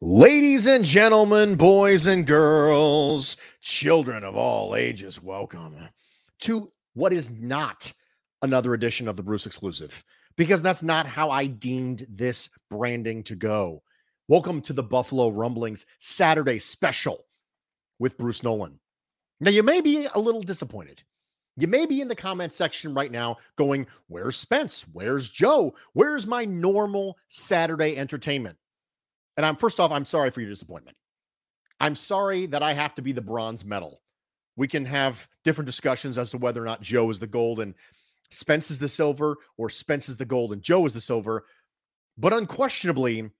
Ladies 0.00 0.66
and 0.66 0.84
gentlemen, 0.84 1.54
boys 1.54 2.06
and 2.06 2.26
girls, 2.26 3.36
children 3.60 4.24
of 4.24 4.34
all 4.34 4.74
ages, 4.74 5.22
welcome 5.22 5.76
to 6.40 6.72
what 6.94 7.12
is 7.12 7.30
not 7.30 7.92
another 8.42 8.74
edition 8.74 9.06
of 9.06 9.16
the 9.16 9.22
Bruce 9.22 9.46
exclusive, 9.46 10.02
because 10.36 10.60
that's 10.60 10.82
not 10.82 11.06
how 11.06 11.30
I 11.30 11.46
deemed 11.46 12.06
this 12.10 12.50
branding 12.68 13.22
to 13.22 13.36
go. 13.36 13.84
Welcome 14.26 14.60
to 14.62 14.72
the 14.72 14.82
Buffalo 14.82 15.28
Rumblings 15.28 15.86
Saturday 16.00 16.58
special 16.58 17.24
with 18.00 18.18
Bruce 18.18 18.42
Nolan. 18.42 18.80
Now, 19.38 19.52
you 19.52 19.62
may 19.62 19.80
be 19.80 20.08
a 20.12 20.18
little 20.18 20.42
disappointed. 20.42 21.04
You 21.56 21.68
may 21.68 21.86
be 21.86 22.00
in 22.00 22.08
the 22.08 22.16
comment 22.16 22.52
section 22.52 22.94
right 22.94 23.12
now 23.12 23.36
going, 23.56 23.86
Where's 24.08 24.36
Spence? 24.36 24.84
Where's 24.92 25.30
Joe? 25.30 25.76
Where's 25.92 26.26
my 26.26 26.44
normal 26.44 27.16
Saturday 27.28 27.96
entertainment? 27.96 28.58
And 29.36 29.44
I'm 29.44 29.56
first 29.56 29.80
off, 29.80 29.90
I'm 29.90 30.04
sorry 30.04 30.30
for 30.30 30.40
your 30.40 30.50
disappointment. 30.50 30.96
I'm 31.80 31.94
sorry 31.94 32.46
that 32.46 32.62
I 32.62 32.72
have 32.72 32.94
to 32.94 33.02
be 33.02 33.12
the 33.12 33.20
bronze 33.20 33.64
medal. 33.64 34.00
We 34.56 34.68
can 34.68 34.84
have 34.84 35.28
different 35.42 35.66
discussions 35.66 36.16
as 36.16 36.30
to 36.30 36.38
whether 36.38 36.62
or 36.62 36.66
not 36.66 36.82
Joe 36.82 37.10
is 37.10 37.18
the 37.18 37.26
gold 37.26 37.60
and 37.60 37.74
Spence 38.30 38.70
is 38.70 38.78
the 38.78 38.88
silver, 38.88 39.36
or 39.56 39.70
Spence 39.70 40.08
is 40.08 40.16
the 40.16 40.24
gold 40.24 40.52
and 40.52 40.62
Joe 40.62 40.86
is 40.86 40.92
the 40.92 41.00
silver. 41.00 41.44
But 42.16 42.32
unquestionably, 42.32 43.30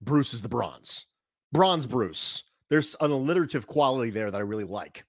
Bruce 0.00 0.32
is 0.32 0.42
the 0.42 0.48
bronze. 0.48 1.06
Bronze 1.52 1.86
Bruce. 1.86 2.44
There's 2.70 2.94
an 3.00 3.10
alliterative 3.10 3.66
quality 3.66 4.10
there 4.10 4.30
that 4.30 4.38
I 4.38 4.42
really 4.42 4.64
like. 4.64 5.04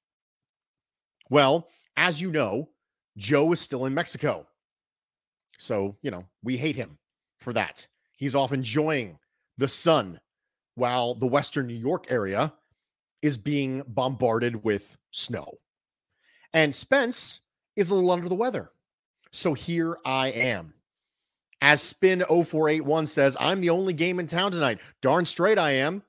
Well, 1.30 1.68
as 1.98 2.20
you 2.20 2.32
know, 2.32 2.70
Joe 3.18 3.52
is 3.52 3.60
still 3.60 3.86
in 3.86 3.94
Mexico. 3.94 4.48
So, 5.58 5.98
you 6.02 6.12
know, 6.12 6.26
we 6.44 6.58
hate 6.58 6.78
him 6.78 6.98
for 7.40 7.54
that. 7.54 7.86
He's 8.18 8.36
off 8.36 8.54
enjoying 8.54 9.20
the 9.58 9.68
sun 9.68 10.20
while 10.80 11.14
the 11.14 11.28
Western 11.28 11.68
New 11.68 11.76
York 11.76 12.08
area 12.10 12.54
is 13.22 13.38
being 13.38 13.84
bombarded 13.88 14.64
with 14.64 14.98
snow. 15.12 15.60
And 16.54 16.74
Spence 16.74 17.42
is 17.76 17.90
a 17.90 17.96
little 17.96 18.12
under 18.12 18.30
the 18.30 18.36
weather. 18.36 18.72
So 19.32 19.54
here 19.54 19.98
I 20.06 20.30
am. 20.30 20.74
As 21.62 21.82
Spin 21.82 22.24
0481 22.28 23.08
says, 23.08 23.36
I'm 23.40 23.62
the 23.62 23.70
only 23.70 23.94
game 23.94 24.20
in 24.20 24.28
town 24.28 24.52
tonight. 24.52 24.80
Darn 25.02 25.26
straight 25.26 25.60
I 25.60 25.72
am. 25.72 26.02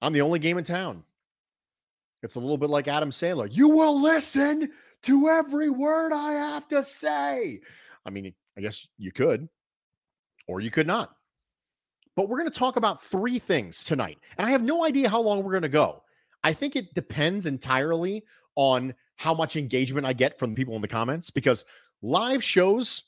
I'm 0.00 0.12
the 0.12 0.20
only 0.20 0.38
game 0.38 0.56
in 0.56 0.64
town. 0.64 1.02
It's 2.22 2.36
a 2.36 2.40
little 2.40 2.58
bit 2.58 2.70
like 2.70 2.88
Adam 2.88 3.10
Sandler. 3.10 3.48
You 3.50 3.68
will 3.68 4.00
listen 4.00 4.70
to 5.02 5.28
every 5.28 5.70
word 5.70 6.12
I 6.12 6.32
have 6.32 6.68
to 6.68 6.82
say. 6.82 7.60
I 8.06 8.10
mean, 8.10 8.32
I 8.56 8.60
guess 8.60 8.86
you 8.96 9.12
could, 9.12 9.48
or 10.46 10.60
you 10.60 10.70
could 10.70 10.86
not. 10.86 11.14
But 12.18 12.28
we're 12.28 12.40
going 12.40 12.50
to 12.50 12.58
talk 12.58 12.74
about 12.74 13.00
three 13.00 13.38
things 13.38 13.84
tonight. 13.84 14.18
And 14.36 14.44
I 14.44 14.50
have 14.50 14.60
no 14.60 14.84
idea 14.84 15.08
how 15.08 15.20
long 15.20 15.44
we're 15.44 15.52
going 15.52 15.62
to 15.62 15.68
go. 15.68 16.02
I 16.42 16.52
think 16.52 16.74
it 16.74 16.92
depends 16.92 17.46
entirely 17.46 18.24
on 18.56 18.96
how 19.14 19.34
much 19.34 19.54
engagement 19.54 20.04
I 20.04 20.14
get 20.14 20.36
from 20.36 20.56
people 20.56 20.74
in 20.74 20.82
the 20.82 20.88
comments 20.88 21.30
because 21.30 21.64
live 22.02 22.42
shows 22.42 23.04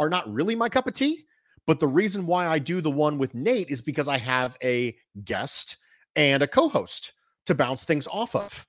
are 0.00 0.08
not 0.08 0.28
really 0.32 0.56
my 0.56 0.68
cup 0.68 0.88
of 0.88 0.94
tea. 0.94 1.26
But 1.64 1.78
the 1.78 1.86
reason 1.86 2.26
why 2.26 2.48
I 2.48 2.58
do 2.58 2.80
the 2.80 2.90
one 2.90 3.18
with 3.18 3.36
Nate 3.36 3.70
is 3.70 3.82
because 3.82 4.08
I 4.08 4.18
have 4.18 4.56
a 4.64 4.96
guest 5.24 5.76
and 6.16 6.42
a 6.42 6.48
co 6.48 6.68
host 6.68 7.12
to 7.46 7.54
bounce 7.54 7.84
things 7.84 8.08
off 8.08 8.34
of. 8.34 8.66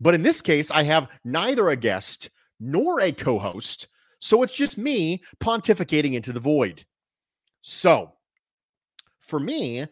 But 0.00 0.14
in 0.14 0.22
this 0.22 0.40
case, 0.40 0.70
I 0.70 0.84
have 0.84 1.10
neither 1.24 1.68
a 1.68 1.74
guest 1.74 2.30
nor 2.60 3.00
a 3.00 3.10
co 3.10 3.40
host. 3.40 3.88
So 4.20 4.44
it's 4.44 4.54
just 4.54 4.78
me 4.78 5.24
pontificating 5.42 6.14
into 6.14 6.32
the 6.32 6.38
void. 6.38 6.84
So 7.60 8.12
for 9.30 9.40
me, 9.40 9.86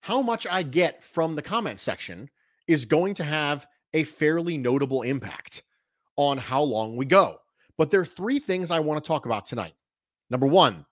how 0.00 0.22
much 0.22 0.46
I 0.48 0.62
get 0.62 1.02
from 1.02 1.34
the 1.34 1.42
comment 1.42 1.80
section 1.80 2.30
is 2.68 2.84
going 2.84 3.14
to 3.14 3.24
have 3.24 3.66
a 3.94 4.04
fairly 4.04 4.58
notable 4.58 5.02
impact 5.02 5.62
on 6.16 6.38
how 6.38 6.62
long 6.62 6.96
we 6.96 7.06
go. 7.06 7.38
But 7.76 7.90
there 7.90 8.00
are 8.00 8.04
three 8.04 8.38
things 8.38 8.70
I 8.70 8.80
want 8.80 9.02
to 9.02 9.08
talk 9.08 9.26
about 9.26 9.46
tonight. 9.46 9.74
Number 10.30 10.46
one, 10.46 10.84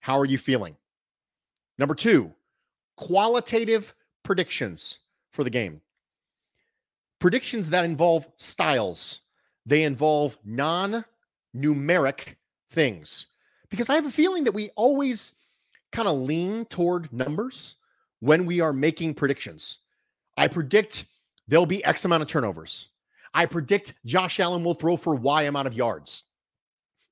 how 0.00 0.18
are 0.18 0.24
you 0.24 0.36
feeling? 0.36 0.76
Number 1.78 1.94
two, 1.94 2.32
qualitative 2.96 3.94
predictions 4.22 4.98
for 5.32 5.44
the 5.44 5.50
game. 5.50 5.80
Predictions 7.20 7.70
that 7.70 7.84
involve 7.84 8.28
styles, 8.36 9.20
they 9.64 9.84
involve 9.84 10.36
non 10.44 11.04
numeric 11.56 12.36
things. 12.70 13.26
Because 13.70 13.88
I 13.88 13.94
have 13.94 14.06
a 14.06 14.10
feeling 14.10 14.44
that 14.44 14.52
we 14.52 14.70
always 14.76 15.32
kind 15.92 16.08
of 16.08 16.18
lean 16.18 16.64
toward 16.66 17.12
numbers 17.12 17.76
when 18.20 18.46
we 18.46 18.60
are 18.60 18.72
making 18.72 19.14
predictions. 19.14 19.78
I 20.36 20.48
predict 20.48 21.06
there'll 21.48 21.66
be 21.66 21.84
X 21.84 22.04
amount 22.04 22.22
of 22.22 22.28
turnovers. 22.28 22.88
I 23.34 23.46
predict 23.46 23.94
Josh 24.04 24.40
Allen 24.40 24.64
will 24.64 24.74
throw 24.74 24.96
for 24.96 25.14
Y 25.14 25.42
amount 25.42 25.66
of 25.66 25.74
yards. 25.74 26.24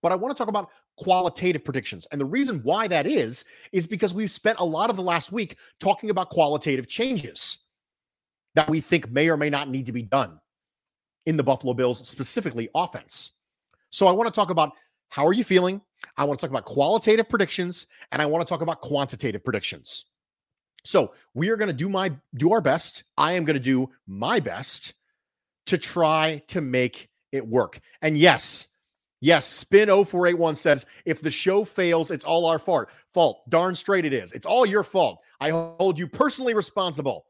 But 0.02 0.12
I 0.12 0.16
want 0.16 0.36
to 0.36 0.38
talk 0.38 0.48
about 0.48 0.70
qualitative 0.96 1.64
predictions. 1.64 2.06
And 2.12 2.20
the 2.20 2.26
reason 2.26 2.60
why 2.62 2.88
that 2.88 3.06
is, 3.06 3.44
is 3.72 3.86
because 3.86 4.14
we've 4.14 4.30
spent 4.30 4.58
a 4.58 4.64
lot 4.64 4.90
of 4.90 4.96
the 4.96 5.02
last 5.02 5.32
week 5.32 5.56
talking 5.80 6.10
about 6.10 6.30
qualitative 6.30 6.88
changes 6.88 7.58
that 8.54 8.68
we 8.68 8.80
think 8.80 9.10
may 9.10 9.28
or 9.28 9.36
may 9.36 9.50
not 9.50 9.68
need 9.68 9.86
to 9.86 9.92
be 9.92 10.02
done 10.02 10.40
in 11.26 11.36
the 11.36 11.42
Buffalo 11.42 11.74
Bills, 11.74 12.06
specifically 12.06 12.68
offense. 12.74 13.30
So 13.90 14.06
I 14.06 14.12
want 14.12 14.26
to 14.28 14.38
talk 14.38 14.50
about 14.50 14.72
how 15.08 15.26
are 15.26 15.32
you 15.32 15.44
feeling? 15.44 15.80
I 16.16 16.24
want 16.24 16.38
to 16.38 16.46
talk 16.46 16.50
about 16.50 16.64
qualitative 16.64 17.28
predictions 17.28 17.86
and 18.12 18.20
I 18.20 18.26
want 18.26 18.46
to 18.46 18.52
talk 18.52 18.62
about 18.62 18.80
quantitative 18.80 19.44
predictions. 19.44 20.06
So 20.84 21.14
we 21.32 21.48
are 21.48 21.56
going 21.56 21.68
to 21.68 21.74
do 21.74 21.88
my 21.88 22.12
do 22.34 22.52
our 22.52 22.60
best. 22.60 23.04
I 23.16 23.32
am 23.32 23.44
going 23.44 23.54
to 23.54 23.60
do 23.60 23.90
my 24.06 24.40
best 24.40 24.94
to 25.66 25.78
try 25.78 26.42
to 26.48 26.60
make 26.60 27.08
it 27.32 27.46
work. 27.46 27.80
And 28.02 28.18
yes, 28.18 28.68
yes, 29.20 29.46
spin 29.46 29.88
0481 29.88 30.56
says 30.56 30.86
if 31.04 31.22
the 31.22 31.30
show 31.30 31.64
fails, 31.64 32.10
it's 32.10 32.24
all 32.24 32.46
our 32.46 32.58
fault. 32.58 32.88
Fault. 33.14 33.48
Darn 33.48 33.74
straight 33.74 34.04
it 34.04 34.12
is. 34.12 34.32
It's 34.32 34.46
all 34.46 34.66
your 34.66 34.84
fault. 34.84 35.20
I 35.40 35.50
hold 35.50 35.98
you 35.98 36.06
personally 36.06 36.54
responsible 36.54 37.26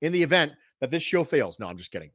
in 0.00 0.12
the 0.12 0.22
event 0.22 0.52
that 0.80 0.90
this 0.90 1.02
show 1.02 1.22
fails. 1.24 1.60
No, 1.60 1.68
I'm 1.68 1.78
just 1.78 1.92
kidding. 1.92 2.10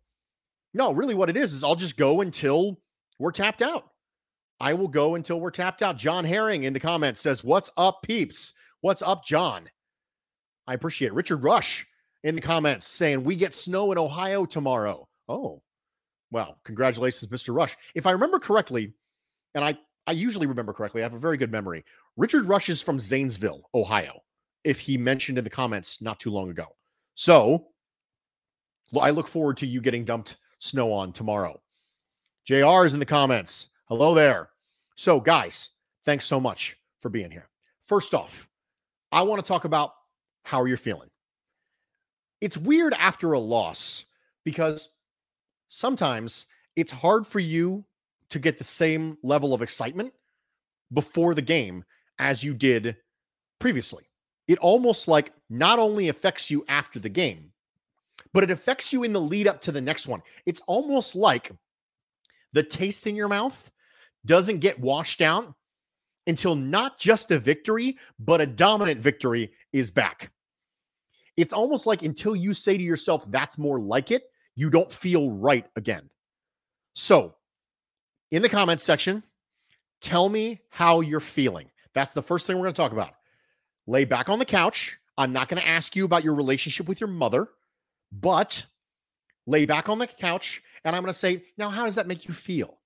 No, 0.73 0.91
really 0.91 1.15
what 1.15 1.29
it 1.29 1.37
is 1.37 1.53
is 1.53 1.63
I'll 1.63 1.75
just 1.75 1.97
go 1.97 2.21
until 2.21 2.79
we're 3.19 3.31
tapped 3.31 3.61
out. 3.61 3.90
I 4.61 4.75
will 4.75 4.87
go 4.87 5.15
until 5.15 5.41
we're 5.41 5.49
tapped 5.49 5.81
out. 5.81 5.97
John 5.97 6.23
Herring 6.23 6.65
in 6.65 6.73
the 6.73 6.79
comments 6.79 7.19
says, 7.19 7.43
What's 7.43 7.71
up, 7.77 8.03
peeps? 8.03 8.53
What's 8.81 9.01
up, 9.01 9.25
John? 9.25 9.67
I 10.67 10.75
appreciate 10.75 11.07
it. 11.07 11.15
Richard 11.15 11.37
Rush 11.37 11.87
in 12.23 12.35
the 12.35 12.41
comments 12.41 12.85
saying, 12.87 13.23
We 13.23 13.35
get 13.35 13.55
snow 13.55 13.91
in 13.91 13.97
Ohio 13.97 14.45
tomorrow. 14.45 15.07
Oh, 15.27 15.63
well, 16.29 16.59
congratulations, 16.63 17.31
Mr. 17.31 17.55
Rush. 17.55 17.75
If 17.95 18.05
I 18.05 18.11
remember 18.11 18.37
correctly, 18.37 18.93
and 19.55 19.65
I, 19.65 19.75
I 20.05 20.11
usually 20.11 20.45
remember 20.45 20.73
correctly, 20.73 21.01
I 21.01 21.05
have 21.05 21.15
a 21.15 21.19
very 21.19 21.37
good 21.37 21.51
memory. 21.51 21.83
Richard 22.15 22.45
Rush 22.45 22.69
is 22.69 22.83
from 22.83 22.99
Zanesville, 22.99 23.67
Ohio, 23.73 24.21
if 24.63 24.79
he 24.79 24.95
mentioned 24.95 25.39
in 25.39 25.43
the 25.43 25.49
comments 25.49 26.03
not 26.03 26.19
too 26.19 26.29
long 26.29 26.51
ago. 26.51 26.67
So 27.15 27.65
I 28.99 29.09
look 29.09 29.27
forward 29.27 29.57
to 29.57 29.65
you 29.65 29.81
getting 29.81 30.05
dumped 30.05 30.37
snow 30.59 30.93
on 30.93 31.13
tomorrow. 31.13 31.59
JR 32.45 32.85
is 32.85 32.93
in 32.93 32.99
the 32.99 33.07
comments. 33.07 33.69
Hello 33.91 34.15
there. 34.15 34.47
So, 34.95 35.19
guys, 35.19 35.71
thanks 36.05 36.23
so 36.23 36.39
much 36.39 36.77
for 37.01 37.09
being 37.09 37.29
here. 37.29 37.49
First 37.87 38.13
off, 38.13 38.47
I 39.11 39.21
want 39.23 39.43
to 39.43 39.45
talk 39.45 39.65
about 39.65 39.91
how 40.43 40.63
you're 40.63 40.77
feeling. 40.77 41.09
It's 42.39 42.55
weird 42.55 42.93
after 42.93 43.33
a 43.33 43.39
loss 43.39 44.05
because 44.45 44.87
sometimes 45.67 46.45
it's 46.77 46.93
hard 46.93 47.27
for 47.27 47.41
you 47.41 47.83
to 48.29 48.39
get 48.39 48.57
the 48.57 48.63
same 48.63 49.17
level 49.23 49.53
of 49.53 49.61
excitement 49.61 50.13
before 50.93 51.35
the 51.35 51.41
game 51.41 51.83
as 52.17 52.45
you 52.45 52.53
did 52.53 52.95
previously. 53.59 54.05
It 54.47 54.57
almost 54.59 55.09
like 55.09 55.33
not 55.49 55.79
only 55.79 56.07
affects 56.07 56.49
you 56.49 56.63
after 56.69 56.97
the 56.97 57.09
game, 57.09 57.51
but 58.31 58.45
it 58.45 58.51
affects 58.51 58.93
you 58.93 59.03
in 59.03 59.11
the 59.11 59.19
lead 59.19 59.49
up 59.49 59.59
to 59.63 59.73
the 59.73 59.81
next 59.81 60.07
one. 60.07 60.21
It's 60.45 60.61
almost 60.65 61.13
like 61.13 61.51
the 62.53 62.63
taste 62.63 63.05
in 63.05 63.17
your 63.17 63.27
mouth 63.27 63.69
doesn't 64.25 64.59
get 64.59 64.79
washed 64.79 65.21
out 65.21 65.53
until 66.27 66.55
not 66.55 66.99
just 66.99 67.31
a 67.31 67.39
victory, 67.39 67.97
but 68.19 68.41
a 68.41 68.45
dominant 68.45 69.01
victory 69.01 69.51
is 69.73 69.91
back. 69.91 70.31
It's 71.37 71.53
almost 71.53 71.85
like 71.85 72.03
until 72.03 72.35
you 72.35 72.53
say 72.53 72.77
to 72.77 72.83
yourself, 72.83 73.29
that's 73.31 73.57
more 73.57 73.79
like 73.79 74.11
it, 74.11 74.23
you 74.55 74.69
don't 74.69 74.91
feel 74.91 75.31
right 75.31 75.65
again. 75.75 76.09
So, 76.93 77.35
in 78.31 78.41
the 78.41 78.49
comments 78.49 78.83
section, 78.83 79.23
tell 80.01 80.29
me 80.29 80.61
how 80.69 81.01
you're 81.01 81.19
feeling. 81.19 81.69
That's 81.93 82.13
the 82.13 82.21
first 82.21 82.45
thing 82.45 82.57
we're 82.57 82.65
going 82.65 82.73
to 82.73 82.81
talk 82.81 82.91
about. 82.91 83.13
Lay 83.87 84.05
back 84.05 84.29
on 84.29 84.39
the 84.39 84.45
couch. 84.45 84.97
I'm 85.17 85.33
not 85.33 85.49
going 85.49 85.61
to 85.61 85.67
ask 85.67 85.95
you 85.95 86.05
about 86.05 86.23
your 86.23 86.35
relationship 86.35 86.87
with 86.87 87.01
your 87.01 87.09
mother, 87.09 87.49
but 88.11 88.63
lay 89.47 89.65
back 89.65 89.89
on 89.89 89.99
the 89.99 90.07
couch 90.07 90.61
and 90.83 90.95
I'm 90.95 91.01
going 91.01 91.13
to 91.13 91.19
say, 91.19 91.43
now, 91.57 91.69
how 91.69 91.85
does 91.85 91.95
that 91.95 92.07
make 92.07 92.27
you 92.27 92.33
feel? 92.33 92.77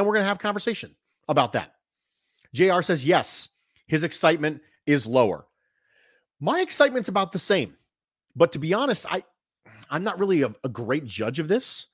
And 0.00 0.06
we're 0.06 0.14
going 0.14 0.24
to 0.24 0.28
have 0.28 0.38
conversation 0.38 0.96
about 1.28 1.52
that. 1.52 1.74
JR 2.54 2.80
says, 2.80 3.04
yes, 3.04 3.50
his 3.86 4.02
excitement 4.02 4.62
is 4.86 5.06
lower. 5.06 5.46
My 6.40 6.62
excitement's 6.62 7.10
about 7.10 7.32
the 7.32 7.38
same. 7.38 7.76
But 8.34 8.52
to 8.52 8.58
be 8.58 8.72
honest, 8.72 9.04
I 9.10 9.22
I'm 9.90 10.02
not 10.02 10.18
really 10.18 10.40
a, 10.40 10.54
a 10.64 10.70
great 10.70 11.04
judge 11.04 11.38
of 11.38 11.48
this 11.48 11.84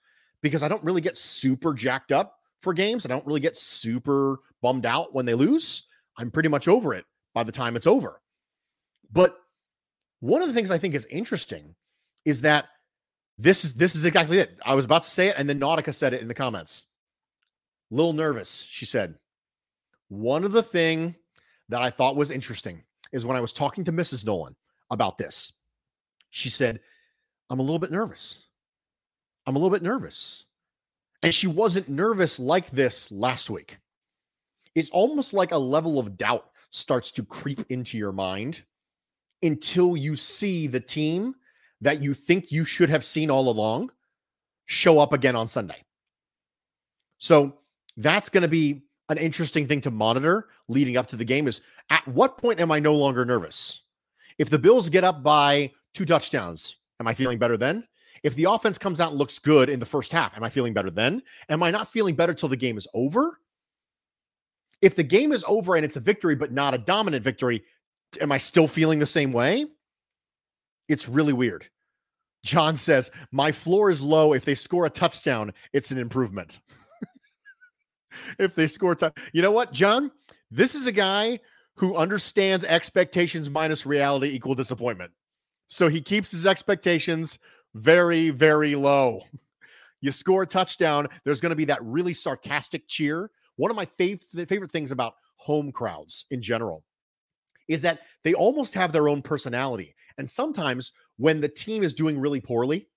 because 0.40 0.62
I 0.62 0.68
don't 0.68 0.84
really 0.84 1.00
get 1.00 1.18
super 1.18 1.74
jacked 1.74 2.12
up 2.12 2.38
for 2.62 2.72
games. 2.72 3.04
I 3.04 3.08
don't 3.08 3.26
really 3.26 3.40
get 3.40 3.56
super 3.56 4.38
bummed 4.62 4.86
out 4.86 5.12
when 5.12 5.26
they 5.26 5.34
lose. 5.34 5.82
I'm 6.16 6.30
pretty 6.30 6.48
much 6.48 6.68
over 6.68 6.94
it 6.94 7.06
by 7.34 7.42
the 7.42 7.50
time 7.50 7.74
it's 7.74 7.88
over. 7.88 8.22
But 9.10 9.36
one 10.20 10.42
of 10.42 10.46
the 10.46 10.54
things 10.54 10.70
I 10.70 10.78
think 10.78 10.94
is 10.94 11.06
interesting 11.06 11.74
is 12.24 12.42
that 12.42 12.66
this 13.36 13.64
is 13.64 13.72
this 13.72 13.96
is 13.96 14.04
exactly 14.04 14.38
it. 14.38 14.56
I 14.64 14.74
was 14.74 14.84
about 14.84 15.02
to 15.02 15.10
say 15.10 15.26
it, 15.26 15.34
and 15.36 15.48
then 15.48 15.58
Nautica 15.58 15.92
said 15.92 16.14
it 16.14 16.22
in 16.22 16.28
the 16.28 16.34
comments. 16.34 16.84
Little 17.90 18.12
nervous, 18.12 18.66
she 18.68 18.84
said. 18.84 19.14
One 20.08 20.44
of 20.44 20.52
the 20.52 20.62
thing 20.62 21.14
that 21.68 21.82
I 21.82 21.90
thought 21.90 22.16
was 22.16 22.30
interesting 22.30 22.82
is 23.12 23.26
when 23.26 23.36
I 23.36 23.40
was 23.40 23.52
talking 23.52 23.84
to 23.84 23.92
Mrs. 23.92 24.24
Nolan 24.24 24.54
about 24.90 25.18
this. 25.18 25.52
She 26.30 26.50
said, 26.50 26.80
I'm 27.50 27.60
a 27.60 27.62
little 27.62 27.78
bit 27.78 27.90
nervous. 27.90 28.44
I'm 29.46 29.56
a 29.56 29.58
little 29.58 29.74
bit 29.74 29.82
nervous. 29.82 30.44
And 31.22 31.34
she 31.34 31.46
wasn't 31.46 31.88
nervous 31.88 32.38
like 32.38 32.70
this 32.70 33.10
last 33.10 33.50
week. 33.50 33.78
It's 34.74 34.90
almost 34.90 35.32
like 35.32 35.52
a 35.52 35.58
level 35.58 35.98
of 35.98 36.16
doubt 36.16 36.50
starts 36.70 37.10
to 37.12 37.24
creep 37.24 37.64
into 37.70 37.96
your 37.96 38.12
mind 38.12 38.62
until 39.42 39.96
you 39.96 40.16
see 40.16 40.66
the 40.66 40.80
team 40.80 41.34
that 41.80 42.02
you 42.02 42.14
think 42.14 42.52
you 42.52 42.64
should 42.64 42.88
have 42.88 43.04
seen 43.04 43.30
all 43.30 43.48
along 43.48 43.90
show 44.66 44.98
up 44.98 45.12
again 45.12 45.36
on 45.36 45.48
Sunday. 45.48 45.82
So 47.18 47.58
that's 47.96 48.28
going 48.28 48.42
to 48.42 48.48
be 48.48 48.82
an 49.08 49.18
interesting 49.18 49.66
thing 49.66 49.80
to 49.82 49.90
monitor 49.90 50.48
leading 50.68 50.96
up 50.96 51.08
to 51.08 51.16
the 51.16 51.24
game 51.24 51.46
is 51.48 51.60
at 51.90 52.06
what 52.08 52.38
point 52.38 52.60
am 52.60 52.72
I 52.72 52.78
no 52.78 52.94
longer 52.94 53.24
nervous? 53.24 53.82
If 54.38 54.50
the 54.50 54.58
Bills 54.58 54.88
get 54.88 55.04
up 55.04 55.22
by 55.22 55.72
two 55.94 56.04
touchdowns, 56.04 56.76
am 57.00 57.06
I 57.06 57.14
feeling 57.14 57.38
better 57.38 57.56
then? 57.56 57.86
If 58.22 58.34
the 58.34 58.44
offense 58.44 58.78
comes 58.78 59.00
out 59.00 59.10
and 59.10 59.18
looks 59.18 59.38
good 59.38 59.68
in 59.68 59.78
the 59.78 59.86
first 59.86 60.10
half, 60.10 60.36
am 60.36 60.42
I 60.42 60.50
feeling 60.50 60.72
better 60.72 60.90
then? 60.90 61.22
Am 61.48 61.62
I 61.62 61.70
not 61.70 61.88
feeling 61.88 62.16
better 62.16 62.34
till 62.34 62.48
the 62.48 62.56
game 62.56 62.76
is 62.76 62.88
over? 62.92 63.38
If 64.82 64.96
the 64.96 65.04
game 65.04 65.32
is 65.32 65.44
over 65.46 65.76
and 65.76 65.84
it's 65.84 65.96
a 65.96 66.00
victory, 66.00 66.34
but 66.34 66.52
not 66.52 66.74
a 66.74 66.78
dominant 66.78 67.22
victory, 67.22 67.62
am 68.20 68.32
I 68.32 68.38
still 68.38 68.68
feeling 68.68 68.98
the 68.98 69.06
same 69.06 69.32
way? 69.32 69.66
It's 70.88 71.08
really 71.08 71.32
weird. 71.32 71.66
John 72.44 72.76
says, 72.76 73.10
My 73.32 73.52
floor 73.52 73.90
is 73.90 74.00
low. 74.00 74.32
If 74.32 74.44
they 74.44 74.54
score 74.54 74.86
a 74.86 74.90
touchdown, 74.90 75.52
it's 75.72 75.90
an 75.90 75.98
improvement. 75.98 76.60
If 78.38 78.54
they 78.54 78.66
score, 78.66 78.94
t- 78.94 79.08
you 79.32 79.42
know 79.42 79.52
what, 79.52 79.72
John? 79.72 80.10
This 80.50 80.74
is 80.74 80.86
a 80.86 80.92
guy 80.92 81.40
who 81.76 81.96
understands 81.96 82.64
expectations 82.64 83.50
minus 83.50 83.84
reality 83.86 84.28
equal 84.28 84.54
disappointment. 84.54 85.12
So 85.68 85.88
he 85.88 86.00
keeps 86.00 86.30
his 86.30 86.46
expectations 86.46 87.38
very, 87.74 88.30
very 88.30 88.74
low. 88.74 89.22
You 90.00 90.12
score 90.12 90.42
a 90.42 90.46
touchdown, 90.46 91.08
there's 91.24 91.40
going 91.40 91.50
to 91.50 91.56
be 91.56 91.64
that 91.66 91.82
really 91.82 92.14
sarcastic 92.14 92.86
cheer. 92.88 93.30
One 93.56 93.70
of 93.70 93.76
my 93.76 93.86
fav- 93.98 94.48
favorite 94.48 94.70
things 94.70 94.90
about 94.90 95.14
home 95.36 95.72
crowds 95.72 96.26
in 96.30 96.42
general 96.42 96.84
is 97.68 97.82
that 97.82 98.00
they 98.22 98.34
almost 98.34 98.74
have 98.74 98.92
their 98.92 99.08
own 99.08 99.22
personality. 99.22 99.94
And 100.18 100.28
sometimes 100.28 100.92
when 101.16 101.40
the 101.40 101.48
team 101.48 101.82
is 101.82 101.94
doing 101.94 102.18
really 102.18 102.40
poorly, 102.40 102.88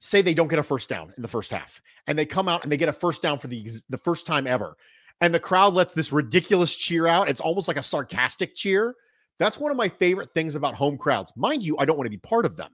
say 0.00 0.22
they 0.22 0.34
don't 0.34 0.48
get 0.48 0.58
a 0.58 0.62
first 0.62 0.88
down 0.88 1.12
in 1.16 1.22
the 1.22 1.28
first 1.28 1.50
half 1.50 1.80
and 2.06 2.18
they 2.18 2.26
come 2.26 2.48
out 2.48 2.62
and 2.62 2.72
they 2.72 2.76
get 2.76 2.88
a 2.88 2.92
first 2.92 3.22
down 3.22 3.38
for 3.38 3.46
the 3.46 3.70
the 3.88 3.98
first 3.98 4.26
time 4.26 4.46
ever 4.46 4.76
and 5.20 5.34
the 5.34 5.40
crowd 5.40 5.74
lets 5.74 5.94
this 5.94 6.12
ridiculous 6.12 6.74
cheer 6.74 7.06
out 7.06 7.28
it's 7.28 7.40
almost 7.40 7.68
like 7.68 7.76
a 7.76 7.82
sarcastic 7.82 8.56
cheer 8.56 8.94
that's 9.38 9.58
one 9.58 9.70
of 9.70 9.76
my 9.76 9.88
favorite 9.88 10.34
things 10.34 10.54
about 10.54 10.74
home 10.74 10.98
crowds. 10.98 11.32
Mind 11.36 11.62
you 11.62 11.76
i 11.78 11.84
don't 11.84 11.96
want 11.96 12.06
to 12.06 12.10
be 12.10 12.18
part 12.18 12.44
of 12.44 12.56
them. 12.56 12.72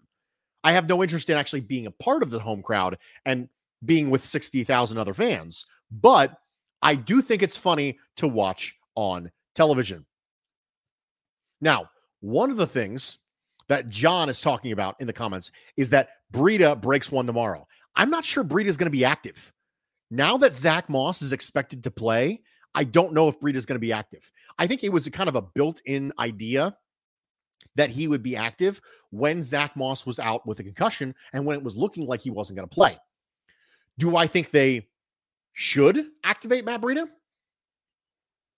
I 0.64 0.73
have 0.73 0.88
no 0.88 1.02
interest 1.02 1.31
in 1.31 1.37
actually 1.37 1.61
being 1.61 1.87
a 1.87 1.93
part 1.93 2.23
of 2.23 2.31
the 2.31 2.40
home 2.40 2.62
crowd 2.62 2.99
and 3.25 3.49
being 3.84 4.11
with 4.11 4.25
60,000 4.25 4.99
other 4.99 5.14
fans 5.14 5.67
but 5.90 6.38
i 6.82 6.94
do 6.94 7.20
think 7.20 7.43
it's 7.43 7.56
funny 7.56 7.99
to 8.17 8.28
watch 8.28 8.75
on 8.94 9.31
television. 9.55 10.06
Now 11.61 11.90
one 12.20 12.50
of 12.50 12.56
the 12.56 12.67
things 12.67 13.19
that 13.69 13.88
John 13.88 14.28
is 14.28 14.40
talking 14.40 14.73
about 14.73 15.00
in 15.00 15.06
the 15.06 15.12
comments 15.12 15.50
is 15.76 15.90
that 15.90 16.11
Breida 16.32 16.81
breaks 16.81 17.11
one 17.11 17.26
tomorrow. 17.26 17.67
I'm 17.94 18.11
not 18.11 18.25
sure 18.25 18.44
Breida 18.44 18.67
is 18.67 18.76
going 18.76 18.87
to 18.87 18.90
be 18.90 19.05
active. 19.05 19.52
Now 20.11 20.37
that 20.38 20.55
Zack 20.55 20.88
Moss 20.88 21.23
is 21.23 21.32
expected 21.32 21.82
to 21.84 21.90
play, 21.90 22.43
I 22.75 22.84
don't 22.84 23.12
know 23.12 23.28
if 23.28 23.40
Breida 23.40 23.55
is 23.55 23.67
going 23.67 23.76
to 23.76 23.81
be 23.81 23.93
active. 23.93 24.31
I 24.58 24.67
think 24.67 24.84
it 24.84 24.93
was 24.93 25.08
kind 25.08 25.28
of 25.28 25.37
a 25.37 25.43
built 25.43 25.81
in 25.84 26.12
idea 26.19 26.76
that 27.75 27.90
he 27.90 28.08
would 28.08 28.23
be 28.23 28.37
active 28.37 28.81
when 29.11 29.43
Zack 29.43 29.76
Moss 29.76 30.06
was 30.06 30.19
out 30.19 30.46
with 30.46 30.61
a 30.61 30.62
concussion 30.62 31.14
and 31.32 31.44
when 31.44 31.56
it 31.56 31.62
was 31.62 31.76
looking 31.76 32.06
like 32.06 32.20
he 32.20 32.31
wasn't 32.31 32.56
going 32.56 32.69
to 32.69 32.75
play. 32.75 32.96
Do 33.99 34.17
I 34.17 34.26
think 34.26 34.50
they 34.50 34.88
should 35.52 36.06
activate 36.23 36.64
Matt 36.64 36.81
Breida? 36.81 37.06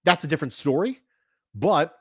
That's 0.05 0.25
a 0.25 0.29
different 0.29 0.53
story, 0.53 1.01
but 1.55 1.95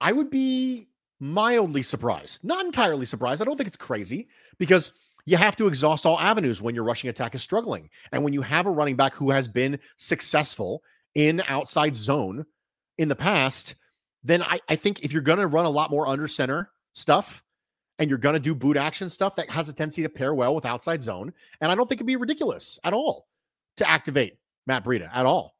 I 0.00 0.12
would 0.12 0.30
be 0.30 0.88
mildly 1.20 1.82
surprised, 1.82 2.42
not 2.44 2.64
entirely 2.64 3.06
surprised. 3.06 3.40
I 3.40 3.44
don't 3.44 3.56
think 3.56 3.68
it's 3.68 3.76
crazy 3.76 4.28
because 4.58 4.92
you 5.24 5.36
have 5.36 5.56
to 5.56 5.66
exhaust 5.66 6.06
all 6.06 6.20
avenues 6.20 6.62
when 6.62 6.74
your 6.74 6.84
rushing 6.84 7.10
attack 7.10 7.34
is 7.34 7.42
struggling. 7.42 7.90
And 8.12 8.22
when 8.22 8.32
you 8.32 8.42
have 8.42 8.66
a 8.66 8.70
running 8.70 8.96
back 8.96 9.14
who 9.14 9.30
has 9.30 9.48
been 9.48 9.78
successful 9.96 10.82
in 11.14 11.42
outside 11.48 11.96
zone 11.96 12.46
in 12.98 13.08
the 13.08 13.16
past, 13.16 13.74
then 14.22 14.42
I, 14.42 14.60
I 14.68 14.76
think 14.76 15.04
if 15.04 15.12
you're 15.12 15.22
going 15.22 15.38
to 15.38 15.46
run 15.46 15.64
a 15.64 15.70
lot 15.70 15.90
more 15.90 16.06
under 16.06 16.28
center 16.28 16.70
stuff 16.92 17.42
and 17.98 18.08
you're 18.08 18.18
going 18.18 18.34
to 18.34 18.40
do 18.40 18.54
boot 18.54 18.76
action 18.76 19.10
stuff 19.10 19.36
that 19.36 19.50
has 19.50 19.68
a 19.68 19.72
tendency 19.72 20.02
to 20.02 20.08
pair 20.08 20.34
well 20.34 20.54
with 20.54 20.64
outside 20.64 21.02
zone, 21.02 21.32
and 21.60 21.72
I 21.72 21.74
don't 21.74 21.88
think 21.88 21.98
it'd 21.98 22.06
be 22.06 22.16
ridiculous 22.16 22.78
at 22.84 22.92
all 22.92 23.26
to 23.78 23.88
activate 23.88 24.38
Matt 24.66 24.84
Breida 24.84 25.10
at 25.12 25.26
all. 25.26 25.56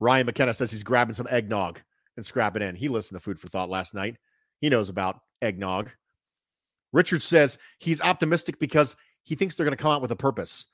Ryan 0.00 0.26
McKenna 0.26 0.54
says 0.54 0.70
he's 0.70 0.82
grabbing 0.82 1.14
some 1.14 1.28
eggnog 1.30 1.80
and 2.16 2.24
scrapping 2.24 2.62
in. 2.62 2.74
He 2.76 2.88
listened 2.88 3.18
to 3.18 3.24
Food 3.24 3.40
for 3.40 3.48
Thought 3.48 3.70
last 3.70 3.94
night. 3.94 4.16
He 4.60 4.68
knows 4.68 4.88
about 4.88 5.20
eggnog. 5.42 5.90
Richard 6.92 7.22
says 7.22 7.58
he's 7.78 8.00
optimistic 8.00 8.58
because 8.58 8.96
he 9.24 9.34
thinks 9.34 9.54
they're 9.54 9.66
going 9.66 9.76
to 9.76 9.82
come 9.82 9.90
out 9.90 10.02
with 10.02 10.12
a 10.12 10.16
purpose. 10.16 10.66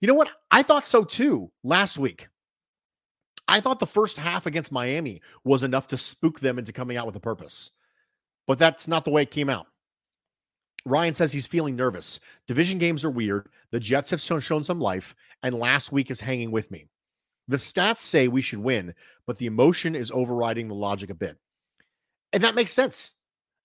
You 0.00 0.08
know 0.08 0.14
what? 0.14 0.30
I 0.50 0.62
thought 0.62 0.86
so 0.86 1.04
too 1.04 1.50
last 1.62 1.98
week. 1.98 2.28
I 3.48 3.60
thought 3.60 3.80
the 3.80 3.86
first 3.86 4.16
half 4.16 4.46
against 4.46 4.72
Miami 4.72 5.20
was 5.44 5.62
enough 5.62 5.88
to 5.88 5.98
spook 5.98 6.40
them 6.40 6.58
into 6.58 6.72
coming 6.72 6.96
out 6.96 7.06
with 7.06 7.16
a 7.16 7.20
purpose, 7.20 7.70
but 8.46 8.58
that's 8.58 8.88
not 8.88 9.04
the 9.04 9.10
way 9.10 9.22
it 9.22 9.30
came 9.30 9.50
out. 9.50 9.66
Ryan 10.86 11.14
says 11.14 11.32
he's 11.32 11.46
feeling 11.46 11.76
nervous. 11.76 12.20
Division 12.46 12.78
games 12.78 13.04
are 13.04 13.10
weird. 13.10 13.48
The 13.70 13.80
Jets 13.80 14.10
have 14.10 14.20
shown 14.20 14.64
some 14.64 14.80
life, 14.80 15.14
and 15.42 15.54
last 15.54 15.92
week 15.92 16.10
is 16.10 16.20
hanging 16.20 16.50
with 16.50 16.70
me. 16.70 16.86
The 17.48 17.56
stats 17.56 17.98
say 17.98 18.28
we 18.28 18.42
should 18.42 18.58
win, 18.58 18.94
but 19.26 19.38
the 19.38 19.46
emotion 19.46 19.94
is 19.94 20.10
overriding 20.10 20.68
the 20.68 20.74
logic 20.74 21.10
a 21.10 21.14
bit. 21.14 21.38
And 22.32 22.42
that 22.42 22.54
makes 22.54 22.72
sense. 22.72 23.12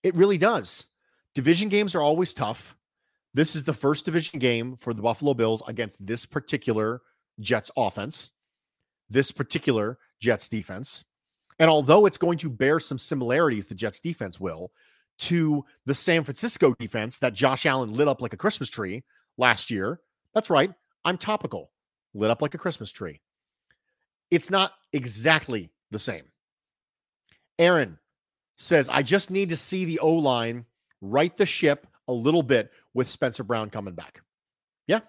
It 0.02 0.14
really 0.14 0.38
does. 0.38 0.86
Division 1.34 1.68
games 1.68 1.94
are 1.94 2.00
always 2.00 2.32
tough. 2.32 2.74
This 3.34 3.54
is 3.54 3.62
the 3.62 3.74
first 3.74 4.04
division 4.04 4.40
game 4.40 4.76
for 4.80 4.92
the 4.92 5.02
Buffalo 5.02 5.34
Bills 5.34 5.62
against 5.68 6.04
this 6.04 6.26
particular 6.26 7.02
Jets 7.38 7.70
offense, 7.76 8.32
this 9.08 9.30
particular 9.30 9.98
Jets 10.20 10.48
defense. 10.48 11.04
And 11.58 11.70
although 11.70 12.06
it's 12.06 12.18
going 12.18 12.38
to 12.38 12.50
bear 12.50 12.80
some 12.80 12.98
similarities, 12.98 13.66
the 13.66 13.74
Jets 13.74 14.00
defense 14.00 14.40
will, 14.40 14.72
to 15.18 15.64
the 15.86 15.94
San 15.94 16.24
Francisco 16.24 16.74
defense 16.78 17.18
that 17.18 17.34
Josh 17.34 17.66
Allen 17.66 17.92
lit 17.92 18.08
up 18.08 18.20
like 18.22 18.32
a 18.32 18.38
Christmas 18.38 18.70
tree 18.70 19.04
last 19.36 19.70
year. 19.70 20.00
That's 20.34 20.50
right. 20.50 20.72
I'm 21.04 21.18
topical, 21.18 21.70
lit 22.14 22.30
up 22.30 22.42
like 22.42 22.54
a 22.54 22.58
Christmas 22.58 22.90
tree. 22.90 23.20
It's 24.30 24.50
not 24.50 24.72
exactly 24.92 25.70
the 25.90 25.98
same. 25.98 26.24
Aaron 27.58 27.98
says, 28.60 28.88
I 28.88 29.02
just 29.02 29.30
need 29.32 29.48
to 29.48 29.56
see 29.56 29.84
the 29.84 29.98
O 29.98 30.12
line 30.12 30.66
right 31.00 31.36
the 31.36 31.46
ship 31.46 31.88
a 32.06 32.12
little 32.12 32.44
bit 32.44 32.70
with 32.94 33.10
Spencer 33.10 33.42
Brown 33.42 33.70
coming 33.70 33.94
back. 33.94 34.20
Yeah, 34.86 35.00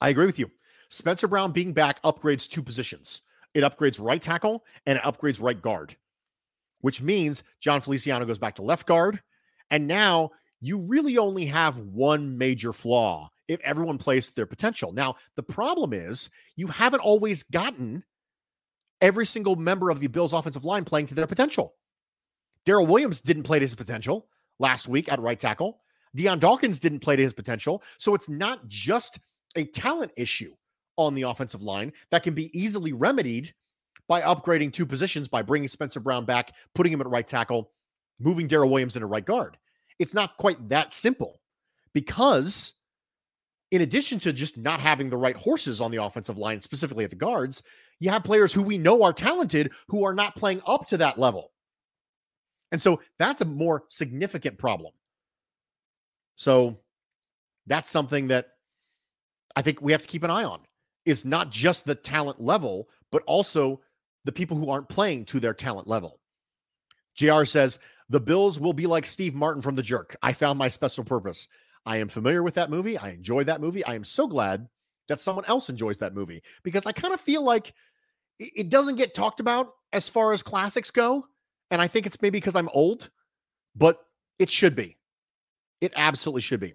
I 0.00 0.10
agree 0.10 0.26
with 0.26 0.38
you. 0.38 0.50
Spencer 0.90 1.26
Brown 1.26 1.52
being 1.52 1.72
back 1.72 2.00
upgrades 2.02 2.48
two 2.48 2.62
positions. 2.62 3.22
It 3.54 3.62
upgrades 3.62 3.98
right 3.98 4.22
tackle 4.22 4.64
and 4.86 4.98
it 4.98 5.04
upgrades 5.04 5.42
right 5.42 5.60
guard. 5.60 5.96
which 6.82 7.00
means 7.00 7.42
Jon 7.60 7.80
Feliciano 7.80 8.26
goes 8.26 8.38
back 8.38 8.56
to 8.56 8.62
left 8.62 8.86
guard. 8.86 9.22
And 9.70 9.88
now 9.88 10.32
you 10.60 10.78
really 10.78 11.16
only 11.16 11.46
have 11.46 11.78
one 11.78 12.36
major 12.36 12.72
flaw 12.72 13.30
if 13.48 13.60
everyone 13.60 13.98
plays 13.98 14.28
their 14.30 14.46
potential. 14.46 14.92
Now, 14.92 15.16
the 15.36 15.42
problem 15.42 15.92
is 15.92 16.28
you 16.56 16.66
haven't 16.66 17.00
always 17.00 17.42
gotten 17.44 18.04
every 19.00 19.26
single 19.26 19.56
member 19.56 19.90
of 19.90 20.00
the 20.00 20.06
Bills 20.08 20.32
offensive 20.32 20.64
line 20.64 20.84
playing 20.84 21.06
to 21.06 21.14
their 21.14 21.26
potential. 21.26 21.74
Daryl 22.66 22.86
Williams 22.86 23.20
didn't 23.20 23.42
play 23.42 23.58
to 23.58 23.64
his 23.64 23.74
potential 23.74 24.26
last 24.58 24.88
week 24.88 25.10
at 25.10 25.20
right 25.20 25.38
tackle. 25.38 25.80
Dion 26.14 26.38
Dawkins 26.38 26.78
didn't 26.78 27.00
play 27.00 27.16
to 27.16 27.22
his 27.22 27.32
potential. 27.32 27.82
So 27.98 28.14
it's 28.14 28.28
not 28.28 28.66
just 28.68 29.18
a 29.56 29.64
talent 29.64 30.12
issue 30.16 30.54
on 30.96 31.14
the 31.14 31.22
offensive 31.22 31.62
line 31.62 31.92
that 32.10 32.22
can 32.22 32.34
be 32.34 32.56
easily 32.58 32.92
remedied 32.92 33.54
by 34.08 34.20
upgrading 34.20 34.72
two 34.72 34.86
positions 34.86 35.28
by 35.28 35.42
bringing 35.42 35.68
Spencer 35.68 36.00
Brown 36.00 36.24
back, 36.24 36.54
putting 36.74 36.92
him 36.92 37.00
at 37.00 37.08
right 37.08 37.26
tackle, 37.26 37.70
moving 38.20 38.48
Daryl 38.48 38.70
Williams 38.70 38.96
into 38.96 39.06
right 39.06 39.24
guard. 39.24 39.56
It's 39.98 40.14
not 40.14 40.36
quite 40.36 40.68
that 40.68 40.92
simple 40.92 41.40
because, 41.94 42.74
in 43.70 43.80
addition 43.80 44.18
to 44.20 44.32
just 44.32 44.56
not 44.56 44.80
having 44.80 45.08
the 45.08 45.16
right 45.16 45.36
horses 45.36 45.80
on 45.80 45.90
the 45.90 46.02
offensive 46.02 46.36
line, 46.36 46.60
specifically 46.60 47.04
at 47.04 47.10
the 47.10 47.16
guards, 47.16 47.62
you 48.00 48.10
have 48.10 48.24
players 48.24 48.52
who 48.52 48.62
we 48.62 48.76
know 48.76 49.02
are 49.02 49.12
talented 49.12 49.72
who 49.88 50.04
are 50.04 50.14
not 50.14 50.36
playing 50.36 50.60
up 50.66 50.88
to 50.88 50.96
that 50.98 51.18
level. 51.18 51.52
And 52.72 52.80
so 52.80 53.00
that's 53.18 53.42
a 53.42 53.44
more 53.44 53.84
significant 53.88 54.58
problem. 54.58 54.92
So 56.34 56.78
that's 57.66 57.90
something 57.90 58.28
that 58.28 58.48
I 59.54 59.62
think 59.62 59.80
we 59.80 59.92
have 59.92 60.02
to 60.02 60.08
keep 60.08 60.24
an 60.24 60.30
eye 60.30 60.44
on 60.44 60.60
is 61.04 61.24
not 61.24 61.50
just 61.50 61.84
the 61.84 61.94
talent 61.94 62.40
level, 62.40 62.88
but 63.10 63.22
also 63.26 63.80
the 64.24 64.32
people 64.32 64.56
who 64.56 64.70
aren't 64.70 64.88
playing 64.88 65.26
to 65.26 65.38
their 65.38 65.54
talent 65.54 65.86
level. 65.86 66.18
JR 67.14 67.44
says, 67.44 67.78
the 68.08 68.20
Bills 68.20 68.58
will 68.58 68.72
be 68.72 68.86
like 68.86 69.04
Steve 69.06 69.34
Martin 69.34 69.62
from 69.62 69.74
The 69.74 69.82
Jerk. 69.82 70.16
I 70.22 70.32
found 70.32 70.58
my 70.58 70.68
special 70.68 71.04
purpose. 71.04 71.48
I 71.84 71.98
am 71.98 72.08
familiar 72.08 72.42
with 72.42 72.54
that 72.54 72.70
movie. 72.70 72.96
I 72.96 73.10
enjoy 73.10 73.44
that 73.44 73.60
movie. 73.60 73.84
I 73.84 73.94
am 73.94 74.04
so 74.04 74.26
glad 74.26 74.68
that 75.08 75.20
someone 75.20 75.44
else 75.46 75.68
enjoys 75.68 75.98
that 75.98 76.14
movie 76.14 76.42
because 76.62 76.86
I 76.86 76.92
kind 76.92 77.12
of 77.12 77.20
feel 77.20 77.42
like 77.42 77.74
it 78.38 78.70
doesn't 78.70 78.96
get 78.96 79.14
talked 79.14 79.40
about 79.40 79.74
as 79.92 80.08
far 80.08 80.32
as 80.32 80.42
classics 80.42 80.90
go. 80.90 81.26
And 81.72 81.80
I 81.80 81.88
think 81.88 82.04
it's 82.04 82.20
maybe 82.20 82.36
because 82.36 82.54
I'm 82.54 82.68
old, 82.74 83.08
but 83.74 83.98
it 84.38 84.50
should 84.50 84.76
be. 84.76 84.98
It 85.80 85.94
absolutely 85.96 86.42
should 86.42 86.60
be. 86.60 86.74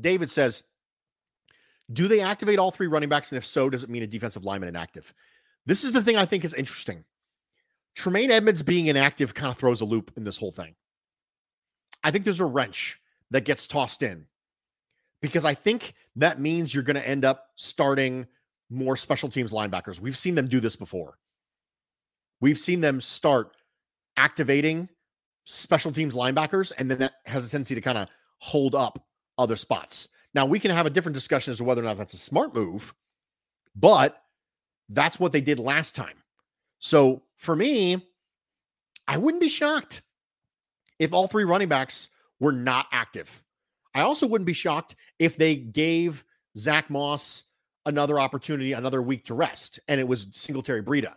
David 0.00 0.30
says, 0.30 0.62
Do 1.92 2.08
they 2.08 2.20
activate 2.20 2.58
all 2.58 2.70
three 2.70 2.86
running 2.86 3.10
backs? 3.10 3.30
And 3.30 3.36
if 3.36 3.44
so, 3.44 3.68
does 3.68 3.84
it 3.84 3.90
mean 3.90 4.02
a 4.02 4.06
defensive 4.06 4.46
lineman 4.46 4.70
inactive? 4.70 5.12
This 5.66 5.84
is 5.84 5.92
the 5.92 6.02
thing 6.02 6.16
I 6.16 6.24
think 6.24 6.46
is 6.46 6.54
interesting. 6.54 7.04
Tremaine 7.94 8.30
Edmunds 8.30 8.62
being 8.62 8.86
inactive 8.86 9.34
kind 9.34 9.52
of 9.52 9.58
throws 9.58 9.82
a 9.82 9.84
loop 9.84 10.10
in 10.16 10.24
this 10.24 10.38
whole 10.38 10.52
thing. 10.52 10.74
I 12.02 12.10
think 12.10 12.24
there's 12.24 12.40
a 12.40 12.46
wrench 12.46 12.98
that 13.30 13.44
gets 13.44 13.66
tossed 13.66 14.02
in 14.02 14.24
because 15.20 15.44
I 15.44 15.52
think 15.52 15.92
that 16.16 16.40
means 16.40 16.72
you're 16.72 16.82
going 16.82 16.96
to 16.96 17.06
end 17.06 17.26
up 17.26 17.48
starting 17.56 18.26
more 18.70 18.96
special 18.96 19.28
teams 19.28 19.52
linebackers. 19.52 20.00
We've 20.00 20.16
seen 20.16 20.34
them 20.34 20.48
do 20.48 20.60
this 20.60 20.76
before. 20.76 21.18
We've 22.40 22.58
seen 22.58 22.80
them 22.80 23.02
start 23.02 23.52
activating 24.18 24.88
special 25.44 25.92
teams 25.92 26.12
linebackers, 26.12 26.72
and 26.76 26.90
then 26.90 26.98
that 26.98 27.14
has 27.24 27.46
a 27.46 27.50
tendency 27.50 27.74
to 27.74 27.80
kind 27.80 27.96
of 27.96 28.08
hold 28.38 28.74
up 28.74 29.02
other 29.38 29.56
spots. 29.56 30.08
Now, 30.34 30.44
we 30.44 30.60
can 30.60 30.70
have 30.70 30.84
a 30.84 30.90
different 30.90 31.14
discussion 31.14 31.52
as 31.52 31.58
to 31.58 31.64
whether 31.64 31.80
or 31.80 31.84
not 31.84 31.96
that's 31.96 32.12
a 32.12 32.18
smart 32.18 32.54
move, 32.54 32.92
but 33.74 34.22
that's 34.90 35.18
what 35.18 35.32
they 35.32 35.40
did 35.40 35.58
last 35.58 35.94
time. 35.94 36.16
So 36.80 37.22
for 37.36 37.56
me, 37.56 38.06
I 39.06 39.16
wouldn't 39.16 39.40
be 39.40 39.48
shocked 39.48 40.02
if 40.98 41.12
all 41.12 41.28
three 41.28 41.44
running 41.44 41.68
backs 41.68 42.08
were 42.40 42.52
not 42.52 42.86
active. 42.92 43.42
I 43.94 44.02
also 44.02 44.26
wouldn't 44.26 44.46
be 44.46 44.52
shocked 44.52 44.96
if 45.18 45.36
they 45.36 45.56
gave 45.56 46.24
Zack 46.56 46.90
Moss 46.90 47.44
another 47.86 48.20
opportunity, 48.20 48.74
another 48.74 49.00
week 49.00 49.24
to 49.26 49.34
rest, 49.34 49.80
and 49.88 49.98
it 50.00 50.06
was 50.06 50.28
Singletary 50.32 50.82
Breida. 50.82 51.14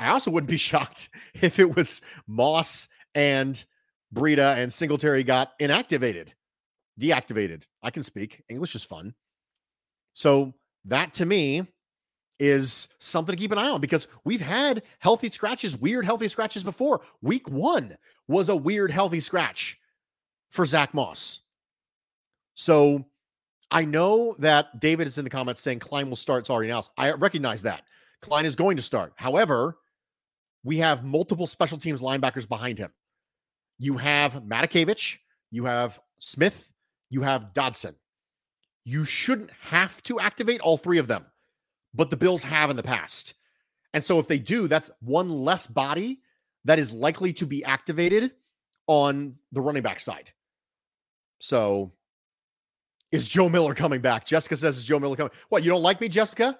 I 0.00 0.08
also 0.10 0.30
wouldn't 0.30 0.50
be 0.50 0.56
shocked 0.70 1.10
if 1.34 1.58
it 1.58 1.76
was 1.76 2.00
Moss 2.26 2.88
and 3.14 3.62
Breida 4.14 4.56
and 4.56 4.72
Singletary 4.72 5.22
got 5.22 5.58
inactivated, 5.60 6.28
deactivated. 6.98 7.62
I 7.82 7.90
can 7.90 8.02
speak. 8.02 8.42
English 8.48 8.74
is 8.74 8.82
fun. 8.82 9.14
So 10.14 10.54
that 10.86 11.12
to 11.14 11.26
me 11.26 11.66
is 12.38 12.88
something 12.98 13.36
to 13.36 13.40
keep 13.40 13.52
an 13.52 13.58
eye 13.58 13.68
on 13.68 13.80
because 13.80 14.08
we've 14.24 14.40
had 14.40 14.82
healthy 14.98 15.30
scratches, 15.30 15.76
weird 15.76 16.06
healthy 16.06 16.26
scratches 16.26 16.64
before. 16.64 17.02
Week 17.20 17.48
one 17.48 17.96
was 18.26 18.48
a 18.48 18.56
weird 18.56 18.90
healthy 18.90 19.20
scratch 19.20 19.78
for 20.48 20.64
Zack 20.64 20.94
Moss. 20.94 21.40
So 22.54 23.04
I 23.70 23.84
know 23.84 24.34
that 24.38 24.80
David 24.80 25.06
is 25.06 25.18
in 25.18 25.24
the 25.24 25.30
comments 25.30 25.60
saying 25.60 25.78
Klein 25.80 26.08
will 26.08 26.16
start 26.16 26.46
Sorry 26.46 26.66
now. 26.66 26.82
I 26.96 27.12
recognize 27.12 27.62
that. 27.62 27.82
Klein 28.22 28.46
is 28.46 28.56
going 28.56 28.76
to 28.76 28.82
start. 28.82 29.12
However, 29.16 29.76
we 30.62 30.78
have 30.78 31.04
multiple 31.04 31.46
special 31.46 31.78
teams 31.78 32.02
linebackers 32.02 32.48
behind 32.48 32.78
him. 32.78 32.92
You 33.78 33.96
have 33.96 34.34
Matakevich, 34.34 35.18
you 35.50 35.64
have 35.64 35.98
Smith, 36.18 36.70
you 37.08 37.22
have 37.22 37.54
Dodson. 37.54 37.94
You 38.84 39.04
shouldn't 39.04 39.50
have 39.60 40.02
to 40.04 40.20
activate 40.20 40.60
all 40.60 40.76
three 40.76 40.98
of 40.98 41.06
them, 41.06 41.26
but 41.94 42.10
the 42.10 42.16
Bills 42.16 42.42
have 42.42 42.70
in 42.70 42.76
the 42.76 42.82
past. 42.82 43.34
And 43.92 44.04
so 44.04 44.18
if 44.18 44.28
they 44.28 44.38
do, 44.38 44.68
that's 44.68 44.90
one 45.00 45.30
less 45.30 45.66
body 45.66 46.20
that 46.64 46.78
is 46.78 46.92
likely 46.92 47.32
to 47.34 47.46
be 47.46 47.64
activated 47.64 48.32
on 48.86 49.36
the 49.52 49.60
running 49.60 49.82
back 49.82 50.00
side. 50.00 50.30
So 51.40 51.92
is 53.12 53.28
Joe 53.28 53.48
Miller 53.48 53.74
coming 53.74 54.00
back? 54.00 54.26
Jessica 54.26 54.56
says, 54.56 54.78
"Is 54.78 54.84
Joe 54.84 55.00
Miller 55.00 55.16
coming?" 55.16 55.32
What 55.48 55.64
you 55.64 55.70
don't 55.70 55.82
like 55.82 56.00
me, 56.00 56.08
Jessica? 56.08 56.58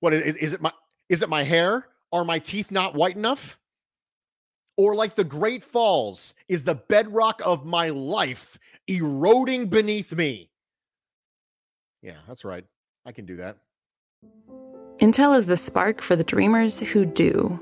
What 0.00 0.12
is, 0.12 0.36
is 0.36 0.52
it? 0.54 0.60
My 0.60 0.72
is 1.08 1.22
it 1.22 1.28
my 1.28 1.42
hair? 1.42 1.86
Are 2.12 2.24
my 2.24 2.38
teeth 2.38 2.70
not 2.70 2.94
white 2.94 3.16
enough? 3.16 3.58
Or 4.76 4.94
like 4.94 5.14
the 5.14 5.24
Great 5.24 5.64
Falls, 5.64 6.34
is 6.48 6.64
the 6.64 6.74
bedrock 6.74 7.40
of 7.44 7.64
my 7.64 7.88
life 7.88 8.58
eroding 8.86 9.66
beneath 9.68 10.12
me? 10.12 10.50
Yeah, 12.02 12.18
that's 12.26 12.44
right. 12.44 12.64
I 13.06 13.12
can 13.12 13.26
do 13.26 13.36
that. 13.36 13.58
Intel 14.98 15.36
is 15.36 15.46
the 15.46 15.56
spark 15.56 16.00
for 16.00 16.16
the 16.16 16.24
dreamers 16.24 16.80
who 16.80 17.04
do. 17.04 17.58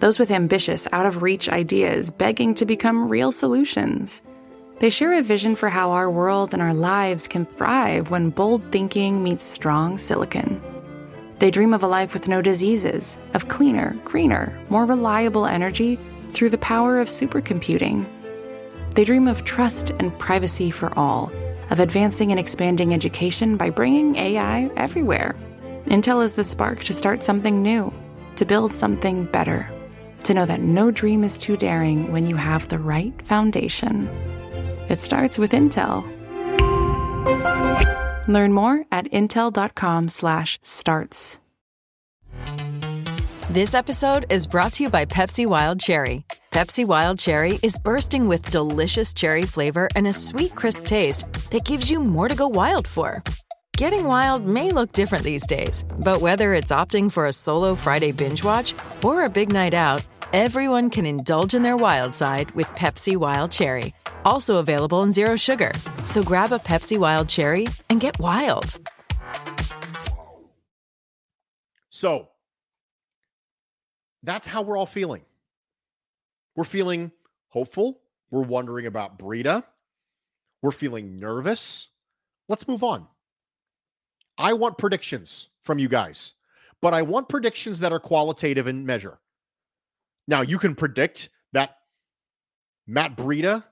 Those 0.00 0.18
with 0.18 0.30
ambitious, 0.30 0.88
out 0.92 1.06
of 1.06 1.22
reach 1.22 1.48
ideas 1.48 2.10
begging 2.10 2.54
to 2.56 2.66
become 2.66 3.08
real 3.08 3.32
solutions. 3.32 4.22
They 4.80 4.90
share 4.90 5.12
a 5.12 5.22
vision 5.22 5.54
for 5.54 5.68
how 5.68 5.92
our 5.92 6.10
world 6.10 6.52
and 6.52 6.62
our 6.62 6.74
lives 6.74 7.28
can 7.28 7.46
thrive 7.46 8.10
when 8.10 8.30
bold 8.30 8.72
thinking 8.72 9.22
meets 9.22 9.44
strong 9.44 9.98
silicon. 9.98 10.60
They 11.44 11.50
dream 11.50 11.74
of 11.74 11.82
a 11.82 11.86
life 11.86 12.14
with 12.14 12.26
no 12.26 12.40
diseases, 12.40 13.18
of 13.34 13.48
cleaner, 13.48 13.94
greener, 14.02 14.58
more 14.70 14.86
reliable 14.86 15.44
energy 15.44 15.98
through 16.30 16.48
the 16.48 16.56
power 16.56 16.98
of 17.00 17.08
supercomputing. 17.08 18.06
They 18.94 19.04
dream 19.04 19.28
of 19.28 19.44
trust 19.44 19.90
and 19.90 20.18
privacy 20.18 20.70
for 20.70 20.98
all, 20.98 21.30
of 21.68 21.80
advancing 21.80 22.30
and 22.30 22.40
expanding 22.40 22.94
education 22.94 23.58
by 23.58 23.68
bringing 23.68 24.16
AI 24.16 24.70
everywhere. 24.74 25.36
Intel 25.84 26.24
is 26.24 26.32
the 26.32 26.44
spark 26.44 26.82
to 26.84 26.94
start 26.94 27.22
something 27.22 27.60
new, 27.60 27.92
to 28.36 28.46
build 28.46 28.74
something 28.74 29.26
better, 29.26 29.70
to 30.22 30.32
know 30.32 30.46
that 30.46 30.62
no 30.62 30.90
dream 30.90 31.22
is 31.22 31.36
too 31.36 31.58
daring 31.58 32.10
when 32.10 32.26
you 32.26 32.36
have 32.36 32.68
the 32.68 32.78
right 32.78 33.20
foundation. 33.20 34.08
It 34.88 34.98
starts 34.98 35.38
with 35.38 35.52
Intel. 35.52 36.10
Learn 38.26 38.52
more 38.52 38.84
at 38.90 39.08
intel.com/starts. 39.10 41.40
This 43.50 43.74
episode 43.74 44.26
is 44.30 44.46
brought 44.48 44.72
to 44.74 44.84
you 44.84 44.90
by 44.90 45.04
Pepsi 45.04 45.46
Wild 45.46 45.78
Cherry. 45.78 46.24
Pepsi 46.50 46.84
Wild 46.84 47.20
Cherry 47.20 47.60
is 47.62 47.78
bursting 47.78 48.26
with 48.26 48.50
delicious 48.50 49.14
cherry 49.14 49.42
flavor 49.42 49.88
and 49.94 50.06
a 50.06 50.12
sweet, 50.12 50.56
crisp 50.56 50.86
taste 50.86 51.30
that 51.50 51.64
gives 51.64 51.90
you 51.90 52.00
more 52.00 52.28
to 52.28 52.34
go 52.34 52.48
wild 52.48 52.88
for. 52.88 53.22
Getting 53.76 54.04
wild 54.04 54.46
may 54.46 54.70
look 54.70 54.92
different 54.92 55.24
these 55.24 55.46
days, 55.46 55.84
but 55.98 56.20
whether 56.20 56.54
it's 56.54 56.72
opting 56.72 57.10
for 57.10 57.26
a 57.26 57.32
solo 57.32 57.74
Friday 57.74 58.12
binge 58.12 58.42
watch 58.42 58.74
or 59.04 59.24
a 59.24 59.28
big 59.28 59.52
night 59.52 59.74
out, 59.74 60.02
everyone 60.32 60.90
can 60.90 61.06
indulge 61.06 61.54
in 61.54 61.62
their 61.62 61.76
wild 61.76 62.14
side 62.14 62.50
with 62.52 62.66
Pepsi 62.68 63.16
Wild 63.16 63.50
Cherry 63.50 63.92
also 64.24 64.56
available 64.56 65.02
in 65.02 65.12
Zero 65.12 65.36
Sugar. 65.36 65.72
So 66.04 66.22
grab 66.22 66.52
a 66.52 66.58
Pepsi 66.58 66.98
Wild 66.98 67.28
Cherry 67.28 67.66
and 67.90 68.00
get 68.00 68.18
wild. 68.18 68.78
So 71.90 72.28
that's 74.22 74.46
how 74.46 74.62
we're 74.62 74.76
all 74.76 74.86
feeling. 74.86 75.22
We're 76.56 76.64
feeling 76.64 77.12
hopeful. 77.48 78.00
We're 78.30 78.42
wondering 78.42 78.86
about 78.86 79.18
Breida. 79.18 79.64
We're 80.62 80.72
feeling 80.72 81.20
nervous. 81.20 81.88
Let's 82.48 82.66
move 82.66 82.82
on. 82.82 83.06
I 84.38 84.52
want 84.52 84.78
predictions 84.78 85.48
from 85.62 85.78
you 85.78 85.88
guys, 85.88 86.32
but 86.80 86.94
I 86.94 87.02
want 87.02 87.28
predictions 87.28 87.80
that 87.80 87.92
are 87.92 88.00
qualitative 88.00 88.66
in 88.66 88.84
measure. 88.84 89.18
Now, 90.26 90.40
you 90.40 90.58
can 90.58 90.74
predict 90.74 91.30
that 91.52 91.76
Matt 92.86 93.16
Breida 93.16 93.64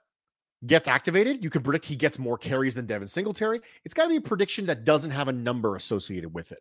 gets 0.67 0.87
activated. 0.87 1.43
You 1.43 1.51
can 1.51 1.63
predict 1.63 1.87
he 1.87 1.97
gets 1.97 2.19
more 2.19 2.39
carries 2.39 2.75
than 2.75 2.87
Devin 2.87 3.09
Singletary. 3.09 3.61
It's 3.85 3.95
got 3.95 4.05
to 4.05 4.11
be 4.11 4.17
a 4.17 4.21
prediction 4.21 4.67
that 4.67 4.85
doesn't 4.85 5.11
have 5.11 5.29
a 5.29 5.33
number 5.33 5.77
associated 5.77 6.33
with 6.33 6.53
it. 6.53 6.61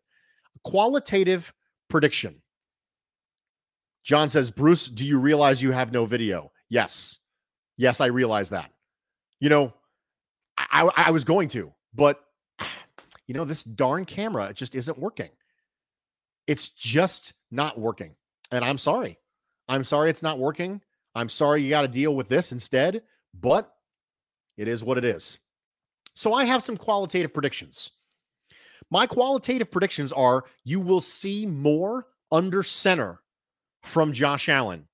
A 0.56 0.70
qualitative 0.70 1.54
prediction. 1.90 2.42
John 4.04 4.30
says, 4.30 4.50
Bruce, 4.50 4.88
do 4.88 5.06
you 5.06 5.20
realize 5.20 5.62
you 5.62 5.72
have 5.72 5.92
no 5.92 6.06
video? 6.06 6.52
Yes. 6.70 7.20
Yes, 7.78 8.02
I 8.02 8.08
realize 8.08 8.50
that. 8.50 8.72
You 9.40 9.50
know, 9.50 9.74
I, 10.58 10.90
I 10.96 11.12
was 11.12 11.24
going 11.24 11.50
to, 11.50 11.72
but 11.94 12.20
you 13.32 13.38
know, 13.38 13.46
this 13.46 13.64
darn 13.64 14.04
camera 14.04 14.52
just 14.54 14.76
isn't 14.76 15.00
working. 15.00 15.30
It's 16.48 16.68
just 16.68 17.32
not 17.50 17.80
working. 17.80 18.16
And 18.52 18.66
I'm 18.66 18.78
sorry. 18.78 19.20
I'm 19.70 19.86
sorry 19.86 20.10
it's 20.10 20.22
not 20.22 20.38
working. 20.38 20.82
I'm 21.16 21.30
sorry 21.30 21.62
you 21.62 21.70
got 21.70 21.84
to 21.84 21.88
deal 21.88 22.14
with 22.14 22.28
this 22.28 22.52
instead, 22.52 23.04
but 23.34 23.74
it 24.58 24.68
is 24.68 24.84
what 24.84 24.98
it 24.98 25.06
is. 25.06 25.40
So 26.14 26.34
I 26.34 26.44
have 26.44 26.62
some 26.62 26.76
qualitative 26.76 27.34
predictions. 27.34 27.92
My 28.90 29.08
qualitative 29.08 29.72
predictions 29.72 30.12
are 30.12 30.44
you 30.66 30.82
will 30.82 31.00
see 31.00 31.46
more 31.46 32.08
under 32.34 32.64
center 32.64 33.22
from 33.82 34.12
Josh 34.12 34.50
Allen. 34.50 34.90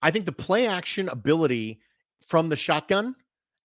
I 0.00 0.12
think 0.12 0.24
the 0.24 0.32
play 0.32 0.66
action 0.66 1.10
ability 1.10 1.82
from 2.26 2.48
the 2.48 2.56
shotgun 2.56 3.16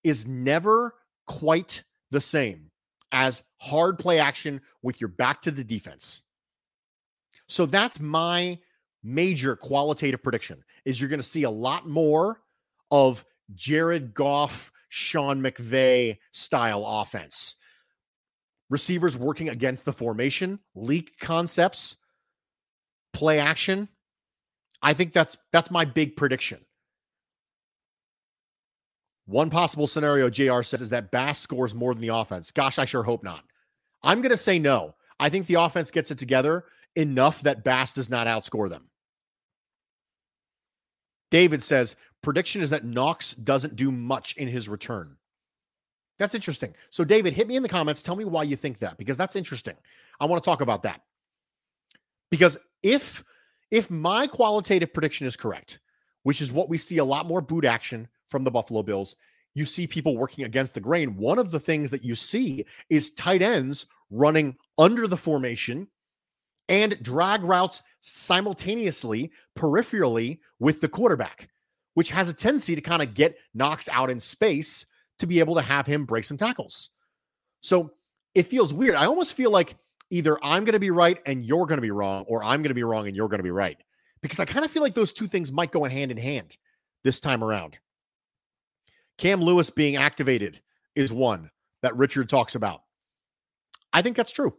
is 0.04 0.28
never 0.28 0.96
quite 1.26 1.84
the 2.12 2.20
same 2.20 2.72
as 3.12 3.44
hard 3.58 4.00
play 4.00 4.20
action 4.20 4.62
with 4.82 5.00
your 5.00 5.08
back 5.10 5.42
to 5.44 5.52
the 5.52 5.64
defense. 5.64 6.22
So 7.48 7.66
that's 7.66 8.00
my 8.00 8.60
major 9.04 9.56
qualitative 9.56 10.22
prediction 10.22 10.64
is 10.86 11.00
you're 11.00 11.10
going 11.10 11.20
to 11.20 11.26
see 11.26 11.44
a 11.44 11.50
lot 11.50 11.88
more 11.88 12.42
of 12.92 13.26
Jared 13.54 14.14
Goff, 14.14 14.72
Sean 14.90 15.42
McVay 15.42 16.18
style 16.32 16.84
offense. 16.86 17.56
Receivers 18.70 19.18
working 19.18 19.48
against 19.48 19.86
the 19.86 19.94
formation, 19.94 20.60
leak 20.76 21.18
concepts, 21.20 21.96
play 23.14 23.40
action. 23.40 23.88
I 24.82 24.94
think 24.94 25.14
that's 25.14 25.38
that's 25.54 25.72
my 25.72 25.86
big 25.86 26.18
prediction. 26.18 26.60
One 29.28 29.50
possible 29.50 29.88
scenario 29.88 30.30
JR 30.30 30.64
says 30.64 30.82
is 30.82 30.90
that 30.90 31.12
Bass 31.12 31.40
scores 31.40 31.76
more 31.76 31.94
than 31.94 32.02
the 32.02 32.16
offense. 32.16 32.50
Gosh, 32.50 32.80
I 32.80 32.86
sure 32.86 33.04
hope 33.04 33.24
not. 33.24 33.44
I'm 34.02 34.22
going 34.22 34.32
to 34.32 34.38
say 34.38 34.58
no. 34.58 34.96
I 35.20 35.30
think 35.30 35.48
the 35.48 35.56
offense 35.56 35.92
gets 35.92 36.12
it 36.12 36.18
together 36.18 36.64
enough 36.96 37.42
that 37.44 37.64
Bass 37.64 37.94
does 37.94 38.10
not 38.10 38.28
outscore 38.28 38.70
them. 38.70 38.86
David 41.30 41.62
says 41.62 41.98
prediction 42.22 42.62
is 42.62 42.70
that 42.70 42.86
Knox 42.86 43.34
doesn't 43.34 43.76
do 43.76 43.92
much 43.92 44.34
in 44.38 44.48
his 44.48 44.70
return. 44.70 45.18
That's 46.20 46.34
interesting. 46.34 46.74
So, 46.90 47.04
David, 47.04 47.34
hit 47.34 47.48
me 47.48 47.58
in 47.58 47.64
the 47.64 47.70
comments. 47.70 48.02
Tell 48.02 48.16
me 48.16 48.26
why 48.26 48.44
you 48.44 48.56
think 48.56 48.80
that, 48.80 48.98
because 48.98 49.18
that's 49.18 49.36
interesting. 49.36 49.76
I 50.20 50.26
want 50.26 50.42
to 50.42 50.48
talk 50.48 50.62
about 50.62 50.84
that. 50.84 51.02
Because 52.32 52.58
if 52.82 53.24
if 53.72 53.92
my 53.92 54.28
qualitative 54.28 54.94
prediction 54.94 55.28
is 55.28 55.36
correct, 55.36 55.80
which 56.24 56.42
is 56.42 56.52
what 56.52 56.70
we 56.70 56.78
see 56.78 56.98
a 56.98 57.06
lot 57.06 57.26
more 57.26 57.42
boot 57.42 57.66
action 57.66 58.08
from 58.30 58.44
the 58.44 58.52
Buffalo 58.52 58.84
Bills, 58.84 59.16
you 59.54 59.66
see 59.66 59.88
people 59.88 60.18
working 60.18 60.46
against 60.46 60.74
the 60.74 60.80
grain. 60.80 61.18
One 61.18 61.40
of 61.40 61.52
the 61.52 61.60
things 61.60 61.90
that 61.92 62.04
you 62.04 62.16
see 62.16 62.66
is 62.90 63.10
tight 63.12 63.42
ends 63.42 63.86
running 64.12 64.56
under 64.78 65.08
the 65.08 65.18
formation 65.18 65.88
and 66.70 67.02
drag 67.02 67.44
routes 67.44 67.82
simultaneously, 68.02 69.32
peripherally 69.58 70.40
with 70.60 70.82
the 70.82 70.88
quarterback, 70.88 71.50
which 71.96 72.12
has 72.12 72.30
a 72.30 72.34
tendency 72.34 72.76
to 72.76 72.82
kind 72.82 73.02
of 73.02 73.14
get 73.14 73.38
Knox 73.54 73.90
out 73.90 74.10
in 74.10 74.20
space 74.20 74.86
to 75.20 75.28
be 75.28 75.40
able 75.40 75.56
to 75.56 75.62
have 75.62 75.88
him 75.88 76.06
break 76.06 76.26
some 76.26 76.38
tackles. 76.38 76.90
So 77.62 77.92
it 78.36 78.44
feels 78.44 78.74
weird. 78.74 78.96
I 78.96 79.06
almost 79.06 79.34
feel 79.34 79.50
like 79.50 79.76
either 80.10 80.38
I'm 80.44 80.64
going 80.64 80.74
to 80.74 80.80
be 80.80 80.92
right 80.92 81.18
and 81.26 81.44
you're 81.44 81.66
going 81.66 81.78
to 81.78 81.82
be 81.82 81.92
wrong, 81.92 82.26
or 82.28 82.44
I'm 82.44 82.62
going 82.62 82.70
to 82.70 82.76
be 82.76 82.84
wrong 82.84 83.08
and 83.08 83.16
you're 83.16 83.28
going 83.28 83.40
to 83.40 83.44
be 83.44 83.52
right. 83.52 83.78
Because 84.22 84.40
I 84.40 84.46
kind 84.46 84.64
of 84.64 84.72
feel 84.72 84.84
like 84.84 84.94
those 84.94 85.14
two 85.14 85.28
things 85.28 85.52
might 85.52 85.72
go 85.72 85.86
in 85.86 85.92
hand 85.92 86.12
in 86.12 86.18
hand 86.18 86.58
this 87.04 87.20
time 87.20 87.44
around. 87.44 87.78
Cam 89.18 89.42
Lewis 89.42 89.70
being 89.70 89.96
activated 89.96 90.62
is 90.96 91.12
one 91.12 91.50
that 91.82 91.96
Richard 91.96 92.30
talks 92.30 92.56
about. 92.56 92.82
I 93.94 94.02
think 94.02 94.16
that's 94.16 94.32
true. 94.32 94.56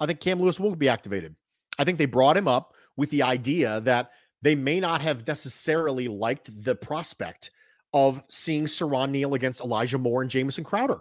I 0.00 0.06
think 0.06 0.20
Cam 0.20 0.40
Lewis 0.40 0.60
will 0.60 0.74
be 0.74 0.88
activated. 0.88 1.34
I 1.78 1.84
think 1.84 1.98
they 1.98 2.06
brought 2.06 2.36
him 2.36 2.48
up 2.48 2.74
with 2.96 3.10
the 3.10 3.22
idea 3.22 3.80
that 3.82 4.10
they 4.42 4.54
may 4.54 4.80
not 4.80 5.00
have 5.02 5.26
necessarily 5.26 6.08
liked 6.08 6.50
the 6.64 6.74
prospect 6.74 7.50
of 7.92 8.22
seeing 8.28 8.64
Siran 8.64 9.10
Neal 9.10 9.34
against 9.34 9.60
Elijah 9.60 9.98
Moore 9.98 10.22
and 10.22 10.30
Jamison 10.30 10.64
Crowder. 10.64 10.98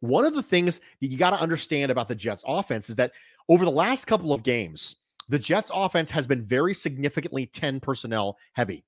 One 0.00 0.24
of 0.24 0.34
the 0.34 0.42
things 0.42 0.80
that 1.00 1.06
you 1.08 1.18
got 1.18 1.30
to 1.30 1.40
understand 1.40 1.90
about 1.90 2.08
the 2.08 2.14
Jets 2.14 2.44
offense 2.46 2.88
is 2.88 2.96
that 2.96 3.12
over 3.48 3.64
the 3.64 3.70
last 3.70 4.06
couple 4.06 4.32
of 4.32 4.42
games, 4.42 4.96
the 5.28 5.38
Jets 5.38 5.70
offense 5.72 6.10
has 6.10 6.26
been 6.26 6.44
very 6.44 6.74
significantly 6.74 7.46
10 7.46 7.80
personnel 7.80 8.36
heavy. 8.52 8.84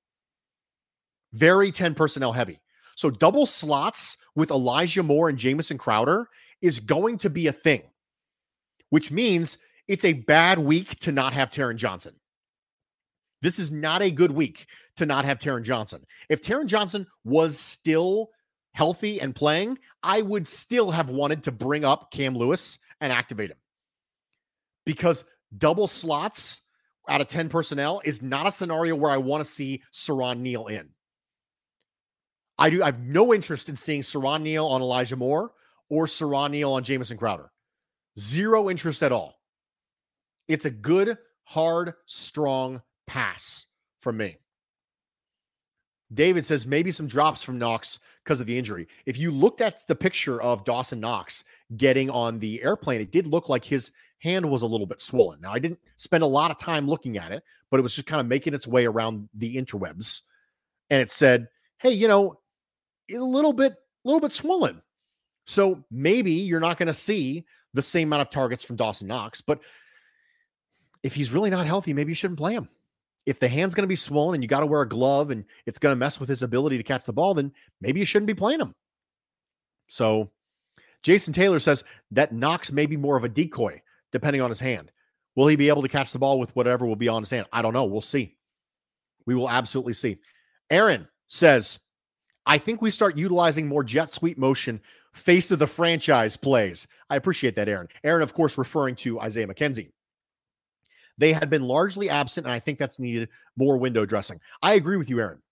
Very 1.33 1.71
10 1.71 1.95
personnel 1.95 2.33
heavy. 2.33 2.61
So 2.97 3.11
double 3.11 3.47
slots 3.47 4.17
with 4.35 4.51
Elijah 4.51 5.05
Moore 5.05 5.29
and 5.29 5.39
Jamison 5.39 5.79
Crowder 5.79 6.29
is 6.61 6.81
going 6.81 7.19
to 7.19 7.31
be 7.31 7.47
a 7.47 7.53
thing 7.53 7.83
which 8.91 9.11
means 9.11 9.59
it's 9.89 10.05
a 10.05 10.13
bad 10.13 10.59
week 10.59 10.99
to 11.01 11.13
not 11.13 11.33
have 11.33 11.51
Taron 11.51 11.77
Johnson. 11.77 12.15
This 13.43 13.59
is 13.59 13.71
not 13.71 14.03
a 14.03 14.11
good 14.11 14.31
week 14.31 14.67
to 14.97 15.07
not 15.07 15.25
have 15.25 15.39
Taron 15.39 15.63
Johnson. 15.63 16.05
If 16.29 16.43
Taron 16.43 16.67
Johnson 16.67 17.07
was 17.25 17.59
still 17.59 18.31
healthy 18.73 19.21
and 19.21 19.35
playing, 19.35 19.79
I 20.03 20.23
would 20.23 20.49
still 20.49 20.91
have 20.91 21.11
wanted 21.11 21.45
to 21.45 21.53
bring 21.53 21.85
up 21.85 22.11
Cam 22.11 22.37
Lewis 22.37 22.79
and 23.01 23.13
activate 23.13 23.51
him 23.51 23.59
because 24.85 25.25
double 25.57 25.87
slots 25.87 26.61
out 27.09 27.21
of 27.21 27.29
10 27.29 27.49
personnel 27.49 28.01
is 28.05 28.23
not 28.23 28.49
a 28.49 28.53
scenario 28.53 28.97
where 28.97 29.11
I 29.11 29.19
want 29.19 29.45
to 29.45 29.51
see 29.51 29.83
Siran 29.93 30.39
Neal 30.39 30.67
in. 30.67 30.89
I 32.59 32.71
do 32.71 32.83
I 32.83 32.87
have 32.87 33.01
no 33.01 33.35
interest 33.35 33.69
in 33.69 33.77
seeing 33.77 34.03
Siran 34.03 34.43
Neal 34.43 34.67
on 34.67 34.83
Elijah 34.83 35.17
Moore 35.17 35.53
or 35.89 36.07
Siran 36.07 36.51
Neal 36.51 36.73
on 36.73 36.83
Jamison 36.83 37.17
Crowder. 37.17 37.51
Zero 38.19 38.71
interest 38.71 39.03
at 39.03 39.13
all. 39.13 39.39
It's 40.49 40.65
a 40.65 40.71
good, 40.71 41.19
hard, 41.45 41.95
strong 42.07 42.83
pass 43.07 43.67
from 44.01 44.17
me. 44.17 44.39
David 46.13 46.47
says 46.47 46.67
maybe 46.67 46.93
some 46.93 47.09
drops 47.09 47.43
from 47.43 47.59
Knox 47.59 47.99
because 48.25 48.41
of 48.41 48.47
the 48.47 48.57
injury. 48.57 48.87
If 49.07 49.19
you 49.19 49.31
looked 49.31 49.61
at 49.61 49.83
the 49.89 49.97
picture 49.97 50.41
of 50.41 50.65
Dawson 50.65 51.01
Knox 51.01 51.45
getting 51.77 52.11
on 52.11 52.39
the 52.39 52.63
airplane, 52.63 53.01
it 53.01 53.11
did 53.11 53.27
look 53.27 53.49
like 53.49 53.65
his 53.65 53.91
hand 54.21 54.49
was 54.49 54.63
a 54.63 54.67
little 54.67 54.87
bit 54.87 55.01
swollen. 55.01 55.41
Now, 55.41 55.53
I 55.53 55.59
didn't 55.59 55.81
spend 55.97 56.23
a 56.23 56.29
lot 56.29 56.51
of 56.51 56.59
time 56.59 56.89
looking 56.89 57.19
at 57.19 57.33
it, 57.33 57.43
but 57.71 57.81
it 57.81 57.83
was 57.83 57.95
just 57.95 58.07
kind 58.07 58.21
of 58.21 58.27
making 58.27 58.55
its 58.55 58.67
way 58.67 58.87
around 58.87 59.29
the 59.35 59.57
interwebs. 59.57 60.23
And 60.91 61.03
it 61.03 61.11
said, 61.11 61.49
hey, 61.79 61.91
you 61.91 62.07
know, 62.09 62.39
a 63.11 63.19
little 63.19 63.53
bit, 63.53 63.73
a 63.73 64.09
little 64.09 64.21
bit 64.21 64.33
swollen. 64.33 64.83
So 65.47 65.85
maybe 65.91 66.33
you're 66.33 66.61
not 66.61 66.79
going 66.79 66.89
to 66.89 66.95
see 66.95 67.45
the 67.75 67.83
same 67.83 68.09
amount 68.09 68.23
of 68.23 68.31
targets 68.31 68.65
from 68.65 68.77
Dawson 68.77 69.07
Knox. 69.07 69.41
But 69.41 69.61
if 71.03 71.15
he's 71.15 71.31
really 71.31 71.51
not 71.51 71.67
healthy, 71.67 71.93
maybe 71.93 72.11
you 72.11 72.17
shouldn't 72.17 72.39
play 72.39 72.55
him. 72.55 72.69
If 73.27 73.39
the 73.39 73.49
hand's 73.49 73.75
going 73.75 73.83
to 73.83 73.89
be 73.89 73.97
swollen 73.97 74.35
and 74.35 74.43
you 74.43 74.49
got 74.49 74.61
to 74.61 74.67
wear 74.67 74.83
a 74.83 74.89
glove 74.89 75.31
and 75.31 75.45
it's 75.67 75.79
going 75.79 75.93
to 75.93 75.99
mess 75.99 76.19
with 76.19 76.29
his 76.29 76.43
ability 76.43 76.77
to 76.77 76.83
catch 76.83 77.05
the 77.05 77.13
ball, 77.13 77.35
then 77.35 77.53
maybe 77.81 78.01
you 78.01 78.07
shouldn't 78.07 78.29
be 78.29 78.35
playing 78.35 78.61
him. 78.61 78.73
So 79.89 80.31
Jason 81.03 81.33
Taylor 81.33 81.59
says 81.59 81.85
that 82.13 82.33
Knox 82.33 82.73
may 82.73 82.87
be 82.87 82.97
more 82.97 83.17
of 83.17 83.25
a 83.25 83.29
decoy 83.29 83.83
depending 84.13 84.43
on 84.43 84.51
his 84.51 84.61
hand. 84.61 84.91
Will 85.35 85.49
he 85.49 85.57
be 85.57 85.69
able 85.69 85.83
to 85.83 85.89
catch 85.89 86.13
the 86.13 86.19
ball 86.19 86.39
with 86.39 86.55
whatever 86.57 86.87
will 86.87 86.97
be 86.97 87.09
on 87.09 87.23
his 87.23 87.31
hand? 87.31 87.47
I 87.53 87.63
don't 87.63 87.75
know. 87.75 87.85
We'll 87.85 88.01
see. 88.01 88.37
We 89.27 89.35
will 89.35 89.51
absolutely 89.51 89.93
see. 89.93 90.19
Aaron 90.71 91.07
says, 91.29 91.79
I 92.47 92.59
think 92.59 92.81
we 92.81 92.91
start 92.91 93.17
utilizing 93.17 93.67
more 93.67 93.83
jet 93.83 94.13
sweep 94.13 94.39
motion 94.39 94.81
face 95.13 95.51
of 95.51 95.59
the 95.59 95.67
franchise 95.67 96.37
plays. 96.37 96.87
I 97.11 97.17
appreciate 97.17 97.57
that, 97.57 97.69
Aaron. 97.69 97.89
Aaron, 98.05 98.23
of 98.23 98.35
course, 98.35 98.57
referring 98.57 98.95
to 98.97 99.21
Isaiah 99.21 99.47
McKenzie. 99.47 99.91
They 101.19 101.33
had 101.33 101.51
been 101.51 101.63
largely 101.63 102.11
absent, 102.11 102.47
and 102.47 102.53
I 102.53 102.59
think 102.59 102.79
that's 102.79 102.99
needed 102.99 103.31
more 103.57 103.79
window 103.79 104.05
dressing. 104.05 104.41
I 104.63 104.75
agree 104.75 104.97
with 104.97 105.09
you, 105.09 105.21
Aaron. 105.21 105.43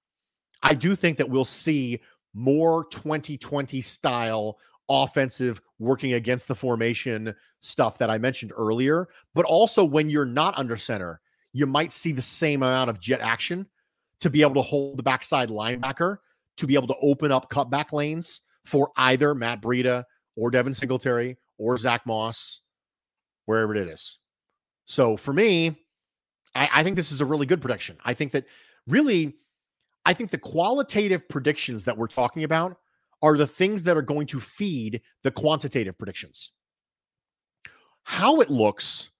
I 0.62 0.74
do 0.74 0.94
think 0.94 1.18
that 1.18 1.28
we'll 1.28 1.44
see 1.44 2.00
more 2.34 2.84
2020 2.90 3.80
style 3.80 4.58
offensive 4.88 5.60
working 5.78 6.12
against 6.12 6.48
the 6.48 6.54
formation 6.54 7.34
stuff 7.60 7.98
that 7.98 8.10
I 8.10 8.18
mentioned 8.18 8.52
earlier. 8.56 9.08
But 9.34 9.46
also, 9.46 9.84
when 9.84 10.10
you're 10.10 10.24
not 10.26 10.56
under 10.58 10.76
center, 10.76 11.20
you 11.52 11.66
might 11.66 11.92
see 11.92 12.12
the 12.12 12.22
same 12.22 12.62
amount 12.62 12.90
of 12.90 13.00
jet 13.00 13.20
action 13.20 13.66
to 14.20 14.30
be 14.30 14.42
able 14.42 14.54
to 14.54 14.62
hold 14.62 14.98
the 14.98 15.02
backside 15.02 15.48
linebacker, 15.48 16.18
to 16.56 16.66
be 16.66 16.74
able 16.74 16.86
to 16.88 16.96
open 17.00 17.32
up 17.32 17.50
cutback 17.50 17.92
lanes 17.92 18.40
for 18.64 18.90
either 18.96 19.34
Matt 19.34 19.60
Breida 19.60 20.04
or 20.36 20.50
Devin 20.50 20.74
Singletary 20.74 21.36
or 21.58 21.76
Zack 21.76 22.06
Moss, 22.06 22.60
wherever 23.46 23.74
it 23.74 23.88
is. 23.88 24.18
So 24.86 25.16
for 25.16 25.32
me, 25.32 25.76
I, 26.54 26.68
I 26.72 26.82
think 26.82 26.96
this 26.96 27.12
is 27.12 27.20
a 27.20 27.26
really 27.26 27.46
good 27.46 27.60
prediction. 27.60 27.96
I 28.04 28.14
think 28.14 28.32
that 28.32 28.44
really, 28.86 29.34
I 30.04 30.12
think 30.12 30.30
the 30.30 30.38
qualitative 30.38 31.28
predictions 31.28 31.84
that 31.84 31.96
we're 31.96 32.06
talking 32.06 32.44
about 32.44 32.76
are 33.22 33.36
the 33.36 33.46
things 33.46 33.82
that 33.84 33.96
are 33.96 34.02
going 34.02 34.26
to 34.28 34.40
feed 34.40 35.00
the 35.22 35.30
quantitative 35.30 35.96
predictions. 35.96 36.52
How 38.02 38.40
it 38.40 38.50
looks 38.50 39.10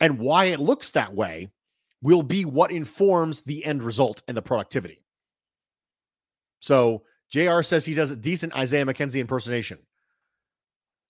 and 0.00 0.18
why 0.18 0.46
it 0.46 0.60
looks 0.60 0.90
that 0.92 1.14
way 1.14 1.50
will 2.02 2.22
be 2.22 2.44
what 2.44 2.72
informs 2.72 3.40
the 3.42 3.64
end 3.64 3.82
result 3.82 4.22
and 4.26 4.36
the 4.36 4.42
productivity. 4.42 5.01
So 6.62 7.02
JR 7.30 7.62
says 7.62 7.84
he 7.84 7.94
does 7.94 8.12
a 8.12 8.16
decent 8.16 8.54
Isaiah 8.54 8.86
McKenzie 8.86 9.20
impersonation. 9.20 9.78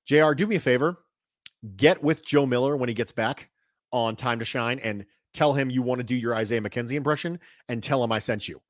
JR, 0.06 0.32
do 0.32 0.46
me 0.46 0.56
a 0.56 0.60
favor. 0.60 0.96
Get 1.76 2.02
with 2.02 2.24
Joe 2.24 2.46
Miller 2.46 2.76
when 2.76 2.88
he 2.88 2.94
gets 2.94 3.12
back 3.12 3.50
on 3.92 4.16
Time 4.16 4.38
to 4.38 4.44
Shine 4.46 4.80
and 4.80 5.04
tell 5.34 5.52
him 5.52 5.70
you 5.70 5.82
want 5.82 5.98
to 5.98 6.04
do 6.04 6.14
your 6.14 6.34
Isaiah 6.34 6.62
McKenzie 6.62 6.92
impression 6.92 7.38
and 7.68 7.82
tell 7.82 8.02
him 8.02 8.10
I 8.10 8.18
sent 8.18 8.48
you 8.48 8.62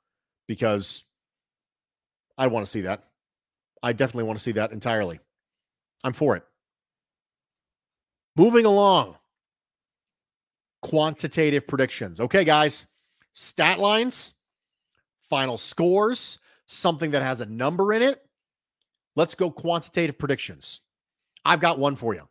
because 0.49 1.05
I 2.37 2.49
want 2.49 2.67
to 2.67 2.71
see 2.71 2.83
that. 2.83 3.05
I 3.81 3.93
definitely 3.93 4.25
want 4.25 4.39
to 4.41 4.43
see 4.43 4.53
that 4.53 4.73
entirely. 4.73 5.21
I'm 6.03 6.13
for 6.13 6.37
it. 6.37 6.43
Moving 8.37 8.67
along. 8.67 9.17
Quantitative 10.83 11.69
predictions. 11.69 12.19
Okay, 12.19 12.45
guys. 12.45 12.87
Stat 13.35 13.79
lines, 13.79 14.33
final 15.31 15.57
scores, 15.57 16.39
something 16.67 17.11
that 17.13 17.23
has 17.23 17.41
a 17.41 17.47
number 17.47 17.93
in 17.93 18.03
it. 18.03 18.21
Let's 19.17 19.35
go 19.35 19.51
quantitative 19.51 20.19
predictions. 20.19 20.81
I've 21.45 21.61
got 21.61 21.79
one 21.79 21.97
for 21.97 22.15
you. 22.15 22.29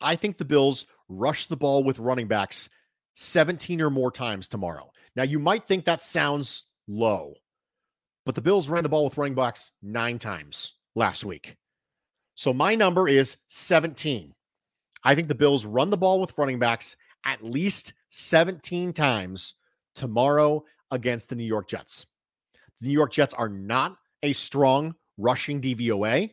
I 0.00 0.16
think 0.16 0.36
the 0.36 0.44
Bills 0.44 0.86
rush 1.08 1.46
the 1.46 1.56
ball 1.56 1.84
with 1.84 1.98
running 1.98 2.28
backs 2.28 2.68
17 3.14 3.80
or 3.80 3.90
more 3.90 4.10
times 4.10 4.48
tomorrow. 4.48 4.90
Now, 5.16 5.22
you 5.24 5.38
might 5.38 5.66
think 5.66 5.84
that 5.84 6.02
sounds 6.02 6.64
low, 6.88 7.34
but 8.24 8.34
the 8.34 8.40
Bills 8.40 8.68
ran 8.68 8.82
the 8.82 8.88
ball 8.88 9.04
with 9.04 9.18
running 9.18 9.34
backs 9.34 9.72
nine 9.82 10.18
times 10.18 10.74
last 10.94 11.24
week. 11.24 11.56
So 12.34 12.52
my 12.52 12.74
number 12.74 13.08
is 13.08 13.36
17. 13.48 14.34
I 15.04 15.14
think 15.14 15.28
the 15.28 15.34
Bills 15.34 15.66
run 15.66 15.90
the 15.90 15.96
ball 15.96 16.20
with 16.20 16.36
running 16.38 16.58
backs 16.58 16.96
at 17.24 17.44
least 17.44 17.92
17 18.10 18.92
times 18.92 19.54
tomorrow 19.94 20.64
against 20.90 21.28
the 21.28 21.34
New 21.34 21.44
York 21.44 21.68
Jets. 21.68 22.06
The 22.82 22.88
New 22.88 22.94
York 22.94 23.12
Jets 23.12 23.32
are 23.34 23.48
not 23.48 23.96
a 24.24 24.32
strong 24.32 24.96
rushing 25.16 25.60
DVOA. 25.60 26.32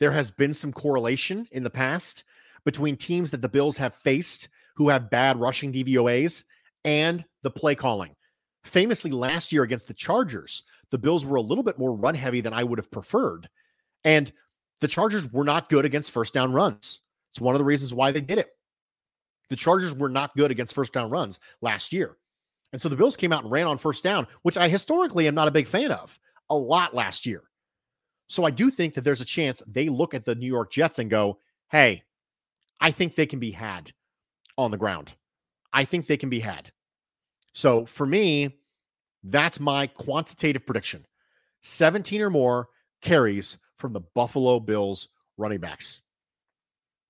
There 0.00 0.10
has 0.10 0.28
been 0.28 0.52
some 0.52 0.72
correlation 0.72 1.46
in 1.52 1.62
the 1.62 1.70
past 1.70 2.24
between 2.64 2.96
teams 2.96 3.30
that 3.30 3.42
the 3.42 3.48
Bills 3.48 3.76
have 3.76 3.94
faced 3.94 4.48
who 4.74 4.88
have 4.88 5.08
bad 5.08 5.38
rushing 5.38 5.72
DVOAs 5.72 6.42
and 6.84 7.24
the 7.44 7.50
play 7.50 7.76
calling. 7.76 8.16
Famously, 8.64 9.12
last 9.12 9.52
year 9.52 9.62
against 9.62 9.86
the 9.86 9.94
Chargers, 9.94 10.64
the 10.90 10.98
Bills 10.98 11.24
were 11.24 11.36
a 11.36 11.42
little 11.42 11.62
bit 11.62 11.78
more 11.78 11.94
run 11.94 12.16
heavy 12.16 12.40
than 12.40 12.52
I 12.52 12.64
would 12.64 12.80
have 12.80 12.90
preferred. 12.90 13.48
And 14.02 14.32
the 14.80 14.88
Chargers 14.88 15.30
were 15.32 15.44
not 15.44 15.68
good 15.68 15.84
against 15.84 16.10
first 16.10 16.34
down 16.34 16.52
runs. 16.52 17.02
It's 17.30 17.40
one 17.40 17.54
of 17.54 17.60
the 17.60 17.64
reasons 17.64 17.94
why 17.94 18.10
they 18.10 18.20
did 18.20 18.38
it. 18.38 18.48
The 19.48 19.56
Chargers 19.56 19.94
were 19.94 20.08
not 20.08 20.36
good 20.36 20.50
against 20.50 20.74
first 20.74 20.92
down 20.92 21.08
runs 21.08 21.38
last 21.62 21.92
year. 21.92 22.16
And 22.76 22.82
so 22.82 22.90
the 22.90 22.96
Bills 22.96 23.16
came 23.16 23.32
out 23.32 23.42
and 23.42 23.50
ran 23.50 23.66
on 23.66 23.78
first 23.78 24.04
down, 24.04 24.26
which 24.42 24.58
I 24.58 24.68
historically 24.68 25.26
am 25.26 25.34
not 25.34 25.48
a 25.48 25.50
big 25.50 25.66
fan 25.66 25.90
of, 25.90 26.20
a 26.50 26.54
lot 26.54 26.94
last 26.94 27.24
year. 27.24 27.42
So 28.28 28.44
I 28.44 28.50
do 28.50 28.70
think 28.70 28.92
that 28.92 29.00
there's 29.00 29.22
a 29.22 29.24
chance 29.24 29.62
they 29.66 29.88
look 29.88 30.12
at 30.12 30.26
the 30.26 30.34
New 30.34 30.46
York 30.46 30.72
Jets 30.72 30.98
and 30.98 31.08
go, 31.08 31.38
hey, 31.70 32.02
I 32.78 32.90
think 32.90 33.14
they 33.14 33.24
can 33.24 33.38
be 33.38 33.50
had 33.50 33.94
on 34.58 34.70
the 34.70 34.76
ground. 34.76 35.14
I 35.72 35.86
think 35.86 36.06
they 36.06 36.18
can 36.18 36.28
be 36.28 36.40
had. 36.40 36.70
So 37.54 37.86
for 37.86 38.04
me, 38.04 38.58
that's 39.24 39.58
my 39.58 39.86
quantitative 39.86 40.66
prediction 40.66 41.06
17 41.62 42.20
or 42.20 42.28
more 42.28 42.68
carries 43.00 43.56
from 43.78 43.94
the 43.94 44.00
Buffalo 44.00 44.60
Bills 44.60 45.08
running 45.38 45.60
backs. 45.60 46.02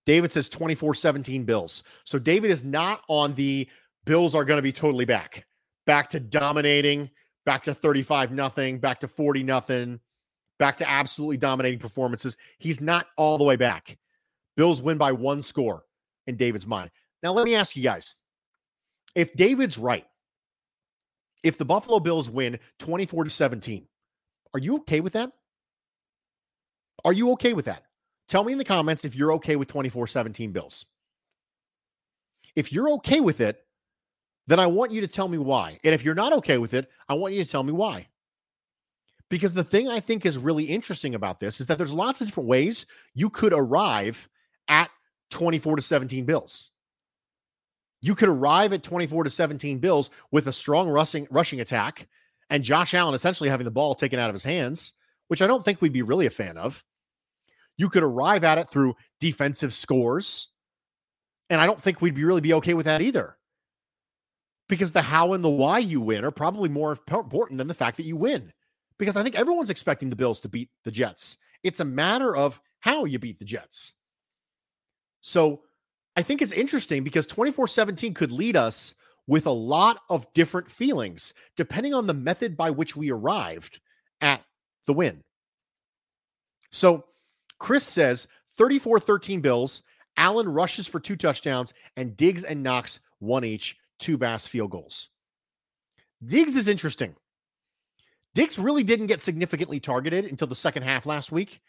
David 0.04 0.30
says 0.30 0.48
24 0.48 0.94
17 0.94 1.42
Bills. 1.42 1.82
So 2.04 2.20
David 2.20 2.52
is 2.52 2.62
not 2.62 3.02
on 3.08 3.34
the 3.34 3.68
Bills 4.04 4.36
are 4.36 4.44
going 4.44 4.58
to 4.58 4.62
be 4.62 4.72
totally 4.72 5.04
back, 5.04 5.44
back 5.86 6.10
to 6.10 6.20
dominating, 6.20 7.10
back 7.44 7.64
to 7.64 7.74
35 7.74 8.32
nothing, 8.32 8.78
back 8.78 9.00
to 9.00 9.08
40 9.08 9.42
nothing, 9.42 10.00
back 10.58 10.76
to 10.78 10.88
absolutely 10.88 11.36
dominating 11.36 11.78
performances. 11.78 12.36
He's 12.58 12.80
not 12.80 13.06
all 13.16 13.38
the 13.38 13.44
way 13.44 13.56
back. 13.56 13.98
Bills 14.56 14.82
win 14.82 14.98
by 14.98 15.12
one 15.12 15.42
score 15.42 15.84
in 16.26 16.36
David's 16.36 16.66
mind. 16.66 16.90
Now, 17.22 17.32
let 17.32 17.44
me 17.44 17.54
ask 17.54 17.76
you 17.76 17.82
guys 17.82 18.16
if 19.14 19.32
David's 19.32 19.78
right, 19.78 20.06
if 21.42 21.58
the 21.58 21.64
Buffalo 21.64 22.00
Bills 22.00 22.28
win 22.28 22.58
24 22.78 23.24
to 23.24 23.30
17, 23.30 23.86
are 24.54 24.60
you 24.60 24.76
okay 24.76 25.00
with 25.00 25.14
that? 25.14 25.32
Are 27.04 27.12
you 27.12 27.32
okay 27.32 27.52
with 27.52 27.66
that? 27.66 27.84
Tell 28.28 28.42
me 28.42 28.52
in 28.52 28.58
the 28.58 28.64
comments 28.64 29.04
if 29.04 29.14
you're 29.14 29.32
okay 29.34 29.56
with 29.56 29.68
24 29.68 30.06
17 30.06 30.52
Bills. 30.52 30.84
If 32.56 32.72
you're 32.72 32.90
okay 32.92 33.20
with 33.20 33.40
it, 33.40 33.65
then 34.46 34.60
I 34.60 34.66
want 34.66 34.92
you 34.92 35.00
to 35.00 35.08
tell 35.08 35.28
me 35.28 35.38
why. 35.38 35.78
And 35.84 35.94
if 35.94 36.04
you're 36.04 36.14
not 36.14 36.32
okay 36.34 36.58
with 36.58 36.74
it, 36.74 36.88
I 37.08 37.14
want 37.14 37.34
you 37.34 37.44
to 37.44 37.50
tell 37.50 37.62
me 37.62 37.72
why. 37.72 38.08
Because 39.28 39.54
the 39.54 39.64
thing 39.64 39.88
I 39.88 40.00
think 40.00 40.24
is 40.24 40.38
really 40.38 40.64
interesting 40.64 41.14
about 41.14 41.40
this 41.40 41.60
is 41.60 41.66
that 41.66 41.78
there's 41.78 41.94
lots 41.94 42.20
of 42.20 42.28
different 42.28 42.48
ways 42.48 42.86
you 43.14 43.28
could 43.28 43.52
arrive 43.52 44.28
at 44.68 44.90
24 45.30 45.76
to 45.76 45.82
17 45.82 46.24
Bills. 46.24 46.70
You 48.00 48.14
could 48.14 48.28
arrive 48.28 48.72
at 48.72 48.84
24 48.84 49.24
to 49.24 49.30
17 49.30 49.78
Bills 49.78 50.10
with 50.30 50.46
a 50.46 50.52
strong 50.52 50.88
rushing 50.88 51.26
rushing 51.30 51.60
attack 51.60 52.06
and 52.50 52.62
Josh 52.62 52.94
Allen 52.94 53.14
essentially 53.14 53.48
having 53.48 53.64
the 53.64 53.70
ball 53.70 53.94
taken 53.94 54.18
out 54.18 54.30
of 54.30 54.34
his 54.34 54.44
hands, 54.44 54.92
which 55.28 55.42
I 55.42 55.46
don't 55.46 55.64
think 55.64 55.80
we'd 55.80 55.92
be 55.92 56.02
really 56.02 56.26
a 56.26 56.30
fan 56.30 56.56
of. 56.56 56.84
You 57.76 57.88
could 57.88 58.02
arrive 58.02 58.44
at 58.44 58.58
it 58.58 58.70
through 58.70 58.96
defensive 59.20 59.74
scores, 59.74 60.48
and 61.50 61.60
I 61.60 61.66
don't 61.66 61.80
think 61.80 62.00
we'd 62.00 62.14
be 62.14 62.24
really 62.24 62.40
be 62.40 62.54
okay 62.54 62.74
with 62.74 62.86
that 62.86 63.02
either. 63.02 63.36
Because 64.68 64.90
the 64.90 65.02
how 65.02 65.32
and 65.32 65.44
the 65.44 65.48
why 65.48 65.78
you 65.78 66.00
win 66.00 66.24
are 66.24 66.30
probably 66.30 66.68
more 66.68 66.92
important 66.92 67.58
than 67.58 67.68
the 67.68 67.74
fact 67.74 67.96
that 67.98 68.06
you 68.06 68.16
win. 68.16 68.52
Because 68.98 69.16
I 69.16 69.22
think 69.22 69.36
everyone's 69.36 69.70
expecting 69.70 70.10
the 70.10 70.16
Bills 70.16 70.40
to 70.40 70.48
beat 70.48 70.70
the 70.84 70.90
Jets. 70.90 71.36
It's 71.62 71.80
a 71.80 71.84
matter 71.84 72.34
of 72.34 72.60
how 72.80 73.04
you 73.04 73.18
beat 73.18 73.38
the 73.38 73.44
Jets. 73.44 73.92
So 75.20 75.62
I 76.16 76.22
think 76.22 76.40
it's 76.40 76.52
interesting 76.52 77.04
because 77.04 77.26
24 77.26 77.68
17 77.68 78.14
could 78.14 78.32
lead 78.32 78.56
us 78.56 78.94
with 79.26 79.46
a 79.46 79.50
lot 79.50 80.00
of 80.08 80.32
different 80.34 80.70
feelings 80.70 81.34
depending 81.56 81.92
on 81.92 82.06
the 82.06 82.14
method 82.14 82.56
by 82.56 82.70
which 82.70 82.96
we 82.96 83.10
arrived 83.10 83.80
at 84.20 84.42
the 84.86 84.92
win. 84.92 85.22
So 86.70 87.04
Chris 87.58 87.84
says 87.84 88.26
34 88.56 89.00
13 89.00 89.40
Bills. 89.40 89.82
Allen 90.18 90.48
rushes 90.48 90.86
for 90.86 90.98
two 90.98 91.16
touchdowns, 91.16 91.74
and 91.96 92.16
Diggs 92.16 92.44
and 92.44 92.62
Knox 92.62 93.00
one 93.18 93.44
each, 93.44 93.76
two 93.98 94.18
Bass 94.18 94.46
field 94.46 94.70
goals. 94.70 95.08
Diggs 96.24 96.56
is 96.56 96.68
interesting. 96.68 97.14
Diggs 98.34 98.58
really 98.58 98.82
didn't 98.82 99.06
get 99.06 99.20
significantly 99.20 99.80
targeted 99.80 100.24
until 100.26 100.48
the 100.48 100.54
second 100.54 100.82
half 100.82 101.06
last 101.06 101.32
week. 101.32 101.60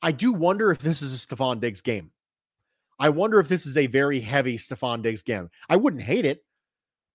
I 0.00 0.12
do 0.12 0.32
wonder 0.32 0.70
if 0.70 0.78
this 0.78 1.02
is 1.02 1.14
a 1.14 1.26
Stefon 1.26 1.60
Diggs 1.60 1.80
game. 1.80 2.10
I 2.98 3.08
wonder 3.08 3.40
if 3.40 3.48
this 3.48 3.66
is 3.66 3.76
a 3.76 3.86
very 3.86 4.20
heavy 4.20 4.58
Stefon 4.58 5.02
Diggs 5.02 5.22
game. 5.22 5.50
I 5.68 5.76
wouldn't 5.76 6.02
hate 6.02 6.24
it 6.24 6.44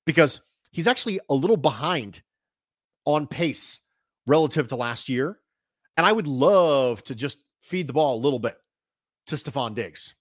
because 0.05 0.41
he's 0.71 0.87
actually 0.87 1.19
a 1.29 1.33
little 1.33 1.57
behind 1.57 2.21
on 3.05 3.27
pace 3.27 3.79
relative 4.25 4.67
to 4.69 4.75
last 4.75 5.07
year. 5.09 5.39
And 5.95 6.05
I 6.05 6.11
would 6.11 6.27
love 6.27 7.03
to 7.05 7.15
just 7.15 7.37
feed 7.61 7.87
the 7.87 7.93
ball 7.93 8.15
a 8.17 8.23
little 8.23 8.39
bit 8.39 8.57
to 9.27 9.35
Stefon 9.35 9.75
Diggs. 9.75 10.15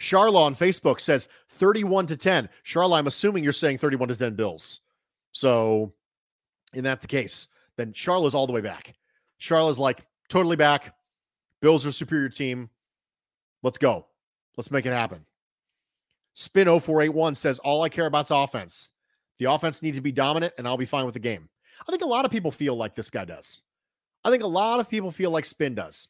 Charla 0.00 0.36
on 0.36 0.54
Facebook 0.54 0.98
says 1.00 1.28
31 1.48 2.06
to 2.06 2.16
10. 2.16 2.48
Charla, 2.64 2.98
I'm 2.98 3.06
assuming 3.06 3.44
you're 3.44 3.52
saying 3.52 3.78
31 3.78 4.08
to 4.08 4.16
10 4.16 4.34
Bills. 4.34 4.80
So, 5.32 5.92
in 6.72 6.84
that 6.84 7.02
the 7.02 7.06
case, 7.06 7.48
then 7.76 7.92
Charla's 7.92 8.34
all 8.34 8.46
the 8.46 8.52
way 8.52 8.62
back. 8.62 8.94
Charla's 9.40 9.78
like 9.78 10.06
totally 10.28 10.56
back. 10.56 10.94
Bills 11.60 11.84
are 11.84 11.92
superior 11.92 12.30
team. 12.30 12.70
Let's 13.62 13.78
go. 13.78 14.06
Let's 14.56 14.70
make 14.70 14.86
it 14.86 14.92
happen. 14.92 15.24
Spin 16.34 16.66
0481 16.66 17.34
says, 17.34 17.58
All 17.58 17.82
I 17.82 17.90
care 17.90 18.06
about 18.06 18.26
is 18.26 18.30
offense. 18.30 18.90
The 19.38 19.50
offense 19.50 19.82
needs 19.82 19.98
to 19.98 20.02
be 20.02 20.12
dominant, 20.12 20.54
and 20.56 20.66
I'll 20.66 20.76
be 20.76 20.86
fine 20.86 21.04
with 21.04 21.14
the 21.14 21.20
game. 21.20 21.48
I 21.86 21.90
think 21.90 22.02
a 22.02 22.06
lot 22.06 22.24
of 22.24 22.30
people 22.30 22.50
feel 22.50 22.76
like 22.76 22.94
this 22.94 23.10
guy 23.10 23.24
does. 23.24 23.62
I 24.24 24.30
think 24.30 24.42
a 24.42 24.46
lot 24.46 24.80
of 24.80 24.88
people 24.88 25.10
feel 25.10 25.30
like 25.30 25.44
Spin 25.44 25.74
does. 25.74 26.08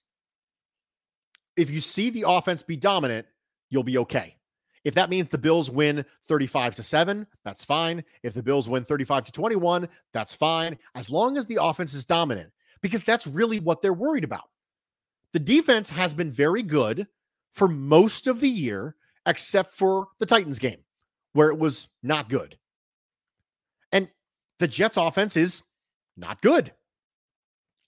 If 1.57 1.71
you 1.71 1.81
see 1.81 2.11
the 2.11 2.25
offense 2.27 2.63
be 2.63 2.77
dominant, 2.77 3.27
you'll 3.71 3.83
be 3.83 3.99
okay. 3.99 4.37
If 4.85 4.95
that 4.95 5.11
means 5.11 5.29
the 5.29 5.39
Bills 5.39 5.71
win 5.71 6.05
35 6.29 6.75
to 6.77 6.83
7, 6.83 7.27
that's 7.45 7.65
fine. 7.65 8.03
If 8.23 8.35
the 8.35 8.43
Bills 8.43 8.69
win 8.69 8.85
35 8.85 9.25
to 9.25 9.33
21, 9.33 9.89
that's 10.13 10.35
fine. 10.35 10.79
As 10.95 11.11
long 11.11 11.37
as 11.37 11.47
the 11.47 11.59
offense 11.61 11.95
is 11.95 12.05
dominant, 12.05 12.51
because 12.81 13.03
that's 13.03 13.27
really 13.27 13.61
what 13.61 13.83
they're 13.83 13.93
worried 13.93 14.25
about. 14.25 14.49
The 15.33 15.39
defense 15.39 15.89
has 15.91 16.15
been 16.15 16.33
very 16.33 16.63
good 16.63 17.07
for 17.53 17.69
most 17.69 18.27
of 18.27 18.41
the 18.41 18.49
year, 18.49 18.97
except 19.27 19.77
for 19.77 20.09
the 20.19 20.27
Titans 20.27 20.59
game, 20.59 20.81
where 21.35 21.51
it 21.51 21.59
was 21.59 21.89
not 22.03 22.29
good. 22.29 22.57
And 23.93 24.09
the 24.59 24.69
Jets 24.69 24.97
offense 24.97 25.37
is 25.37 25.63
not 26.17 26.41
good. 26.43 26.73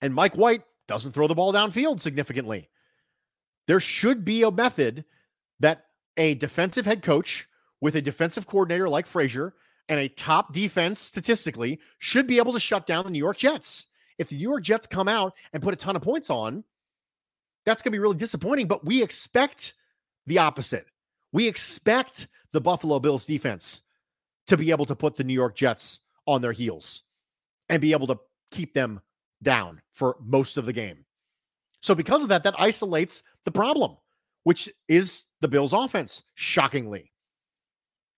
And 0.03 0.15
Mike 0.15 0.35
White 0.35 0.63
doesn't 0.89 1.13
throw 1.13 1.27
the 1.27 1.35
ball 1.35 1.53
downfield 1.53 2.01
significantly. 2.01 2.69
There 3.67 3.81
should 3.81 4.25
be 4.25 4.43
a 4.43 4.51
method 4.51 5.05
that 5.63 5.87
a 6.17 6.35
defensive 6.35 6.85
head 6.85 7.03
coach 7.03 7.49
with 7.81 7.97
a 7.97 8.03
defensive 8.03 8.47
coordinator 8.47 8.89
like 8.89 9.07
Frazier 9.07 9.55
and 9.89 9.99
a 9.99 10.09
top 10.09 10.53
defense 10.53 11.01
statistically 11.01 11.81
should 11.99 12.27
be 12.27 12.39
able 12.39 12.53
to 12.53 12.61
shut 12.61 12.87
down 12.87 13.05
the 13.05 13.11
New 13.11 13.19
York 13.19 13.39
Jets. 13.39 13.87
If 14.19 14.29
the 14.29 14.37
New 14.37 14.43
York 14.43 14.63
Jets 14.63 14.87
come 14.87 15.09
out 15.09 15.33
and 15.53 15.63
put 15.63 15.75
a 15.75 15.77
ton 15.77 15.97
of 15.97 16.03
points 16.03 16.31
on, 16.31 16.65
that's 17.65 17.83
going 17.83 17.93
to 17.93 17.97
be 17.97 18.01
really 18.01 18.17
disappointing. 18.17 18.69
But 18.69 18.85
we 18.85 19.03
expect 19.03 19.75
the 20.27 20.39
opposite. 20.39 20.87
We 21.33 21.49
expect 21.49 22.29
the 22.53 22.61
Buffalo 22.61 22.99
Bills 22.99 23.27
defense 23.27 23.81
to 24.47 24.57
be 24.57 24.71
able 24.71 24.87
to 24.87 24.97
put 24.97 25.17
the 25.17 25.25
New 25.25 25.35
York 25.35 25.57
Jets 25.57 26.01
on 26.27 26.43
their 26.43 26.53
heels 26.53 27.03
and 27.69 27.81
be 27.81 27.93
able 27.93 28.07
to 28.09 28.19
keep 28.51 28.75
them 28.75 29.01
down 29.43 29.81
for 29.93 30.17
most 30.21 30.57
of 30.57 30.67
the 30.67 30.73
game. 30.73 31.05
So, 31.81 31.95
because 31.95 32.23
of 32.23 32.29
that, 32.29 32.45
that 32.45 32.55
isolates 32.59 33.23
the 33.45 33.51
problem, 33.51 33.97
which 34.45 34.69
is 34.89 35.27
the 35.41 35.49
Bills' 35.49 35.73
offense, 35.73 36.23
shockingly. 36.35 37.13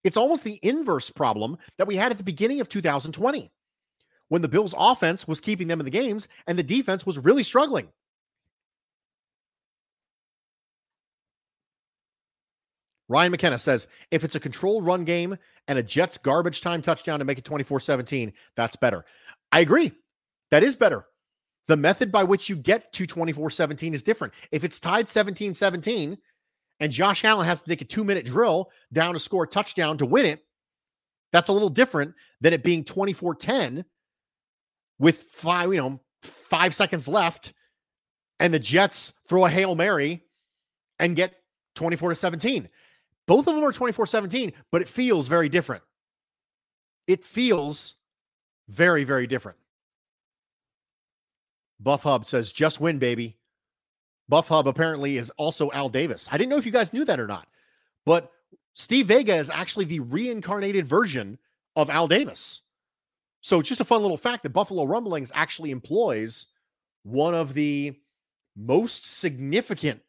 It's 0.02 0.16
almost 0.16 0.44
the 0.44 0.60
inverse 0.62 1.10
problem 1.10 1.56
that 1.78 1.86
we 1.86 1.96
had 1.96 2.12
at 2.12 2.18
the 2.18 2.24
beginning 2.24 2.60
of 2.60 2.68
2020 2.68 3.50
when 4.28 4.42
the 4.42 4.48
Bills' 4.48 4.74
offense 4.76 5.26
was 5.26 5.40
keeping 5.40 5.68
them 5.68 5.80
in 5.80 5.84
the 5.84 5.90
games 5.90 6.28
and 6.46 6.58
the 6.58 6.62
defense 6.62 7.06
was 7.06 7.18
really 7.18 7.42
struggling. 7.42 7.88
Ryan 13.08 13.30
McKenna 13.32 13.58
says 13.58 13.86
if 14.10 14.24
it's 14.24 14.34
a 14.34 14.40
controlled 14.40 14.86
run 14.86 15.04
game 15.04 15.36
and 15.68 15.78
a 15.78 15.82
Jets 15.82 16.18
garbage 16.18 16.60
time 16.60 16.82
touchdown 16.82 17.18
to 17.18 17.24
make 17.24 17.38
it 17.38 17.44
24 17.44 17.80
17, 17.80 18.32
that's 18.56 18.76
better. 18.76 19.04
I 19.52 19.60
agree. 19.60 19.92
That 20.50 20.62
is 20.62 20.74
better. 20.74 21.06
The 21.66 21.76
method 21.76 22.12
by 22.12 22.24
which 22.24 22.48
you 22.48 22.56
get 22.56 22.92
to 22.92 23.06
24 23.06 23.50
17 23.50 23.94
is 23.94 24.02
different. 24.02 24.34
If 24.52 24.64
it's 24.64 24.78
tied 24.78 25.08
17 25.08 25.54
17 25.54 26.18
and 26.80 26.92
Josh 26.92 27.24
Allen 27.24 27.46
has 27.46 27.62
to 27.62 27.68
take 27.68 27.80
a 27.80 27.86
two 27.86 28.04
minute 28.04 28.26
drill 28.26 28.70
down 28.92 29.14
to 29.14 29.20
score 29.20 29.44
a 29.44 29.48
touchdown 29.48 29.98
to 29.98 30.06
win 30.06 30.26
it, 30.26 30.44
that's 31.32 31.48
a 31.48 31.52
little 31.52 31.70
different 31.70 32.14
than 32.40 32.52
it 32.52 32.62
being 32.62 32.84
24 32.84 33.34
10 33.34 33.84
with 34.98 35.22
five, 35.22 35.72
you 35.72 35.80
know, 35.80 36.00
five 36.22 36.74
seconds 36.74 37.08
left 37.08 37.52
and 38.40 38.52
the 38.52 38.58
Jets 38.58 39.12
throw 39.28 39.46
a 39.46 39.50
Hail 39.50 39.74
Mary 39.74 40.24
and 40.98 41.16
get 41.16 41.34
24 41.74 42.10
to 42.10 42.14
17. 42.14 42.68
Both 43.26 43.46
of 43.48 43.54
them 43.54 43.64
are 43.64 43.72
24 43.72 44.06
17, 44.06 44.52
but 44.70 44.82
it 44.82 44.88
feels 44.88 45.28
very 45.28 45.48
different. 45.48 45.82
It 47.06 47.24
feels 47.24 47.94
very, 48.68 49.04
very 49.04 49.26
different. 49.26 49.58
Buff 51.80 52.02
Hub 52.02 52.26
says, 52.26 52.52
just 52.52 52.80
win, 52.80 52.98
baby. 52.98 53.36
Buff 54.28 54.48
Hub 54.48 54.66
apparently 54.66 55.16
is 55.16 55.30
also 55.30 55.70
Al 55.72 55.88
Davis. 55.88 56.28
I 56.30 56.38
didn't 56.38 56.50
know 56.50 56.56
if 56.56 56.66
you 56.66 56.72
guys 56.72 56.92
knew 56.92 57.04
that 57.04 57.20
or 57.20 57.26
not, 57.26 57.46
but 58.06 58.30
Steve 58.74 59.06
Vega 59.06 59.34
is 59.36 59.50
actually 59.50 59.84
the 59.84 60.00
reincarnated 60.00 60.86
version 60.86 61.38
of 61.76 61.90
Al 61.90 62.08
Davis. 62.08 62.62
So, 63.40 63.60
just 63.60 63.80
a 63.80 63.84
fun 63.84 64.00
little 64.00 64.16
fact 64.16 64.42
that 64.42 64.54
Buffalo 64.54 64.84
Rumblings 64.84 65.30
actually 65.34 65.70
employs 65.70 66.46
one 67.02 67.34
of 67.34 67.52
the 67.52 67.94
most 68.56 69.04
significant 69.04 70.00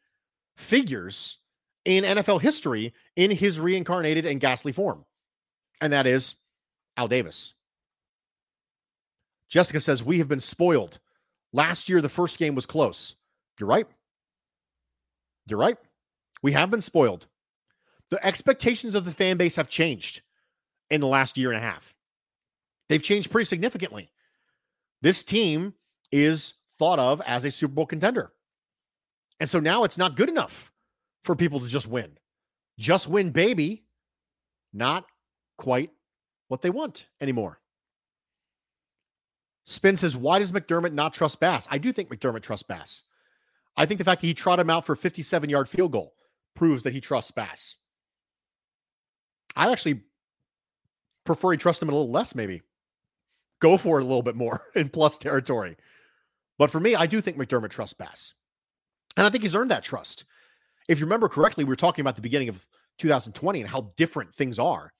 figures 0.56 1.36
in 1.84 2.04
NFL 2.04 2.40
history 2.40 2.94
in 3.14 3.30
his 3.30 3.60
reincarnated 3.60 4.24
and 4.24 4.40
ghastly 4.40 4.72
form, 4.72 5.04
and 5.80 5.92
that 5.92 6.06
is 6.06 6.36
Al 6.96 7.08
Davis. 7.08 7.52
Jessica 9.48 9.80
says, 9.80 10.02
We 10.02 10.18
have 10.18 10.28
been 10.28 10.40
spoiled. 10.40 10.98
Last 11.56 11.88
year, 11.88 12.02
the 12.02 12.10
first 12.10 12.38
game 12.38 12.54
was 12.54 12.66
close. 12.66 13.14
You're 13.58 13.66
right. 13.66 13.86
You're 15.46 15.58
right. 15.58 15.78
We 16.42 16.52
have 16.52 16.70
been 16.70 16.82
spoiled. 16.82 17.28
The 18.10 18.24
expectations 18.24 18.94
of 18.94 19.06
the 19.06 19.10
fan 19.10 19.38
base 19.38 19.56
have 19.56 19.70
changed 19.70 20.20
in 20.90 21.00
the 21.00 21.06
last 21.06 21.38
year 21.38 21.48
and 21.50 21.56
a 21.56 21.66
half. 21.66 21.94
They've 22.90 23.02
changed 23.02 23.30
pretty 23.30 23.46
significantly. 23.46 24.10
This 25.00 25.24
team 25.24 25.72
is 26.12 26.52
thought 26.78 26.98
of 26.98 27.22
as 27.22 27.42
a 27.46 27.50
Super 27.50 27.72
Bowl 27.72 27.86
contender. 27.86 28.32
And 29.40 29.48
so 29.48 29.58
now 29.58 29.84
it's 29.84 29.96
not 29.96 30.14
good 30.14 30.28
enough 30.28 30.70
for 31.24 31.34
people 31.34 31.60
to 31.60 31.68
just 31.68 31.86
win. 31.86 32.18
Just 32.78 33.08
win, 33.08 33.30
baby. 33.30 33.84
Not 34.74 35.06
quite 35.56 35.90
what 36.48 36.60
they 36.60 36.68
want 36.68 37.06
anymore. 37.18 37.60
Spin 39.66 39.96
says, 39.96 40.16
Why 40.16 40.38
does 40.38 40.52
McDermott 40.52 40.92
not 40.92 41.12
trust 41.12 41.40
Bass? 41.40 41.66
I 41.70 41.78
do 41.78 41.92
think 41.92 42.08
McDermott 42.08 42.42
trusts 42.42 42.66
Bass. 42.66 43.02
I 43.76 43.84
think 43.84 43.98
the 43.98 44.04
fact 44.04 44.22
that 44.22 44.26
he 44.26 44.34
trot 44.34 44.60
him 44.60 44.70
out 44.70 44.86
for 44.86 44.94
a 44.94 44.96
57 44.96 45.50
yard 45.50 45.68
field 45.68 45.92
goal 45.92 46.14
proves 46.54 46.84
that 46.84 46.94
he 46.94 47.00
trusts 47.00 47.32
Bass. 47.32 47.76
I'd 49.54 49.70
actually 49.70 50.02
prefer 51.24 51.52
he 51.52 51.58
trust 51.58 51.82
him 51.82 51.88
a 51.88 51.92
little 51.92 52.10
less, 52.10 52.34
maybe. 52.34 52.62
Go 53.60 53.76
for 53.76 53.98
it 53.98 54.02
a 54.02 54.06
little 54.06 54.22
bit 54.22 54.36
more 54.36 54.62
in 54.74 54.88
plus 54.88 55.18
territory. 55.18 55.76
But 56.58 56.70
for 56.70 56.80
me, 56.80 56.94
I 56.94 57.06
do 57.06 57.20
think 57.20 57.36
McDermott 57.36 57.70
trusts 57.70 57.94
Bass. 57.94 58.34
And 59.16 59.26
I 59.26 59.30
think 59.30 59.42
he's 59.42 59.54
earned 59.54 59.70
that 59.70 59.82
trust. 59.82 60.24
If 60.88 61.00
you 61.00 61.06
remember 61.06 61.28
correctly, 61.28 61.64
we 61.64 61.70
were 61.70 61.76
talking 61.76 62.02
about 62.02 62.16
the 62.16 62.22
beginning 62.22 62.48
of 62.48 62.66
2020 62.98 63.60
and 63.60 63.68
how 63.68 63.92
different 63.96 64.32
things 64.32 64.58
are 64.58 64.92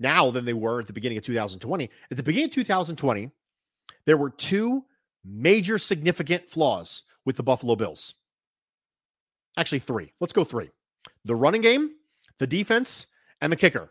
now 0.00 0.30
than 0.30 0.44
they 0.44 0.52
were 0.52 0.80
at 0.80 0.86
the 0.86 0.92
beginning 0.92 1.18
of 1.18 1.24
2020. 1.24 1.90
At 2.10 2.16
the 2.16 2.22
beginning 2.22 2.48
of 2.48 2.54
2020, 2.54 3.30
there 4.06 4.16
were 4.16 4.30
two 4.30 4.84
major 5.24 5.78
significant 5.78 6.50
flaws 6.50 7.02
with 7.24 7.36
the 7.36 7.42
Buffalo 7.42 7.76
Bills. 7.76 8.14
Actually, 9.56 9.80
three. 9.80 10.12
Let's 10.20 10.32
go 10.32 10.44
three 10.44 10.70
the 11.24 11.36
running 11.36 11.60
game, 11.60 11.90
the 12.38 12.46
defense, 12.46 13.06
and 13.40 13.52
the 13.52 13.56
kicker. 13.56 13.90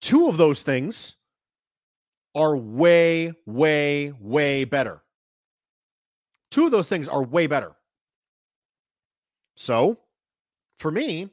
Two 0.00 0.28
of 0.28 0.36
those 0.36 0.62
things 0.62 1.16
are 2.34 2.56
way, 2.56 3.34
way, 3.46 4.12
way 4.20 4.64
better. 4.64 5.02
Two 6.50 6.64
of 6.64 6.70
those 6.70 6.88
things 6.88 7.08
are 7.08 7.22
way 7.22 7.46
better. 7.46 7.72
So, 9.56 9.98
for 10.76 10.90
me, 10.90 11.30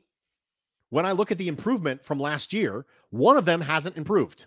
when 0.89 1.05
I 1.05 1.11
look 1.11 1.31
at 1.31 1.37
the 1.37 1.47
improvement 1.47 2.03
from 2.03 2.19
last 2.19 2.53
year, 2.53 2.85
one 3.17 3.37
of 3.37 3.45
them 3.45 3.61
hasn't 3.61 3.97
improved. 3.97 4.45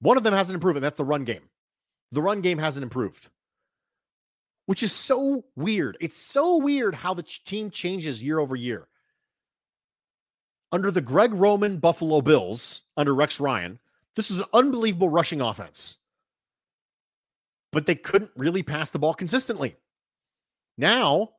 One 0.00 0.16
of 0.16 0.22
them 0.22 0.34
hasn't 0.34 0.54
improved, 0.54 0.76
and 0.76 0.84
that's 0.84 0.96
the 0.96 1.04
run 1.04 1.24
game. 1.24 1.42
The 2.12 2.22
run 2.22 2.40
game 2.40 2.58
hasn't 2.58 2.82
improved 2.82 3.28
which 4.68 4.82
is 4.82 4.92
so 4.92 5.46
weird. 5.56 5.96
It's 5.98 6.18
so 6.18 6.58
weird 6.58 6.94
how 6.94 7.14
the 7.14 7.22
team 7.22 7.70
changes 7.70 8.22
year 8.22 8.38
over 8.38 8.54
year. 8.54 8.86
Under 10.70 10.90
the 10.90 11.00
Greg 11.00 11.32
Roman 11.32 11.78
Buffalo 11.78 12.20
Bills, 12.20 12.82
under 12.94 13.14
Rex 13.14 13.40
Ryan, 13.40 13.78
this 14.14 14.28
was 14.28 14.40
an 14.40 14.44
unbelievable 14.52 15.08
rushing 15.08 15.40
offense. 15.40 15.96
But 17.72 17.86
they 17.86 17.94
couldn't 17.94 18.30
really 18.36 18.62
pass 18.62 18.90
the 18.90 18.98
ball 18.98 19.14
consistently. 19.14 19.74
Now, 20.76 21.30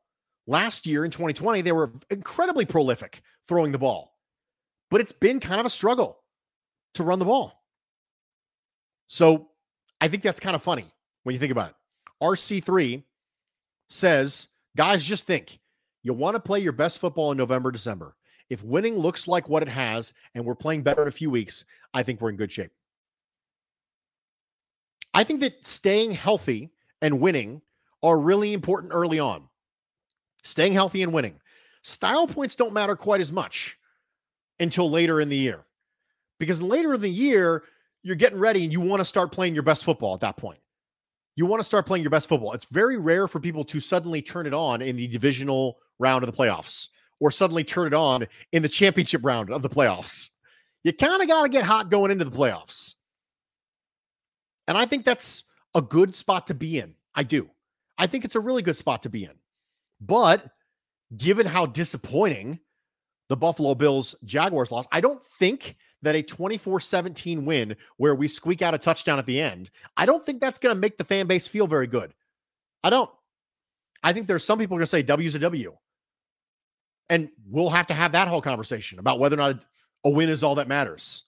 last 0.47 0.87
year 0.87 1.05
in 1.05 1.11
2020, 1.11 1.61
they 1.61 1.71
were 1.71 1.93
incredibly 2.09 2.65
prolific 2.65 3.21
throwing 3.47 3.71
the 3.71 3.77
ball, 3.77 4.15
but 4.89 5.01
it's 5.01 5.11
been 5.11 5.39
kind 5.39 5.59
of 5.59 5.65
a 5.65 5.69
struggle 5.69 6.19
to 6.95 7.03
run 7.03 7.19
the 7.19 7.25
ball. 7.25 7.63
So 9.07 9.49
I 10.01 10.07
think 10.07 10.23
that's 10.23 10.39
kind 10.39 10.55
of 10.55 10.63
funny 10.63 10.85
when 11.23 11.33
you 11.33 11.39
think 11.39 11.51
about 11.51 11.71
it. 11.71 11.75
RC3 12.21 13.03
says, 13.89 14.47
guys, 14.75 15.03
just 15.03 15.25
think 15.25 15.59
you 16.03 16.13
want 16.13 16.35
to 16.35 16.39
play 16.39 16.59
your 16.59 16.71
best 16.71 16.99
football 16.99 17.31
in 17.31 17.37
November, 17.37 17.71
December. 17.71 18.15
If 18.49 18.63
winning 18.63 18.97
looks 18.97 19.27
like 19.27 19.47
what 19.47 19.61
it 19.61 19.69
has 19.69 20.13
and 20.33 20.45
we're 20.45 20.55
playing 20.55 20.83
better 20.83 21.03
in 21.03 21.07
a 21.07 21.11
few 21.11 21.29
weeks, 21.29 21.65
I 21.93 22.03
think 22.03 22.19
we're 22.19 22.29
in 22.29 22.35
good 22.35 22.51
shape. 22.51 22.71
I 25.13 25.23
think 25.23 25.39
that 25.41 25.65
staying 25.65 26.11
healthy 26.11 26.71
and 27.01 27.19
winning 27.19 27.61
are 28.01 28.19
really 28.19 28.53
important 28.53 28.93
early 28.93 29.19
on. 29.19 29.49
Staying 30.43 30.73
healthy 30.73 31.03
and 31.03 31.13
winning. 31.13 31.39
Style 31.83 32.27
points 32.27 32.55
don't 32.55 32.73
matter 32.73 32.95
quite 32.95 33.21
as 33.21 33.31
much 33.31 33.77
until 34.59 34.89
later 34.89 35.21
in 35.21 35.29
the 35.29 35.37
year. 35.37 35.65
Because 36.39 36.61
later 36.61 36.93
in 36.93 37.01
the 37.01 37.09
year, 37.09 37.63
you're 38.03 38.15
getting 38.15 38.39
ready 38.39 38.63
and 38.63 38.71
you 38.71 38.79
want 38.79 38.99
to 38.99 39.05
start 39.05 39.31
playing 39.31 39.53
your 39.53 39.63
best 39.63 39.83
football 39.83 40.13
at 40.13 40.21
that 40.21 40.37
point 40.37 40.59
you 41.39 41.45
want 41.45 41.61
to 41.61 41.63
start 41.63 41.85
playing 41.85 42.03
your 42.03 42.11
best 42.11 42.27
football. 42.27 42.51
It's 42.51 42.65
very 42.65 42.97
rare 42.97 43.25
for 43.25 43.39
people 43.39 43.63
to 43.63 43.79
suddenly 43.79 44.21
turn 44.21 44.45
it 44.45 44.53
on 44.53 44.81
in 44.81 44.97
the 44.97 45.07
divisional 45.07 45.77
round 45.97 46.21
of 46.21 46.29
the 46.29 46.35
playoffs 46.35 46.89
or 47.21 47.31
suddenly 47.31 47.63
turn 47.63 47.87
it 47.87 47.93
on 47.93 48.27
in 48.51 48.61
the 48.61 48.67
championship 48.67 49.21
round 49.23 49.49
of 49.49 49.61
the 49.61 49.69
playoffs. 49.69 50.31
You 50.83 50.91
kind 50.91 51.21
of 51.21 51.29
got 51.29 51.43
to 51.43 51.49
get 51.49 51.63
hot 51.63 51.89
going 51.89 52.11
into 52.11 52.25
the 52.25 52.37
playoffs. 52.37 52.95
And 54.67 54.77
I 54.77 54.85
think 54.85 55.05
that's 55.05 55.45
a 55.73 55.81
good 55.81 56.13
spot 56.13 56.47
to 56.47 56.53
be 56.53 56.77
in. 56.77 56.95
I 57.15 57.23
do. 57.23 57.49
I 57.97 58.07
think 58.07 58.25
it's 58.25 58.35
a 58.35 58.41
really 58.41 58.61
good 58.61 58.75
spot 58.75 59.03
to 59.03 59.09
be 59.09 59.23
in. 59.23 59.37
But 60.01 60.45
given 61.15 61.45
how 61.45 61.67
disappointing 61.67 62.59
the 63.29 63.37
Buffalo 63.37 63.75
Bills 63.75 64.15
Jaguars 64.25 64.71
loss. 64.71 64.85
I 64.91 64.99
don't 64.99 65.25
think 65.39 65.77
that 66.01 66.15
a 66.15 66.21
24 66.21 66.79
17 66.79 67.45
win 67.45 67.75
where 67.97 68.15
we 68.15 68.27
squeak 68.27 68.61
out 68.61 68.73
a 68.73 68.77
touchdown 68.77 69.19
at 69.19 69.25
the 69.25 69.39
end, 69.39 69.69
I 69.95 70.05
don't 70.05 70.25
think 70.25 70.41
that's 70.41 70.59
going 70.59 70.75
to 70.75 70.79
make 70.79 70.97
the 70.97 71.03
fan 71.03 71.27
base 71.27 71.47
feel 71.47 71.67
very 71.67 71.87
good. 71.87 72.13
I 72.83 72.89
don't. 72.89 73.09
I 74.03 74.13
think 74.13 74.27
there's 74.27 74.43
some 74.43 74.59
people 74.59 74.77
going 74.77 74.83
to 74.83 74.87
say 74.87 75.03
W's 75.03 75.35
a 75.35 75.39
W. 75.39 75.75
And 77.09 77.29
we'll 77.49 77.69
have 77.69 77.87
to 77.87 77.93
have 77.93 78.11
that 78.11 78.27
whole 78.27 78.41
conversation 78.41 78.99
about 78.99 79.19
whether 79.19 79.35
or 79.35 79.37
not 79.37 79.65
a 80.05 80.09
win 80.09 80.29
is 80.29 80.43
all 80.43 80.55
that 80.55 80.67
matters. 80.67 81.23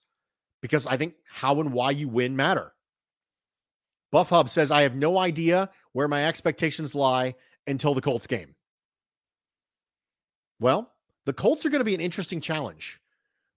Because 0.62 0.86
I 0.86 0.96
think 0.96 1.16
how 1.28 1.60
and 1.60 1.74
why 1.74 1.92
you 1.92 2.08
win 2.08 2.36
matter. 2.36 2.74
Buff 4.12 4.30
Hub 4.30 4.50
says, 4.50 4.72
I 4.72 4.84
have 4.84 4.96
no 4.96 5.18
idea 5.18 5.70
where 5.94 6.08
my 6.08 6.28
expectations 6.28 6.94
lie 6.94 7.36
until 7.66 7.94
the 7.94 8.02
Colts 8.02 8.28
game. 8.28 8.56
Well, 10.60 10.92
the 11.32 11.36
Colts 11.36 11.66
are 11.66 11.70
going 11.70 11.80
to 11.80 11.86
be 11.86 11.96
an 11.96 12.02
interesting 12.02 12.42
challenge. 12.42 13.00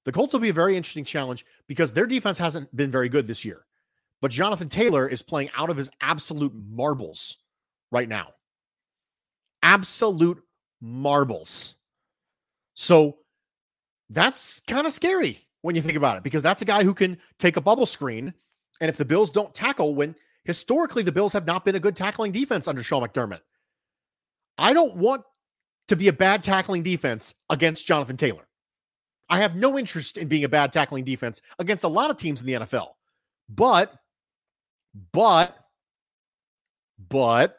The 0.05 0.13
Colts 0.13 0.33
will 0.33 0.39
be 0.39 0.51
a 0.51 0.53
very 0.53 0.77
interesting 0.77 1.05
challenge 1.05 1.45
because 1.67 1.93
their 1.93 2.07
defense 2.07 2.39
hasn't 2.39 2.75
been 2.77 2.89
very 2.89 3.09
good 3.09 3.27
this 3.27 3.45
year. 3.45 3.67
But 4.23 4.31
Jonathan 4.31 4.69
Taylor 4.69 5.09
is 5.09 5.23
playing 5.23 5.51
out 5.57 5.71
of 5.71 5.77
his 5.77 5.91
absolute 6.01 6.53
marbles 6.55 7.39
right 7.91 8.09
now. 8.09 8.29
Absolute 9.65 10.41
marbles. 10.81 11.75
So 12.75 13.17
that's 14.09 14.61
kind 14.61 14.87
of 14.87 14.93
scary 14.93 15.45
when 15.63 15.75
you 15.75 15.83
think 15.83 15.97
about 15.97 16.17
it 16.17 16.23
because 16.23 16.43
that's 16.43 16.63
a 16.63 16.67
guy 16.67 16.85
who 16.85 16.95
can 16.95 17.19
take 17.41 17.57
a 17.57 17.61
bubble 17.61 17.87
screen. 17.87 18.33
And 18.81 18.89
if 18.89 18.97
the 18.97 19.05
Bills 19.05 19.33
don't 19.33 19.53
tackle, 19.53 19.97
when 19.97 20.15
historically 20.45 21.03
the 21.03 21.11
Bills 21.11 21.33
have 21.33 21.45
not 21.45 21.65
been 21.65 21.75
a 21.75 21.81
good 21.81 21.97
tackling 21.97 22.31
defense 22.31 22.69
under 22.69 22.85
Sean 22.85 23.03
McDermott, 23.03 23.41
I 24.59 24.73
don't 24.75 24.95
want 24.95 25.25
to 25.89 25.97
be 25.97 26.09
a 26.09 26.13
bad 26.13 26.43
tackling 26.43 26.83
defense 26.83 27.35
against 27.51 27.87
Jonathan 27.87 28.17
Taylor. 28.17 28.47
I 29.29 29.39
have 29.41 29.57
no 29.57 29.79
interest 29.79 30.17
in 30.17 30.29
being 30.29 30.45
a 30.45 30.49
bad 30.49 30.73
tackling 30.73 31.05
defense 31.05 31.41
against 31.59 31.85
a 31.85 31.89
lot 31.89 32.11
of 32.11 32.17
teams 32.17 32.41
in 32.41 32.47
the 32.47 32.53
NFL. 32.55 32.89
But, 33.49 33.95
but, 35.13 35.57
but 37.09 37.59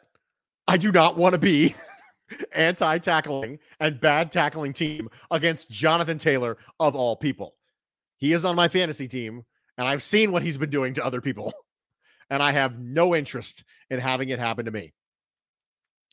I 0.68 0.76
do 0.76 0.92
not 0.92 1.16
want 1.16 1.34
to 1.34 1.38
be 1.38 1.74
anti 2.52 2.98
tackling 2.98 3.58
and 3.80 4.00
bad 4.00 4.32
tackling 4.32 4.72
team 4.72 5.08
against 5.30 5.70
Jonathan 5.70 6.18
Taylor 6.18 6.56
of 6.80 6.94
all 6.94 7.16
people. 7.16 7.54
He 8.18 8.32
is 8.32 8.44
on 8.44 8.56
my 8.56 8.68
fantasy 8.68 9.08
team, 9.08 9.44
and 9.76 9.86
I've 9.86 10.02
seen 10.02 10.32
what 10.32 10.42
he's 10.42 10.56
been 10.56 10.70
doing 10.70 10.94
to 10.94 11.04
other 11.04 11.20
people, 11.20 11.52
and 12.30 12.42
I 12.42 12.52
have 12.52 12.78
no 12.78 13.14
interest 13.14 13.64
in 13.90 14.00
having 14.00 14.30
it 14.30 14.38
happen 14.38 14.64
to 14.64 14.70
me. 14.70 14.92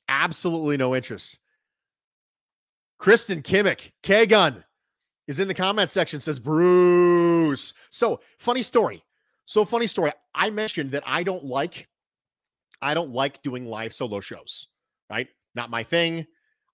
Absolutely 0.10 0.78
no 0.78 0.95
interest. 0.95 1.39
Kristen 3.04 3.42
Kimmick, 3.42 3.92
K 4.02 4.26
Gun, 4.26 4.63
is 5.28 5.42
in 5.42 5.50
the 5.50 5.54
comment 5.54 5.89
section, 5.89 6.22
says 6.22 6.39
Bruce. 6.39 7.74
So 7.89 8.22
funny 8.39 8.63
story. 8.63 9.04
So 9.44 9.66
funny 9.66 9.88
story. 9.88 10.13
I 10.34 10.52
mentioned 10.52 10.92
that 10.92 11.04
I 11.06 11.24
don't 11.24 11.44
like, 11.44 11.89
I 12.82 12.94
don't 12.94 13.12
like 13.12 13.42
doing 13.42 13.66
live 13.66 13.94
solo 13.94 14.22
shows, 14.22 14.70
right? 15.10 15.28
Not 15.54 15.70
my 15.70 15.84
thing. 15.84 16.26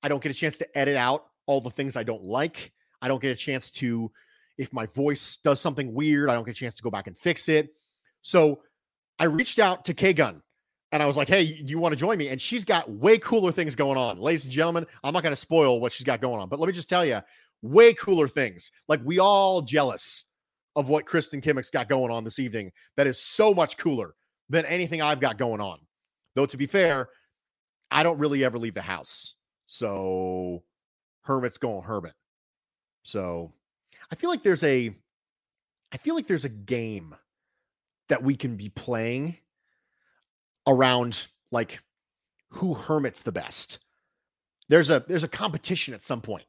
I 0.04 0.08
don't 0.08 0.22
get 0.22 0.30
a 0.30 0.36
chance 0.36 0.60
to 0.60 0.78
edit 0.78 0.96
out 0.96 1.26
all 1.48 1.62
the 1.62 1.72
things 1.72 1.96
I 1.96 2.04
don't 2.04 2.24
like. 2.24 2.74
I 3.02 3.08
don't 3.08 3.20
get 3.20 3.32
a 3.32 3.36
chance 3.36 3.72
to, 3.72 4.12
if 4.60 4.72
my 4.72 4.86
voice 4.86 5.38
does 5.38 5.60
something 5.60 5.96
weird, 5.96 6.30
I 6.30 6.36
don't 6.36 6.46
get 6.46 6.52
a 6.52 6.60
chance 6.60 6.76
to 6.76 6.84
go 6.84 6.92
back 6.92 7.08
and 7.08 7.18
fix 7.18 7.50
it. 7.50 7.74
So 8.22 8.62
I 9.18 9.24
reached 9.24 9.58
out 9.58 9.84
to 9.86 9.96
K 9.96 10.14
Gun 10.14 10.44
and 10.92 11.04
I 11.04 11.06
was 11.06 11.16
like, 11.18 11.28
hey, 11.28 11.42
you 11.42 11.78
want 11.80 11.94
to 11.94 11.96
join 11.96 12.18
me? 12.18 12.30
And 12.30 12.42
she's 12.42 12.66
got 12.66 12.90
way 12.90 13.18
cooler 13.18 13.52
things 13.52 13.76
going 13.76 13.98
on. 13.98 14.20
Ladies 14.20 14.44
and 14.44 14.52
gentlemen, 14.52 14.86
I'm 15.04 15.14
not 15.14 15.24
going 15.24 15.32
to 15.32 15.40
spoil 15.40 15.80
what 15.80 15.94
she's 15.94 16.06
got 16.06 16.22
going 16.22 16.40
on, 16.42 16.50
but 16.50 16.60
let 16.60 16.68
me 16.68 16.74
just 16.74 16.90
tell 16.90 17.06
you, 17.06 17.22
way 17.62 17.94
cooler 17.94 18.28
things. 18.28 18.72
Like 18.88 19.02
we 19.04 19.20
all 19.20 19.62
jealous 19.62 20.26
of 20.76 20.88
what 20.88 21.06
Kristen 21.06 21.42
Kimmick's 21.42 21.70
got 21.70 21.90
going 21.90 22.12
on 22.12 22.24
this 22.24 22.40
evening. 22.40 22.72
That 22.98 23.08
is 23.08 23.22
so 23.22 23.54
much 23.54 23.78
cooler 23.78 24.16
than 24.50 24.66
anything 24.66 25.02
I've 25.02 25.20
got 25.20 25.38
going 25.38 25.62
on. 25.62 25.80
Though 26.36 26.48
to 26.48 26.58
be 26.58 26.66
fair, 26.66 27.10
I 27.92 28.04
don't 28.04 28.20
really 28.20 28.44
ever 28.44 28.58
leave 28.58 28.74
the 28.76 28.82
house. 28.82 29.36
So 29.66 30.64
Hermit's 31.22 31.58
going 31.58 31.84
Hermit. 31.84 32.14
So 33.04 33.54
I 34.12 34.16
feel 34.16 34.30
like 34.30 34.44
there's 34.44 34.64
a 34.64 34.96
I 35.92 35.98
feel 35.98 36.16
like 36.16 36.28
there's 36.28 36.46
a 36.46 36.50
game 36.50 37.16
that 38.10 38.24
we 38.24 38.36
can 38.36 38.56
be 38.56 38.70
playing 38.70 39.38
around 40.70 41.28
like 41.52 41.80
who 42.50 42.74
hermits 42.74 43.24
the 43.24 43.32
best. 43.32 43.80
There's 44.70 44.90
a 44.90 45.04
there's 45.08 45.26
a 45.26 45.28
competition 45.28 45.94
at 45.94 46.02
some 46.02 46.22
point. 46.22 46.46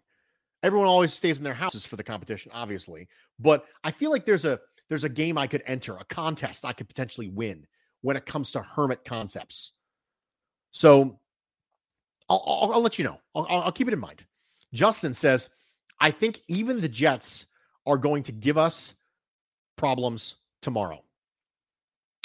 Everyone 0.63 0.87
always 0.87 1.13
stays 1.13 1.39
in 1.39 1.45
their 1.45 1.55
houses 1.55 1.87
for 1.87 1.97
the 1.97 2.05
competition, 2.05 2.53
obviously, 2.55 3.09
but 3.39 3.65
I 3.83 3.91
feel 3.91 4.11
like 4.11 4.27
there's 4.27 4.45
a 4.45 4.61
there's 4.89 5.05
a 5.05 5.09
game 5.09 5.39
I 5.39 5.47
could 5.47 5.63
enter, 5.67 5.97
a 5.97 6.05
contest 6.05 6.65
I 6.65 6.73
could 6.73 6.89
potentially 6.89 7.29
win 7.29 7.67
when 8.03 8.17
it 8.17 8.27
comes 8.27 8.53
to 8.53 8.61
hermit 8.61 9.05
concepts. 9.05 9.73
So 10.73 11.19
I'll, 12.29 12.43
I'll, 12.47 12.73
I'll 12.75 12.81
let 12.81 12.99
you 12.99 13.05
know. 13.05 13.19
I'll, 13.35 13.47
I'll 13.49 13.73
keep 13.73 13.89
it 13.89 13.95
in 13.95 14.01
mind. 14.01 14.25
Justin 14.73 15.15
says, 15.15 15.49
I 16.01 16.11
think 16.11 16.41
even 16.49 16.81
the 16.81 16.89
Jets 16.89 17.47
are 17.87 17.99
going 17.99 18.23
to 18.25 18.33
give 18.33 18.59
us 18.59 18.95
problems 19.77 20.37
tomorrow. 20.63 21.03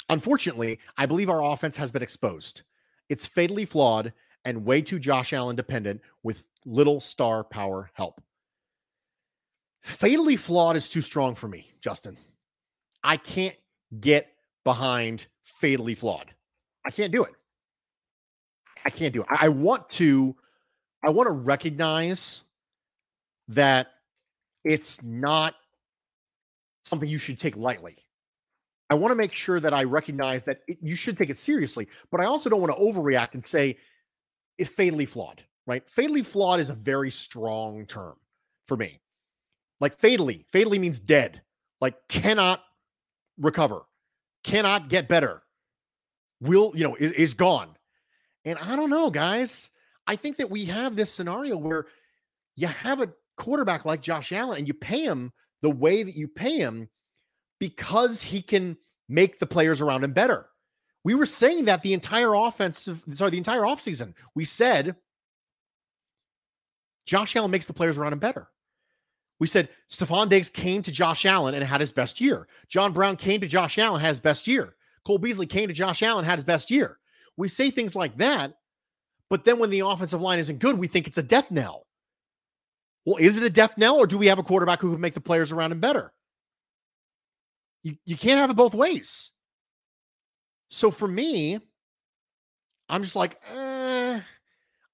Unfortunately, 0.08 0.78
I 0.96 1.06
believe 1.06 1.28
our 1.28 1.42
offense 1.42 1.76
has 1.76 1.90
been 1.90 2.02
exposed. 2.02 2.62
It's 3.08 3.26
fatally 3.26 3.64
flawed 3.64 4.12
and 4.44 4.64
way 4.64 4.80
too 4.80 4.98
Josh 4.98 5.32
Allen 5.32 5.56
dependent 5.56 6.00
with 6.22 6.44
little 6.64 7.00
star 7.00 7.42
power 7.44 7.90
help. 7.94 8.20
Fatally 9.82 10.36
flawed 10.36 10.76
is 10.76 10.88
too 10.88 11.00
strong 11.00 11.34
for 11.34 11.48
me, 11.48 11.70
Justin. 11.80 12.16
I 13.02 13.16
can't 13.16 13.56
get 14.00 14.32
behind 14.64 15.26
fatally 15.44 15.94
flawed. 15.94 16.32
I 16.84 16.90
can't 16.90 17.12
do 17.12 17.24
it. 17.24 17.32
I 18.84 18.90
can't 18.90 19.12
do 19.12 19.22
it. 19.22 19.26
I, 19.28 19.48
want 19.48 19.88
to 19.90 20.36
I 21.04 21.10
want 21.10 21.26
to 21.26 21.32
recognize 21.32 22.42
that 23.48 23.88
it's 24.64 25.02
not 25.02 25.54
something 26.84 27.08
you 27.08 27.18
should 27.18 27.40
take 27.40 27.56
lightly. 27.56 27.96
I 28.88 28.94
want 28.94 29.10
to 29.10 29.16
make 29.16 29.34
sure 29.34 29.58
that 29.60 29.74
I 29.74 29.84
recognize 29.84 30.44
that 30.44 30.60
it, 30.68 30.78
you 30.80 30.94
should 30.94 31.18
take 31.18 31.30
it 31.30 31.38
seriously, 31.38 31.88
but 32.10 32.20
I 32.20 32.26
also 32.26 32.48
don't 32.48 32.60
want 32.60 32.72
to 32.74 32.80
overreact 32.80 33.34
and 33.34 33.44
say 33.44 33.78
it's 34.58 34.70
fatally 34.70 35.06
flawed, 35.06 35.42
right? 35.66 35.88
Fatally 35.88 36.22
flawed 36.22 36.60
is 36.60 36.70
a 36.70 36.74
very 36.74 37.10
strong 37.10 37.86
term 37.86 38.14
for 38.66 38.76
me. 38.76 39.00
Like 39.80 39.98
fatally, 39.98 40.46
fatally 40.52 40.78
means 40.78 41.00
dead, 41.00 41.42
like 41.80 41.96
cannot 42.08 42.62
recover, 43.38 43.82
cannot 44.44 44.88
get 44.88 45.08
better, 45.08 45.42
will, 46.40 46.72
you 46.74 46.84
know, 46.84 46.94
is, 46.94 47.12
is 47.12 47.34
gone. 47.34 47.76
And 48.44 48.58
I 48.58 48.76
don't 48.76 48.90
know, 48.90 49.10
guys. 49.10 49.70
I 50.06 50.14
think 50.14 50.36
that 50.36 50.50
we 50.50 50.64
have 50.66 50.94
this 50.94 51.12
scenario 51.12 51.56
where 51.56 51.86
you 52.54 52.68
have 52.68 53.00
a 53.00 53.12
quarterback 53.36 53.84
like 53.84 54.00
Josh 54.00 54.32
Allen 54.32 54.58
and 54.58 54.68
you 54.68 54.74
pay 54.74 55.02
him 55.02 55.32
the 55.62 55.70
way 55.70 56.04
that 56.04 56.14
you 56.14 56.28
pay 56.28 56.56
him 56.56 56.88
because 57.58 58.22
he 58.22 58.42
can 58.42 58.76
make 59.08 59.38
the 59.38 59.46
players 59.46 59.80
around 59.80 60.04
him 60.04 60.12
better. 60.12 60.46
We 61.04 61.14
were 61.14 61.26
saying 61.26 61.66
that 61.66 61.82
the 61.82 61.92
entire 61.92 62.34
offensive, 62.34 63.02
sorry, 63.14 63.30
the 63.30 63.38
entire 63.38 63.62
offseason. 63.62 64.14
We 64.34 64.44
said 64.44 64.96
Josh 67.06 67.36
Allen 67.36 67.50
makes 67.50 67.66
the 67.66 67.72
players 67.72 67.96
around 67.96 68.12
him 68.12 68.18
better. 68.18 68.48
We 69.38 69.46
said 69.46 69.68
Stefon 69.90 70.28
Diggs 70.28 70.48
came 70.48 70.82
to 70.82 70.90
Josh 70.90 71.24
Allen 71.26 71.54
and 71.54 71.62
had 71.62 71.80
his 71.80 71.92
best 71.92 72.20
year. 72.20 72.48
John 72.68 72.92
Brown 72.92 73.16
came 73.16 73.40
to 73.40 73.46
Josh 73.46 73.78
Allen, 73.78 73.96
and 73.96 74.02
had 74.02 74.10
his 74.10 74.20
best 74.20 74.46
year. 74.46 74.74
Cole 75.04 75.18
Beasley 75.18 75.46
came 75.46 75.68
to 75.68 75.74
Josh 75.74 76.02
Allen, 76.02 76.24
had 76.24 76.38
his 76.38 76.44
best 76.44 76.70
year. 76.70 76.98
We 77.36 77.48
say 77.48 77.70
things 77.70 77.94
like 77.94 78.16
that, 78.16 78.54
but 79.28 79.44
then 79.44 79.58
when 79.58 79.70
the 79.70 79.80
offensive 79.80 80.20
line 80.20 80.38
isn't 80.38 80.58
good, 80.58 80.78
we 80.78 80.88
think 80.88 81.06
it's 81.06 81.18
a 81.18 81.22
death 81.22 81.50
knell. 81.50 81.86
Well, 83.04 83.16
is 83.16 83.36
it 83.36 83.44
a 83.44 83.50
death 83.50 83.78
knell, 83.78 83.96
or 83.96 84.06
do 84.06 84.18
we 84.18 84.26
have 84.26 84.38
a 84.38 84.42
quarterback 84.42 84.80
who 84.80 84.92
can 84.92 85.00
make 85.00 85.14
the 85.14 85.20
players 85.20 85.52
around 85.52 85.70
him 85.70 85.80
better? 85.80 86.12
You, 87.86 87.96
you 88.04 88.16
can't 88.16 88.40
have 88.40 88.50
it 88.50 88.56
both 88.56 88.74
ways. 88.74 89.30
So 90.70 90.90
for 90.90 91.06
me, 91.06 91.60
I'm 92.88 93.04
just 93.04 93.14
like, 93.14 93.40
eh, 93.48 94.18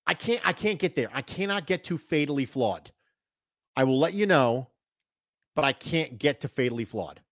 I 0.07 0.13
can't, 0.13 0.47
I 0.47 0.53
can't 0.53 0.79
get 0.79 0.95
there. 0.95 1.09
I 1.11 1.23
cannot 1.23 1.67
get 1.67 1.85
to 1.85 1.97
fatally 1.97 2.45
flawed. 2.45 2.93
I 3.75 3.85
will 3.85 3.99
let 3.99 4.13
you 4.13 4.27
know, 4.27 4.69
but 5.57 5.65
I 5.65 5.73
can't 5.73 6.19
get 6.19 6.43
to 6.43 6.49
fatally 6.49 6.85
flawed. 6.85 7.23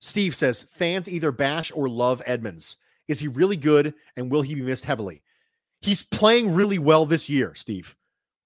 Steve 0.00 0.34
says 0.34 0.62
fans 0.72 1.08
either 1.08 1.30
bash 1.30 1.70
or 1.72 1.88
love 1.88 2.20
Edmunds. 2.26 2.78
Is 3.06 3.20
he 3.20 3.28
really 3.28 3.56
good 3.56 3.94
and 4.16 4.28
will 4.28 4.42
he 4.42 4.56
be 4.56 4.62
missed 4.62 4.86
heavily? 4.86 5.22
He's 5.82 6.02
playing 6.02 6.52
really 6.52 6.80
well 6.80 7.06
this 7.06 7.30
year, 7.30 7.54
Steve. 7.54 7.94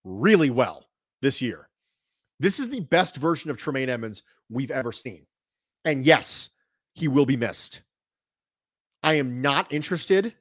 Really 0.04 0.50
well 0.50 0.90
this 1.22 1.40
year. 1.40 1.70
This 2.38 2.60
is 2.60 2.68
the 2.68 2.80
best 2.80 3.16
version 3.16 3.50
of 3.50 3.56
Tremaine 3.56 3.88
Edmunds 3.88 4.24
we've 4.50 4.70
ever 4.70 4.92
seen. 4.92 5.24
And 5.86 6.04
yes, 6.04 6.50
he 6.94 7.08
will 7.08 7.24
be 7.24 7.36
missed. 7.36 7.80
I 9.02 9.14
am 9.14 9.40
not 9.40 9.72
interested, 9.72 10.34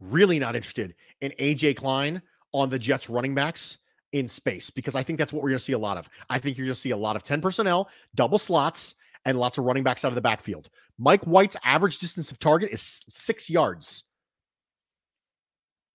really 0.00 0.40
not 0.40 0.56
interested 0.56 0.96
in 1.20 1.32
AJ 1.38 1.76
Klein 1.76 2.20
on 2.52 2.68
the 2.68 2.78
Jets 2.78 3.08
running 3.08 3.34
backs 3.34 3.78
in 4.10 4.26
space 4.26 4.70
because 4.70 4.96
I 4.96 5.04
think 5.04 5.18
that's 5.18 5.32
what 5.32 5.42
we're 5.42 5.50
going 5.50 5.58
to 5.58 5.64
see 5.64 5.72
a 5.72 5.78
lot 5.78 5.96
of. 5.98 6.08
I 6.28 6.40
think 6.40 6.58
you're 6.58 6.66
going 6.66 6.74
to 6.74 6.80
see 6.80 6.90
a 6.90 6.96
lot 6.96 7.14
of 7.14 7.22
10 7.22 7.40
personnel, 7.40 7.88
double 8.14 8.38
slots, 8.38 8.96
and 9.24 9.38
lots 9.38 9.56
of 9.56 9.64
running 9.64 9.84
backs 9.84 10.04
out 10.04 10.08
of 10.08 10.16
the 10.16 10.20
backfield. 10.20 10.68
Mike 10.98 11.22
White's 11.22 11.56
average 11.64 11.98
distance 11.98 12.32
of 12.32 12.40
target 12.40 12.70
is 12.70 13.04
six 13.08 13.48
yards. 13.48 14.04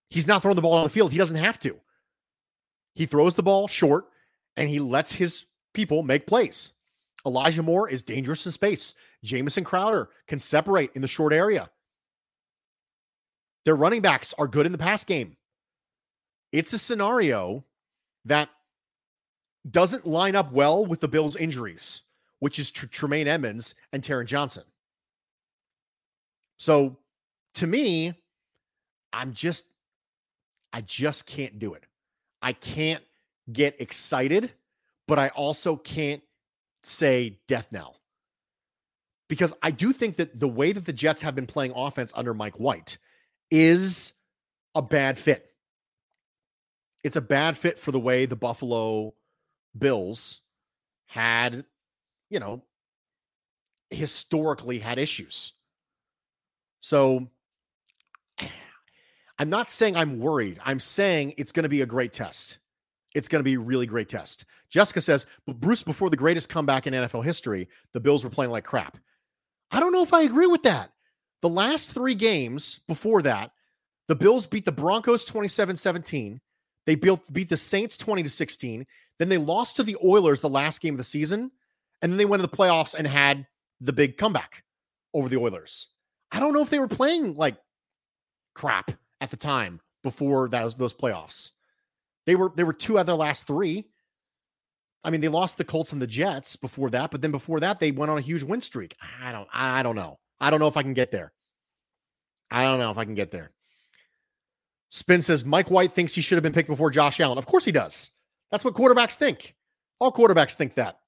He's 0.07 0.27
not 0.27 0.41
throwing 0.41 0.55
the 0.55 0.61
ball 0.61 0.73
on 0.73 0.85
the 0.85 0.89
field. 0.89 1.11
He 1.11 1.17
doesn't 1.17 1.35
have 1.35 1.59
to. 1.59 1.77
He 2.95 3.05
throws 3.05 3.35
the 3.35 3.43
ball 3.43 3.67
short 3.67 4.05
and 4.55 4.69
he 4.69 4.79
lets 4.79 5.11
his 5.11 5.45
people 5.73 6.03
make 6.03 6.25
plays. 6.25 6.71
Elijah 7.25 7.63
Moore 7.63 7.89
is 7.89 8.01
dangerous 8.01 8.45
in 8.45 8.51
space. 8.51 8.93
Jamison 9.23 9.63
Crowder 9.63 10.09
can 10.27 10.39
separate 10.39 10.91
in 10.95 11.01
the 11.01 11.07
short 11.07 11.33
area. 11.33 11.69
Their 13.65 13.75
running 13.75 14.01
backs 14.01 14.33
are 14.37 14.47
good 14.47 14.65
in 14.65 14.71
the 14.71 14.77
pass 14.77 15.03
game. 15.03 15.35
It's 16.51 16.73
a 16.73 16.79
scenario 16.79 17.65
that 18.25 18.49
doesn't 19.69 20.07
line 20.07 20.35
up 20.35 20.51
well 20.51 20.85
with 20.85 21.01
the 21.01 21.07
Bills' 21.07 21.35
injuries, 21.35 22.03
which 22.39 22.57
is 22.57 22.71
Tr- 22.71 22.87
Tremaine 22.87 23.27
Edmunds 23.27 23.75
and 23.91 24.01
Taron 24.01 24.25
Johnson. 24.25 24.63
So 26.57 26.97
to 27.55 27.67
me, 27.67 28.13
I'm 29.13 29.33
just, 29.33 29.65
I 30.71 30.81
just 30.81 31.25
can't 31.25 31.59
do 31.59 31.73
it. 31.73 31.83
I 32.41 32.53
can't 32.53 33.03
get 33.51 33.79
excited, 33.81 34.51
but 35.07 35.19
I 35.19 35.29
also 35.29 35.75
can't 35.75 36.21
say 36.83 37.39
death 37.47 37.67
knell. 37.71 37.97
Because 39.27 39.53
I 39.61 39.71
do 39.71 39.93
think 39.93 40.15
that 40.15 40.39
the 40.39 40.47
way 40.47 40.71
that 40.71 40.85
the 40.85 40.93
Jets 40.93 41.21
have 41.21 41.35
been 41.35 41.45
playing 41.45 41.73
offense 41.75 42.11
under 42.15 42.33
Mike 42.33 42.59
White 42.59 42.97
is 43.51 44.13
a 44.73 44.81
bad 44.81 45.17
fit. 45.17 45.45
It's 47.03 47.15
a 47.15 47.21
bad 47.21 47.57
fit 47.57 47.79
for 47.79 47.91
the 47.91 47.99
way 47.99 48.25
the 48.25 48.35
Buffalo 48.35 49.13
Bills 49.77 50.41
had, 51.05 51.63
you 52.29 52.39
know, 52.39 52.63
historically 53.89 54.79
had 54.79 54.99
issues. 54.99 55.53
So 56.79 57.27
I'm 59.39 59.49
not 59.49 59.69
saying 59.69 59.95
I'm 59.95 60.19
worried. 60.19 60.59
I'm 60.65 60.79
saying 60.79 61.35
it's 61.37 61.51
going 61.51 61.63
to 61.63 61.69
be 61.69 61.81
a 61.81 61.85
great 61.85 62.13
test. 62.13 62.57
It's 63.19 63.27
going 63.27 63.41
to 63.41 63.43
be 63.43 63.55
a 63.55 63.59
really 63.59 63.85
great 63.85 64.07
test. 64.07 64.45
Jessica 64.69 65.01
says, 65.01 65.25
but 65.45 65.59
Bruce, 65.59 65.83
before 65.83 66.09
the 66.09 66.15
greatest 66.15 66.47
comeback 66.47 66.87
in 66.87 66.93
NFL 66.93 67.25
history, 67.25 67.67
the 67.93 67.99
Bills 67.99 68.23
were 68.23 68.29
playing 68.29 68.49
like 68.49 68.63
crap. 68.63 68.97
I 69.71 69.81
don't 69.81 69.91
know 69.91 70.03
if 70.03 70.13
I 70.13 70.21
agree 70.21 70.47
with 70.47 70.63
that. 70.63 70.91
The 71.41 71.49
last 71.49 71.91
three 71.91 72.15
games 72.15 72.79
before 72.87 73.21
that, 73.23 73.51
the 74.07 74.15
Bills 74.15 74.47
beat 74.47 74.63
the 74.63 74.71
Broncos 74.71 75.25
27 75.25 75.75
17. 75.75 76.39
They 76.85 76.95
beat, 76.95 77.49
the 77.49 77.57
Saints 77.57 77.97
20 77.97 78.23
to 78.23 78.29
16. 78.29 78.87
Then 79.19 79.27
they 79.27 79.37
lost 79.37 79.75
to 79.75 79.83
the 79.83 79.97
Oilers 80.01 80.39
the 80.39 80.47
last 80.47 80.79
game 80.79 80.93
of 80.93 80.97
the 80.97 81.03
season. 81.03 81.51
And 82.01 82.13
then 82.13 82.17
they 82.17 82.25
went 82.25 82.41
to 82.41 82.47
the 82.47 82.55
playoffs 82.55 82.95
and 82.95 83.05
had 83.05 83.45
the 83.81 83.91
big 83.91 84.15
comeback 84.15 84.63
over 85.13 85.27
the 85.27 85.37
Oilers. 85.37 85.89
I 86.31 86.39
don't 86.39 86.53
know 86.53 86.61
if 86.61 86.69
they 86.69 86.79
were 86.79 86.87
playing 86.87 87.33
like 87.33 87.57
crap 88.55 88.91
at 89.19 89.29
the 89.29 89.37
time 89.37 89.81
before 90.03 90.47
those, 90.47 90.75
those 90.75 90.93
playoffs. 90.93 91.51
They 92.29 92.35
were 92.35 92.51
they 92.55 92.63
were 92.63 92.73
two 92.73 92.99
out 92.99 93.01
of 93.01 93.07
their 93.07 93.15
last 93.15 93.47
three. 93.47 93.87
I 95.03 95.09
mean, 95.09 95.19
they 95.19 95.29
lost 95.29 95.57
the 95.57 95.63
Colts 95.63 95.93
and 95.93 95.99
the 95.99 96.05
Jets 96.05 96.55
before 96.57 96.91
that, 96.91 97.09
but 97.09 97.21
then 97.21 97.31
before 97.31 97.59
that, 97.61 97.79
they 97.79 97.89
went 97.89 98.11
on 98.11 98.19
a 98.19 98.21
huge 98.21 98.43
win 98.43 98.61
streak. 98.61 98.95
I 99.19 99.31
don't, 99.31 99.47
I 99.51 99.81
don't 99.81 99.95
know. 99.95 100.19
I 100.39 100.51
don't 100.51 100.59
know 100.59 100.67
if 100.67 100.77
I 100.77 100.83
can 100.83 100.93
get 100.93 101.09
there. 101.09 101.33
I 102.51 102.61
don't 102.61 102.77
know 102.77 102.91
if 102.91 102.99
I 102.99 103.05
can 103.05 103.15
get 103.15 103.31
there. 103.31 103.49
Spin 104.89 105.23
says 105.23 105.43
Mike 105.43 105.71
White 105.71 105.93
thinks 105.93 106.13
he 106.13 106.21
should 106.21 106.35
have 106.35 106.43
been 106.43 106.53
picked 106.53 106.69
before 106.69 106.91
Josh 106.91 107.19
Allen. 107.19 107.39
Of 107.39 107.47
course 107.47 107.65
he 107.65 107.71
does. 107.71 108.11
That's 108.51 108.63
what 108.63 108.75
quarterbacks 108.75 109.15
think. 109.15 109.55
All 109.97 110.11
quarterbacks 110.11 110.53
think 110.53 110.75
that. 110.75 110.99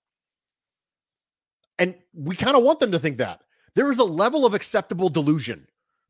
And 1.77 1.93
we 2.15 2.35
kind 2.35 2.57
of 2.57 2.63
want 2.63 2.79
them 2.79 2.93
to 2.93 2.99
think 2.99 3.19
that. 3.19 3.41
There 3.75 3.91
is 3.91 3.99
a 3.99 4.03
level 4.03 4.43
of 4.43 4.55
acceptable 4.55 5.09
delusion 5.09 5.67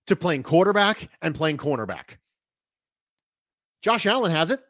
to 0.08 0.16
playing 0.16 0.44
quarterback 0.44 1.10
and 1.22 1.36
playing 1.36 1.58
cornerback. 1.58 2.12
Josh 3.82 4.06
Allen 4.06 4.32
has 4.32 4.52
it. 4.52 4.62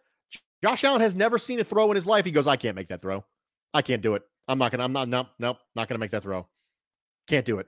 Josh 0.64 0.84
Allen 0.84 1.02
has 1.02 1.16
never 1.16 1.38
seen 1.38 1.60
a 1.60 1.64
throw 1.64 1.90
in 1.92 1.96
his 1.96 2.06
life. 2.06 2.26
He 2.26 2.32
goes, 2.32 2.48
I 2.48 2.56
can't 2.56 2.76
make 2.76 2.90
that 2.90 3.02
throw. 3.02 3.26
I 3.74 3.82
can't 3.82 4.02
do 4.02 4.16
it. 4.16 4.24
I'm 4.48 4.58
not 4.58 4.72
gonna, 4.72 4.84
I'm 4.84 4.94
not, 4.94 5.08
no, 5.08 5.28
no, 5.40 5.58
not 5.76 5.88
gonna 5.88 6.00
make 6.00 6.12
that 6.12 6.24
throw. 6.24 6.48
Can't 7.28 7.46
do 7.46 7.60
it. 7.60 7.68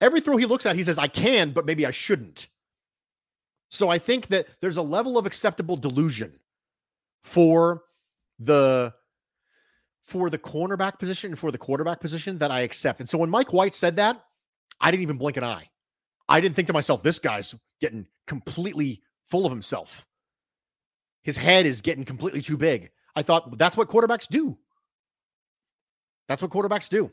Every 0.00 0.20
throw 0.20 0.36
he 0.36 0.46
looks 0.46 0.66
at, 0.66 0.76
he 0.76 0.84
says, 0.84 0.98
I 0.98 1.08
can, 1.08 1.50
but 1.50 1.66
maybe 1.66 1.86
I 1.86 1.90
shouldn't. 1.90 2.48
So 3.70 3.88
I 3.88 3.98
think 3.98 4.28
that 4.28 4.46
there's 4.60 4.76
a 4.76 4.82
level 4.82 5.18
of 5.18 5.26
acceptable 5.26 5.76
delusion 5.76 6.38
for 7.22 7.82
the 8.38 8.94
for 10.04 10.30
the 10.30 10.38
cornerback 10.38 10.98
position 10.98 11.32
and 11.32 11.38
for 11.38 11.52
the 11.52 11.58
quarterback 11.58 12.00
position 12.00 12.38
that 12.38 12.50
I 12.50 12.60
accept. 12.60 13.00
And 13.00 13.10
so 13.10 13.18
when 13.18 13.28
Mike 13.28 13.52
White 13.52 13.74
said 13.74 13.96
that, 13.96 14.24
I 14.80 14.90
didn't 14.90 15.02
even 15.02 15.18
blink 15.18 15.36
an 15.36 15.44
eye. 15.44 15.68
I 16.28 16.40
didn't 16.40 16.56
think 16.56 16.68
to 16.68 16.72
myself, 16.72 17.02
this 17.02 17.18
guy's 17.18 17.54
getting 17.80 18.06
completely 18.26 19.02
full 19.26 19.44
of 19.44 19.52
himself. 19.52 20.06
His 21.28 21.36
head 21.36 21.66
is 21.66 21.82
getting 21.82 22.06
completely 22.06 22.40
too 22.40 22.56
big. 22.56 22.88
I 23.14 23.20
thought 23.20 23.58
that's 23.58 23.76
what 23.76 23.88
quarterbacks 23.88 24.26
do. 24.26 24.56
That's 26.26 26.40
what 26.40 26.50
quarterbacks 26.50 26.88
do. 26.88 27.12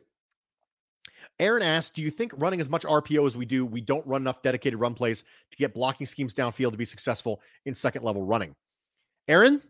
Aaron 1.38 1.62
asked, 1.62 1.96
Do 1.96 2.02
you 2.02 2.10
think 2.10 2.32
running 2.38 2.62
as 2.62 2.70
much 2.70 2.84
RPO 2.84 3.28
as 3.28 3.36
we 3.36 3.44
do, 3.46 3.66
we 3.66 3.82
don't 3.82 4.08
run 4.08 4.22
enough 4.22 4.42
dedicated 4.42 4.80
run 4.80 4.94
plays 4.94 5.26
to 5.52 5.58
get 5.58 5.74
blocking 5.74 6.08
schemes 6.08 6.34
downfield 6.34 6.72
to 6.72 6.78
be 6.78 6.86
successful 6.86 7.42
in 7.66 7.76
second 7.76 8.04
level 8.06 8.24
running? 8.24 8.56
Aaron, 9.28 9.62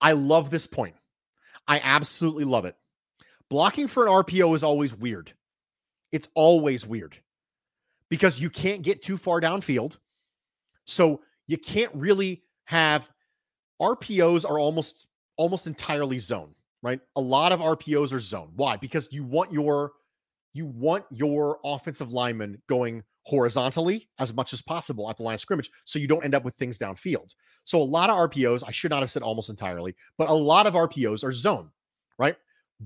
I 0.00 0.12
love 0.12 0.48
this 0.48 0.66
point. 0.66 0.94
I 1.68 1.78
absolutely 1.84 2.44
love 2.44 2.64
it. 2.64 2.76
Blocking 3.50 3.86
for 3.86 4.06
an 4.06 4.12
RPO 4.24 4.56
is 4.56 4.62
always 4.62 4.94
weird. 4.94 5.30
It's 6.10 6.28
always 6.34 6.86
weird 6.86 7.18
because 8.08 8.40
you 8.40 8.48
can't 8.48 8.80
get 8.80 9.02
too 9.02 9.18
far 9.18 9.42
downfield. 9.42 9.98
So 10.86 11.20
you 11.46 11.58
can't 11.58 11.94
really 11.94 12.44
have 12.64 13.10
RPOs 13.80 14.48
are 14.48 14.58
almost 14.58 15.06
almost 15.36 15.66
entirely 15.66 16.18
zone, 16.18 16.54
right? 16.82 17.00
A 17.16 17.20
lot 17.20 17.52
of 17.52 17.60
RPOs 17.60 18.12
are 18.12 18.20
zone. 18.20 18.52
Why? 18.54 18.76
Because 18.76 19.08
you 19.10 19.24
want 19.24 19.52
your 19.52 19.92
you 20.52 20.66
want 20.66 21.04
your 21.10 21.58
offensive 21.64 22.12
lineman 22.12 22.62
going 22.68 23.02
horizontally 23.24 24.08
as 24.18 24.32
much 24.34 24.52
as 24.52 24.62
possible 24.62 25.08
at 25.10 25.16
the 25.16 25.22
line 25.22 25.34
of 25.34 25.40
scrimmage 25.40 25.70
so 25.84 25.98
you 25.98 26.06
don't 26.06 26.24
end 26.24 26.34
up 26.34 26.44
with 26.44 26.54
things 26.54 26.78
downfield. 26.78 27.34
So 27.64 27.80
a 27.80 27.82
lot 27.82 28.10
of 28.10 28.30
RPOs, 28.30 28.62
I 28.66 28.70
should 28.70 28.90
not 28.90 29.02
have 29.02 29.10
said 29.10 29.22
almost 29.22 29.48
entirely, 29.48 29.96
but 30.18 30.28
a 30.28 30.34
lot 30.34 30.66
of 30.66 30.74
RPOs 30.74 31.24
are 31.24 31.32
zone, 31.32 31.70
right? 32.18 32.36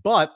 But 0.02 0.32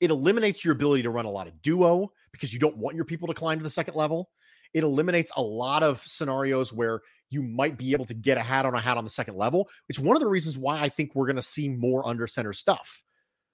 it 0.00 0.10
eliminates 0.10 0.64
your 0.64 0.72
ability 0.72 1.02
to 1.02 1.10
run 1.10 1.26
a 1.26 1.30
lot 1.30 1.46
of 1.46 1.60
duo 1.62 2.10
because 2.32 2.52
you 2.52 2.58
don't 2.58 2.76
want 2.76 2.96
your 2.96 3.04
people 3.04 3.28
to 3.28 3.34
climb 3.34 3.58
to 3.58 3.64
the 3.64 3.70
second 3.70 3.94
level. 3.94 4.30
It 4.72 4.82
eliminates 4.82 5.30
a 5.36 5.42
lot 5.42 5.82
of 5.82 6.02
scenarios 6.02 6.72
where 6.72 7.00
you 7.34 7.42
might 7.42 7.76
be 7.76 7.92
able 7.92 8.06
to 8.06 8.14
get 8.14 8.38
a 8.38 8.42
hat 8.42 8.64
on 8.64 8.74
a 8.74 8.80
hat 8.80 8.96
on 8.96 9.04
the 9.04 9.10
second 9.10 9.36
level, 9.36 9.68
is 9.88 10.00
one 10.00 10.16
of 10.16 10.22
the 10.22 10.28
reasons 10.28 10.56
why 10.56 10.80
I 10.80 10.88
think 10.88 11.14
we're 11.14 11.26
going 11.26 11.36
to 11.36 11.42
see 11.42 11.68
more 11.68 12.06
under 12.06 12.26
center 12.26 12.52
stuff 12.52 13.02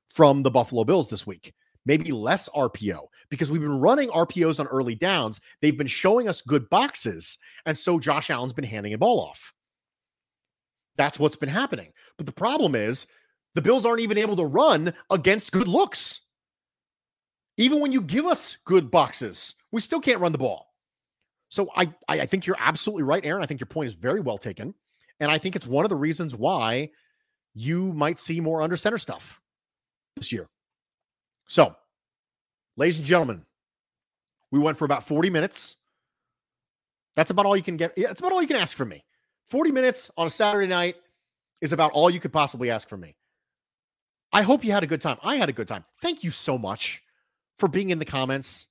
from 0.09 0.43
the 0.43 0.51
Buffalo 0.51 0.85
Bills 0.85 1.09
this 1.09 1.26
week 1.26 1.55
maybe 1.87 2.12
less 2.12 2.49
RPO 2.51 3.07
because 3.31 3.51
we've 3.51 3.61
been 3.61 3.81
running 3.81 4.11
RPOs 4.11 4.61
on 4.61 4.66
early 4.66 4.95
downs. 4.95 5.41
They've 5.61 5.76
been 5.76 5.87
showing 5.87 6.28
us 6.28 6.43
good 6.43 6.68
boxes. 6.70 7.39
And 7.66 7.76
so 7.76 7.99
Josh 7.99 8.31
Allen's 8.31 8.53
been 8.53 8.64
handing 8.64 8.95
a 8.95 8.99
ball 8.99 9.20
off. 9.20 9.53
That's 10.97 11.18
what's 11.18 11.37
been 11.37 11.49
happening. 11.49 11.93
But 12.16 12.26
the 12.26 12.33
problem 12.33 12.74
is 12.74 13.07
the 13.55 13.62
Bills 13.62 13.87
aren't 13.87 14.01
even 14.01 14.18
able 14.18 14.37
to 14.37 14.45
run 14.45 14.93
against 15.11 15.53
good 15.53 15.68
looks. 15.68 16.20
Even 17.57 17.81
when 17.81 17.93
you 17.93 18.01
give 18.01 18.26
us 18.26 18.57
good 18.64 18.91
boxes, 18.91 19.55
we 19.72 19.81
still 19.81 20.01
can't 20.01 20.20
run 20.20 20.33
the 20.33 20.39
ball. 20.39 20.70
So 21.51 21.68
I, 21.76 21.92
I 22.09 22.26
think 22.26 22.46
you're 22.46 22.57
absolutely 22.59 23.03
right, 23.03 23.24
Aaron. 23.26 23.42
I 23.42 23.46
think 23.46 23.61
your 23.61 23.66
point 23.66 23.88
is 23.88 23.94
very 23.94 24.20
well 24.20 24.38
taken. 24.38 24.72
And 25.18 25.30
I 25.30 25.36
think 25.36 25.57
it's 25.57 25.66
one 25.66 25.84
of 25.84 25.88
the 25.88 25.96
reasons 25.96 26.34
why 26.34 26.90
you 27.55 27.92
might 27.92 28.18
see 28.18 28.40
more 28.40 28.62
under 28.62 28.76
center 28.76 28.98
stuff 28.98 29.40
this 30.16 30.30
year. 30.30 30.48
So, 31.48 31.74
ladies 32.76 32.98
and 32.98 33.07
gentlemen, 33.07 33.44
we 34.53 34.61
went 34.61 34.78
for 34.78 34.84
about 34.84 35.07
40 35.07 35.28
minutes. 35.28 35.76
That's 37.16 37.32
about 37.32 37.46
all 37.46 37.57
you 37.57 37.64
can 37.64 37.76
get. 37.76 37.96
That's 37.96 38.20
about 38.20 38.32
all 38.32 38.40
you 38.40 38.48
can 38.48 38.57
ask 38.57 38.76
from 38.76 38.88
me. 38.88 39.05
40 39.51 39.72
minutes 39.72 40.09
on 40.16 40.28
a 40.28 40.30
Saturday 40.30 40.68
night 40.68 40.96
is 41.61 41.72
about 41.72 41.90
all 41.90 42.09
you 42.09 42.20
could 42.20 42.32
possibly 42.32 42.70
ask 42.70 42.88
from 42.88 43.01
me. 43.01 43.16
I 44.32 44.42
hope 44.42 44.64
you 44.64 44.70
had 44.70 44.84
a 44.84 44.86
good 44.86 45.03
time. 45.03 45.18
I 45.24 45.36
had 45.36 45.48
a 45.48 45.53
good 45.53 45.66
time. 45.66 45.84
Thank 46.01 46.22
you 46.22 46.30
so 46.30 46.57
much 46.57 47.03
for 47.59 47.68
being 47.68 47.90
in 47.90 47.98
the 47.98 48.05
comments 48.05 48.68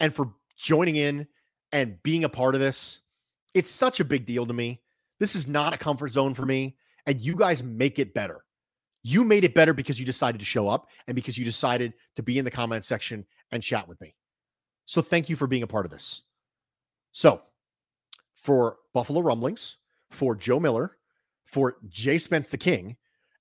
and 0.00 0.14
for 0.14 0.32
joining 0.56 0.96
in 0.96 1.28
and 1.74 2.00
being 2.04 2.22
a 2.22 2.28
part 2.28 2.54
of 2.54 2.60
this. 2.60 3.00
It's 3.52 3.70
such 3.70 3.98
a 3.98 4.04
big 4.04 4.24
deal 4.24 4.46
to 4.46 4.52
me. 4.52 4.80
This 5.18 5.34
is 5.34 5.48
not 5.48 5.74
a 5.74 5.76
comfort 5.76 6.12
zone 6.12 6.32
for 6.32 6.46
me, 6.46 6.76
and 7.04 7.20
you 7.20 7.34
guys 7.34 7.64
make 7.64 7.98
it 7.98 8.14
better. 8.14 8.44
You 9.02 9.24
made 9.24 9.44
it 9.44 9.54
better 9.54 9.74
because 9.74 9.98
you 9.98 10.06
decided 10.06 10.38
to 10.38 10.46
show 10.46 10.68
up 10.68 10.86
and 11.08 11.16
because 11.16 11.36
you 11.36 11.44
decided 11.44 11.92
to 12.14 12.22
be 12.22 12.38
in 12.38 12.44
the 12.44 12.50
comment 12.50 12.84
section 12.84 13.26
and 13.50 13.60
chat 13.60 13.88
with 13.88 14.00
me. 14.00 14.14
So 14.84 15.02
thank 15.02 15.28
you 15.28 15.34
for 15.34 15.48
being 15.48 15.64
a 15.64 15.66
part 15.66 15.84
of 15.84 15.90
this. 15.90 16.22
So 17.10 17.42
for 18.36 18.76
Buffalo 18.92 19.20
Rumblings, 19.20 19.76
for 20.10 20.36
Joe 20.36 20.60
Miller, 20.60 20.96
for 21.42 21.76
Jay 21.88 22.18
Spence 22.18 22.46
the 22.46 22.56
King, 22.56 22.96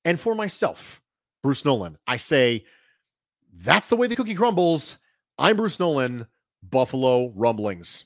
And 0.05 0.19
for 0.19 0.36
myself, 0.36 1.01
Bruce 1.41 1.63
Nolan, 1.63 1.97
I 2.07 2.17
say, 2.17 2.65
that's 3.53 3.88
the 3.88 3.95
way 3.95 4.07
the 4.07 4.15
cookie 4.15 4.34
crumbles. 4.34 4.97
I'm 5.38 5.55
Bruce 5.55 5.79
Nolan, 5.79 6.27
Buffalo 6.61 7.31
Rumblings. 7.36 8.05